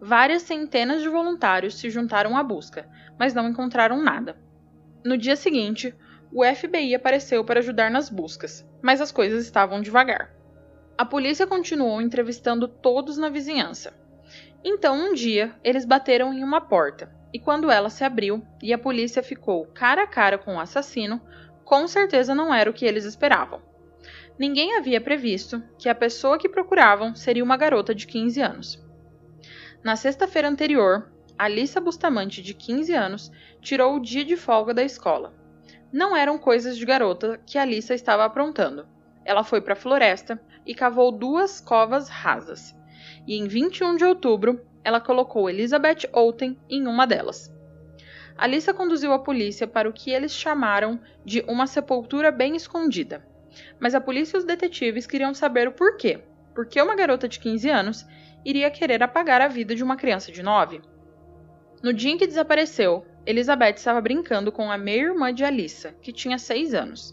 Várias 0.00 0.42
centenas 0.42 1.02
de 1.02 1.08
voluntários 1.08 1.78
se 1.78 1.88
juntaram 1.88 2.36
à 2.36 2.42
busca, 2.42 2.88
mas 3.18 3.32
não 3.32 3.48
encontraram 3.48 4.02
nada. 4.02 4.36
No 5.04 5.16
dia 5.16 5.36
seguinte, 5.36 5.94
o 6.32 6.44
FBI 6.44 6.94
apareceu 6.94 7.44
para 7.44 7.60
ajudar 7.60 7.90
nas 7.90 8.10
buscas, 8.10 8.68
mas 8.82 9.00
as 9.00 9.12
coisas 9.12 9.44
estavam 9.44 9.80
devagar. 9.80 10.34
A 10.98 11.04
polícia 11.04 11.46
continuou 11.46 12.00
entrevistando 12.00 12.66
todos 12.66 13.16
na 13.16 13.28
vizinhança. 13.28 13.94
Então, 14.64 14.96
um 14.96 15.14
dia, 15.14 15.54
eles 15.62 15.84
bateram 15.84 16.32
em 16.32 16.42
uma 16.42 16.60
porta, 16.60 17.10
e 17.36 17.38
quando 17.38 17.70
ela 17.70 17.90
se 17.90 18.02
abriu 18.02 18.42
e 18.62 18.72
a 18.72 18.78
polícia 18.78 19.22
ficou 19.22 19.66
cara 19.66 20.04
a 20.04 20.06
cara 20.06 20.38
com 20.38 20.56
o 20.56 20.58
assassino, 20.58 21.20
com 21.66 21.86
certeza 21.86 22.34
não 22.34 22.54
era 22.54 22.70
o 22.70 22.72
que 22.72 22.86
eles 22.86 23.04
esperavam. 23.04 23.60
Ninguém 24.38 24.74
havia 24.78 25.02
previsto 25.02 25.62
que 25.78 25.86
a 25.86 25.94
pessoa 25.94 26.38
que 26.38 26.48
procuravam 26.48 27.14
seria 27.14 27.44
uma 27.44 27.58
garota 27.58 27.94
de 27.94 28.06
15 28.06 28.40
anos. 28.40 28.82
Na 29.84 29.96
sexta-feira 29.96 30.48
anterior, 30.48 31.12
Alissa 31.36 31.78
Bustamante, 31.78 32.40
de 32.40 32.54
15 32.54 32.94
anos, 32.94 33.30
tirou 33.60 33.96
o 33.96 34.00
dia 34.00 34.24
de 34.24 34.34
folga 34.34 34.72
da 34.72 34.82
escola. 34.82 35.34
Não 35.92 36.16
eram 36.16 36.38
coisas 36.38 36.78
de 36.78 36.86
garota 36.86 37.38
que 37.46 37.58
Alissa 37.58 37.92
estava 37.92 38.24
aprontando. 38.24 38.88
Ela 39.26 39.44
foi 39.44 39.60
para 39.60 39.74
a 39.74 39.76
floresta 39.76 40.40
e 40.64 40.74
cavou 40.74 41.12
duas 41.12 41.60
covas 41.60 42.08
rasas. 42.08 42.74
E 43.26 43.36
em 43.36 43.46
21 43.46 43.96
de 43.96 44.06
outubro, 44.06 44.58
ela 44.86 45.00
colocou 45.00 45.50
Elizabeth 45.50 46.08
Outen 46.12 46.56
em 46.70 46.86
uma 46.86 47.08
delas. 47.08 47.52
Alissa 48.38 48.72
conduziu 48.72 49.12
a 49.12 49.18
polícia 49.18 49.66
para 49.66 49.88
o 49.88 49.92
que 49.92 50.12
eles 50.12 50.30
chamaram 50.30 51.00
de 51.24 51.44
uma 51.48 51.66
sepultura 51.66 52.30
bem 52.30 52.54
escondida. 52.54 53.26
Mas 53.80 53.96
a 53.96 54.00
polícia 54.00 54.36
e 54.36 54.38
os 54.38 54.44
detetives 54.44 55.04
queriam 55.04 55.34
saber 55.34 55.66
o 55.66 55.72
porquê. 55.72 56.20
Por 56.54 56.66
que 56.66 56.80
uma 56.80 56.94
garota 56.94 57.26
de 57.26 57.40
15 57.40 57.68
anos 57.68 58.06
iria 58.44 58.70
querer 58.70 59.02
apagar 59.02 59.40
a 59.40 59.48
vida 59.48 59.74
de 59.74 59.82
uma 59.82 59.96
criança 59.96 60.30
de 60.30 60.40
9? 60.40 60.80
No 61.82 61.92
dia 61.92 62.12
em 62.12 62.16
que 62.16 62.26
desapareceu, 62.28 63.04
Elizabeth 63.26 63.74
estava 63.78 64.00
brincando 64.00 64.52
com 64.52 64.70
a 64.70 64.78
meia-irmã 64.78 65.34
de 65.34 65.42
Alissa, 65.42 65.96
que 66.00 66.12
tinha 66.12 66.38
6 66.38 66.74
anos. 66.74 67.12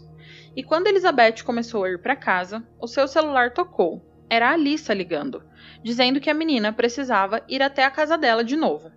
E 0.54 0.62
quando 0.62 0.86
Elizabeth 0.86 1.42
começou 1.44 1.82
a 1.82 1.90
ir 1.90 2.00
para 2.00 2.14
casa, 2.14 2.64
o 2.80 2.86
seu 2.86 3.08
celular 3.08 3.52
tocou. 3.52 4.13
Era 4.28 4.48
a 4.48 4.52
Alissa 4.52 4.94
ligando, 4.94 5.42
dizendo 5.82 6.20
que 6.20 6.30
a 6.30 6.34
menina 6.34 6.72
precisava 6.72 7.42
ir 7.48 7.62
até 7.62 7.84
a 7.84 7.90
casa 7.90 8.16
dela 8.16 8.42
de 8.42 8.56
novo. 8.56 8.90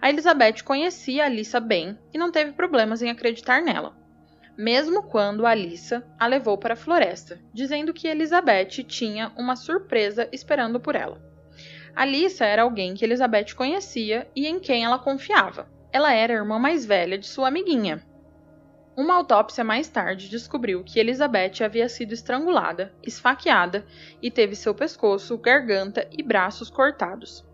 A 0.00 0.08
Elizabeth 0.08 0.62
conhecia 0.64 1.24
a 1.24 1.26
Alissa 1.26 1.60
bem 1.60 1.98
e 2.12 2.18
não 2.18 2.30
teve 2.30 2.52
problemas 2.52 3.02
em 3.02 3.10
acreditar 3.10 3.62
nela, 3.62 3.96
mesmo 4.56 5.02
quando 5.02 5.46
Alissa 5.46 6.06
a 6.18 6.26
levou 6.26 6.56
para 6.56 6.74
a 6.74 6.76
floresta, 6.76 7.40
dizendo 7.52 7.92
que 7.92 8.08
Elizabeth 8.08 8.84
tinha 8.86 9.32
uma 9.36 9.56
surpresa 9.56 10.28
esperando 10.32 10.80
por 10.80 10.94
ela. 10.94 11.20
Alissa 11.94 12.44
era 12.44 12.62
alguém 12.62 12.94
que 12.94 13.04
Elizabeth 13.04 13.54
conhecia 13.54 14.28
e 14.36 14.46
em 14.46 14.60
quem 14.60 14.84
ela 14.84 14.98
confiava. 14.98 15.68
Ela 15.90 16.12
era 16.12 16.34
a 16.34 16.36
irmã 16.36 16.58
mais 16.58 16.84
velha 16.84 17.16
de 17.16 17.26
sua 17.26 17.48
amiguinha. 17.48 18.02
Uma 18.96 19.16
autópsia 19.16 19.62
mais 19.62 19.88
tarde 19.88 20.30
descobriu 20.30 20.82
que 20.82 20.98
Elizabeth 20.98 21.62
havia 21.62 21.86
sido 21.86 22.14
estrangulada, 22.14 22.94
esfaqueada 23.02 23.84
e 24.22 24.30
teve 24.30 24.56
seu 24.56 24.74
pescoço, 24.74 25.36
garganta 25.36 26.08
e 26.10 26.22
braços 26.22 26.70
cortados. 26.70 27.46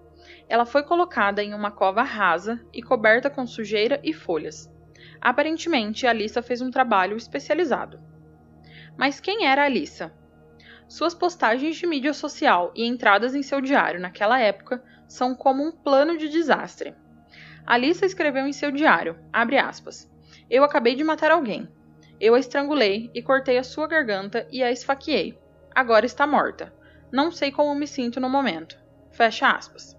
Ela 0.48 0.64
foi 0.64 0.84
colocada 0.84 1.42
em 1.42 1.52
uma 1.52 1.72
cova 1.72 2.04
rasa 2.04 2.64
e 2.72 2.80
coberta 2.80 3.28
com 3.28 3.44
sujeira 3.44 4.00
e 4.04 4.12
folhas. 4.12 4.72
Aparentemente, 5.20 6.06
Alissa 6.06 6.42
fez 6.42 6.60
um 6.60 6.70
trabalho 6.70 7.16
especializado. 7.16 7.98
Mas 8.96 9.18
quem 9.18 9.44
era 9.46 9.64
Alissa? 9.64 10.12
Suas 10.86 11.12
postagens 11.12 11.74
de 11.74 11.88
mídia 11.88 12.12
social 12.12 12.70
e 12.72 12.86
entradas 12.86 13.34
em 13.34 13.42
seu 13.42 13.60
diário 13.60 13.98
naquela 13.98 14.38
época 14.38 14.80
são 15.08 15.34
como 15.34 15.66
um 15.66 15.72
plano 15.72 16.16
de 16.16 16.28
desastre. 16.28 16.94
Alissa 17.66 18.06
escreveu 18.06 18.46
em 18.46 18.52
seu 18.52 18.70
diário, 18.70 19.18
aspas, 19.32 20.11
Eu 20.52 20.64
acabei 20.64 20.94
de 20.94 21.02
matar 21.02 21.30
alguém. 21.30 21.66
Eu 22.20 22.34
a 22.34 22.38
estrangulei 22.38 23.10
e 23.14 23.22
cortei 23.22 23.56
a 23.56 23.64
sua 23.64 23.86
garganta 23.86 24.46
e 24.52 24.62
a 24.62 24.70
esfaqueei. 24.70 25.40
Agora 25.74 26.04
está 26.04 26.26
morta. 26.26 26.70
Não 27.10 27.32
sei 27.32 27.50
como 27.50 27.74
me 27.74 27.86
sinto 27.86 28.20
no 28.20 28.28
momento. 28.28 28.78
Fecha 29.12 29.50
aspas. 29.50 29.96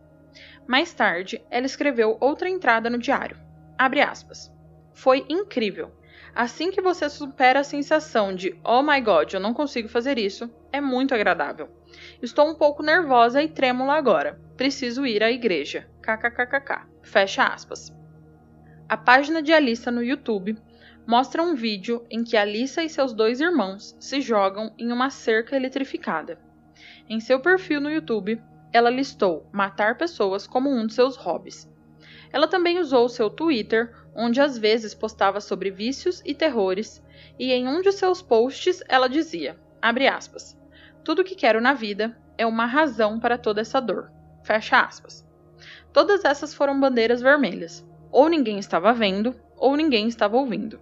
Mais 0.67 0.93
tarde, 0.93 1.43
ela 1.49 1.65
escreveu 1.65 2.17
outra 2.19 2.47
entrada 2.47 2.87
no 2.87 2.99
diário. 2.99 3.35
Abre 3.79 4.01
aspas. 4.01 4.53
Foi 4.93 5.25
incrível. 5.27 5.91
Assim 6.35 6.69
que 6.69 6.83
você 6.83 7.09
supera 7.09 7.61
a 7.61 7.63
sensação 7.63 8.35
de 8.35 8.55
oh 8.63 8.83
my 8.83 9.01
god, 9.01 9.33
eu 9.33 9.39
não 9.39 9.55
consigo 9.55 9.89
fazer 9.89 10.19
isso, 10.19 10.53
é 10.71 10.79
muito 10.79 11.15
agradável. 11.15 11.67
Estou 12.21 12.47
um 12.47 12.53
pouco 12.53 12.83
nervosa 12.83 13.41
e 13.41 13.49
trêmula 13.49 13.95
agora. 13.95 14.39
Preciso 14.55 15.03
ir 15.03 15.23
à 15.23 15.31
igreja. 15.31 15.89
KKKKK. 16.03 16.85
Fecha 17.01 17.43
aspas. 17.43 18.02
A 18.87 18.97
página 18.97 19.41
de 19.41 19.53
Alissa 19.53 19.89
no 19.89 20.03
YouTube 20.03 20.57
mostra 21.07 21.41
um 21.41 21.55
vídeo 21.55 22.05
em 22.09 22.23
que 22.23 22.35
Alissa 22.35 22.83
e 22.83 22.89
seus 22.89 23.13
dois 23.13 23.39
irmãos 23.39 23.95
se 23.99 24.19
jogam 24.19 24.73
em 24.77 24.91
uma 24.91 25.09
cerca 25.09 25.55
eletrificada. 25.55 26.37
Em 27.09 27.19
seu 27.19 27.39
perfil 27.39 27.79
no 27.79 27.89
YouTube, 27.89 28.41
ela 28.71 28.89
listou 28.89 29.47
matar 29.51 29.97
pessoas 29.97 30.45
como 30.45 30.69
um 30.69 30.85
de 30.85 30.93
seus 30.93 31.15
hobbies. 31.15 31.69
Ela 32.31 32.47
também 32.47 32.79
usou 32.79 33.07
seu 33.07 33.29
Twitter 33.29 33.93
onde 34.15 34.41
às 34.41 34.57
vezes 34.57 34.93
postava 34.93 35.39
sobre 35.39 35.71
vícios 35.71 36.21
e 36.25 36.33
terrores, 36.33 37.01
e 37.39 37.51
em 37.51 37.67
um 37.67 37.81
de 37.81 37.91
seus 37.91 38.21
posts 38.21 38.83
ela 38.87 39.07
dizia, 39.07 39.57
aspas, 39.81 40.57
tudo 41.03 41.23
que 41.23 41.35
quero 41.35 41.61
na 41.61 41.73
vida 41.73 42.17
é 42.37 42.45
uma 42.45 42.65
razão 42.65 43.19
para 43.19 43.37
toda 43.37 43.61
essa 43.61 43.79
dor. 43.79 44.11
Fecha 44.43 44.81
aspas. 44.81 45.25
Todas 45.91 46.25
essas 46.25 46.53
foram 46.53 46.79
bandeiras 46.79 47.21
vermelhas. 47.21 47.85
Ou 48.13 48.29
ninguém 48.29 48.59
estava 48.59 48.93
vendo, 48.93 49.35
ou 49.57 49.75
ninguém 49.75 50.07
estava 50.07 50.37
ouvindo. 50.37 50.79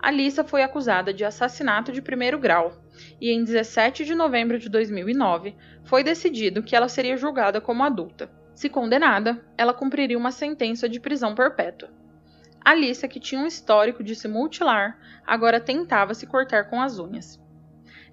Alissa 0.00 0.42
foi 0.42 0.62
acusada 0.62 1.12
de 1.12 1.22
assassinato 1.22 1.92
de 1.92 2.00
primeiro 2.00 2.38
grau 2.38 2.72
e 3.20 3.30
em 3.30 3.44
17 3.44 4.06
de 4.06 4.14
novembro 4.14 4.58
de 4.58 4.70
2009 4.70 5.54
foi 5.84 6.02
decidido 6.02 6.62
que 6.62 6.74
ela 6.74 6.88
seria 6.88 7.18
julgada 7.18 7.60
como 7.60 7.82
adulta. 7.82 8.30
Se 8.54 8.70
condenada, 8.70 9.44
ela 9.56 9.74
cumpriria 9.74 10.16
uma 10.16 10.32
sentença 10.32 10.88
de 10.88 10.98
prisão 10.98 11.34
perpétua. 11.34 11.90
Alicia, 12.64 13.06
que 13.06 13.20
tinha 13.20 13.42
um 13.42 13.46
histórico 13.46 14.02
de 14.02 14.16
se 14.16 14.28
mutilar, 14.28 14.98
agora 15.26 15.60
tentava 15.60 16.14
se 16.14 16.26
cortar 16.26 16.70
com 16.70 16.80
as 16.80 16.98
unhas. 16.98 17.38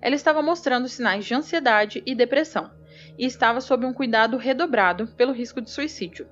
Ela 0.02 0.16
estava 0.16 0.42
mostrando 0.42 0.90
sinais 0.90 1.24
de 1.24 1.34
ansiedade 1.34 2.04
e 2.06 2.14
depressão, 2.14 2.70
e 3.18 3.26
estava 3.26 3.62
sob 3.62 3.86
um 3.86 3.94
cuidado 3.94 4.36
redobrado 4.36 5.08
pelo 5.16 5.32
risco 5.32 5.62
de 5.62 5.70
suicídio. 5.70 6.28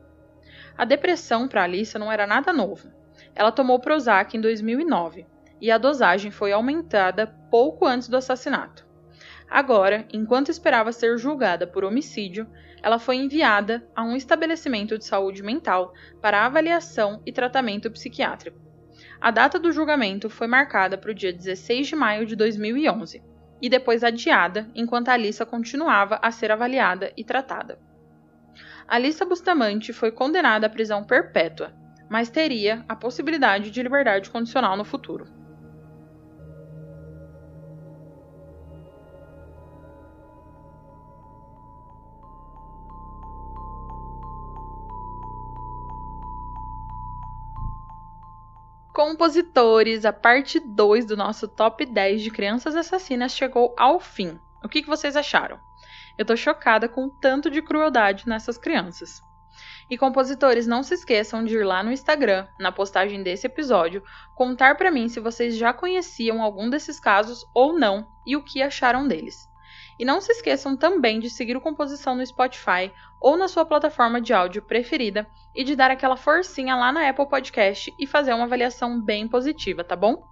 A 0.78 0.86
depressão 0.86 1.47
para 1.47 1.63
Alicia 1.63 1.99
não 1.99 2.11
era 2.11 2.26
nada 2.26 2.51
novo. 2.51 2.89
Ela 3.36 3.51
tomou 3.51 3.80
Prozac 3.80 4.36
em 4.36 4.41
2009 4.41 5.26
e 5.61 5.71
a 5.71 5.78
dosagem 5.78 6.32
foi 6.32 6.51
aumentada 6.51 7.28
pouco 7.49 7.86
antes 7.86 8.07
do 8.07 8.17
assassinato. 8.17 8.86
Agora, 9.49 10.07
enquanto 10.11 10.49
esperava 10.49 10.91
ser 10.91 11.17
julgada 11.17 11.67
por 11.67 11.84
homicídio, 11.84 12.47
ela 12.82 12.97
foi 12.97 13.17
enviada 13.17 13.88
a 13.95 14.03
um 14.03 14.15
estabelecimento 14.15 14.97
de 14.97 15.05
saúde 15.05 15.43
mental 15.43 15.93
para 16.19 16.45
avaliação 16.45 17.21
e 17.26 17.32
tratamento 17.32 17.89
psiquiátrico. 17.91 18.59
A 19.21 19.32
data 19.32 19.59
do 19.59 19.71
julgamento 19.71 20.30
foi 20.30 20.47
marcada 20.47 20.97
para 20.97 21.11
o 21.11 21.13
dia 21.13 21.32
16 21.32 21.88
de 21.88 21.95
maio 21.95 22.26
de 22.26 22.36
2011 22.36 23.24
e 23.61 23.69
depois 23.69 24.03
adiada 24.03 24.69
enquanto 24.76 25.09
a 25.09 25.13
Alissa 25.13 25.45
continuava 25.45 26.19
a 26.21 26.32
ser 26.32 26.51
avaliada 26.51 27.13
e 27.15 27.24
tratada. 27.24 27.80
Alissa 28.88 29.26
Bustamante 29.26 29.94
foi 29.94 30.12
condenada 30.12 30.68
à 30.68 30.70
prisão 30.70 31.04
perpétua, 31.04 31.74
mas 32.10 32.30
teria 32.30 32.84
a 32.88 32.96
possibilidade 32.96 33.72
de 33.72 33.82
liberdade 33.82 34.30
condicional 34.30 34.76
no 34.76 34.84
futuro. 34.84 35.26
Compositores, 48.94 50.06
a 50.06 50.14
parte 50.14 50.60
2 50.60 51.06
do 51.06 51.18
nosso 51.18 51.48
top 51.48 51.86
10 51.86 52.22
de 52.22 52.30
crianças 52.30 52.76
assassinas 52.76 53.36
chegou 53.36 53.74
ao 53.78 54.00
fim. 54.00 54.40
O 54.64 54.70
que, 54.70 54.86
vocês 54.86 55.16
acharam? 55.16 55.60
Eu 56.18 56.26
tô 56.26 56.36
chocada 56.36 56.88
com 56.88 57.09
tanto 57.09 57.49
de 57.49 57.61
crueldade 57.61 58.28
nessas 58.28 58.57
crianças. 58.57 59.22
E 59.89 59.97
compositores, 59.97 60.66
não 60.66 60.82
se 60.82 60.93
esqueçam 60.93 61.43
de 61.43 61.55
ir 61.55 61.64
lá 61.64 61.84
no 61.84 61.91
Instagram, 61.91 62.47
na 62.59 62.72
postagem 62.72 63.22
desse 63.22 63.47
episódio, 63.47 64.03
contar 64.36 64.76
para 64.76 64.91
mim 64.91 65.07
se 65.07 65.20
vocês 65.20 65.55
já 65.55 65.74
conheciam 65.74 66.41
algum 66.41 66.70
desses 66.70 66.99
casos 66.99 67.45
ou 67.53 67.78
não 67.78 68.07
e 68.26 68.36
o 68.36 68.43
que 68.43 68.61
acharam 68.61 69.07
deles. 69.07 69.47
E 69.99 70.05
não 70.05 70.20
se 70.20 70.32
esqueçam 70.32 70.76
também 70.76 71.20
de 71.20 71.30
seguir 71.30 71.55
o 71.55 71.61
Composição 71.61 72.16
no 72.16 72.26
Spotify 72.26 72.91
ou 73.22 73.38
na 73.38 73.47
sua 73.47 73.66
plataforma 73.66 74.20
de 74.20 74.34
áudio 74.34 74.61
preferida 74.61 75.28
e 75.55 75.64
de 75.64 75.76
dar 75.76 75.91
aquela 75.91 76.18
forcinha 76.18 76.76
lá 76.76 76.91
na 76.91 77.07
Apple 77.07 77.30
Podcast 77.30 77.93
e 77.99 78.07
fazer 78.07 78.34
uma 78.34 78.45
avaliação 78.45 78.99
bem 78.99 79.28
positiva, 79.28 79.84
tá 79.84 79.95
bom? 79.95 80.24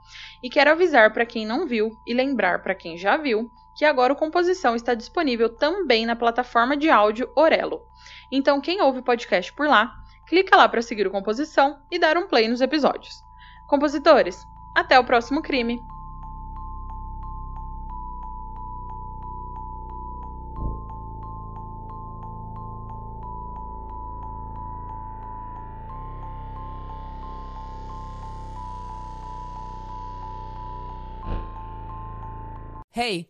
E 0.41 0.49
quero 0.49 0.71
avisar 0.71 1.13
para 1.13 1.25
quem 1.25 1.45
não 1.45 1.67
viu 1.67 1.91
e 2.07 2.13
lembrar 2.13 2.63
para 2.63 2.73
quem 2.73 2.97
já 2.97 3.17
viu 3.17 3.49
que 3.75 3.85
agora 3.85 4.13
o 4.13 4.15
Composição 4.15 4.75
está 4.75 4.93
disponível 4.93 5.49
também 5.49 6.05
na 6.05 6.15
plataforma 6.15 6.75
de 6.75 6.89
áudio 6.89 7.29
Orelo. 7.35 7.81
Então, 8.31 8.61
quem 8.61 8.81
ouve 8.81 8.99
o 8.99 9.03
podcast 9.03 9.51
por 9.53 9.67
lá, 9.67 9.93
clica 10.27 10.55
lá 10.55 10.67
para 10.67 10.81
seguir 10.81 11.07
o 11.07 11.11
Composição 11.11 11.79
e 11.91 11.99
dar 11.99 12.17
um 12.17 12.27
play 12.27 12.47
nos 12.47 12.61
episódios. 12.61 13.23
Compositores, 13.67 14.45
até 14.75 14.99
o 14.99 15.03
próximo 15.03 15.41
crime! 15.41 15.81
Hey, 32.93 33.29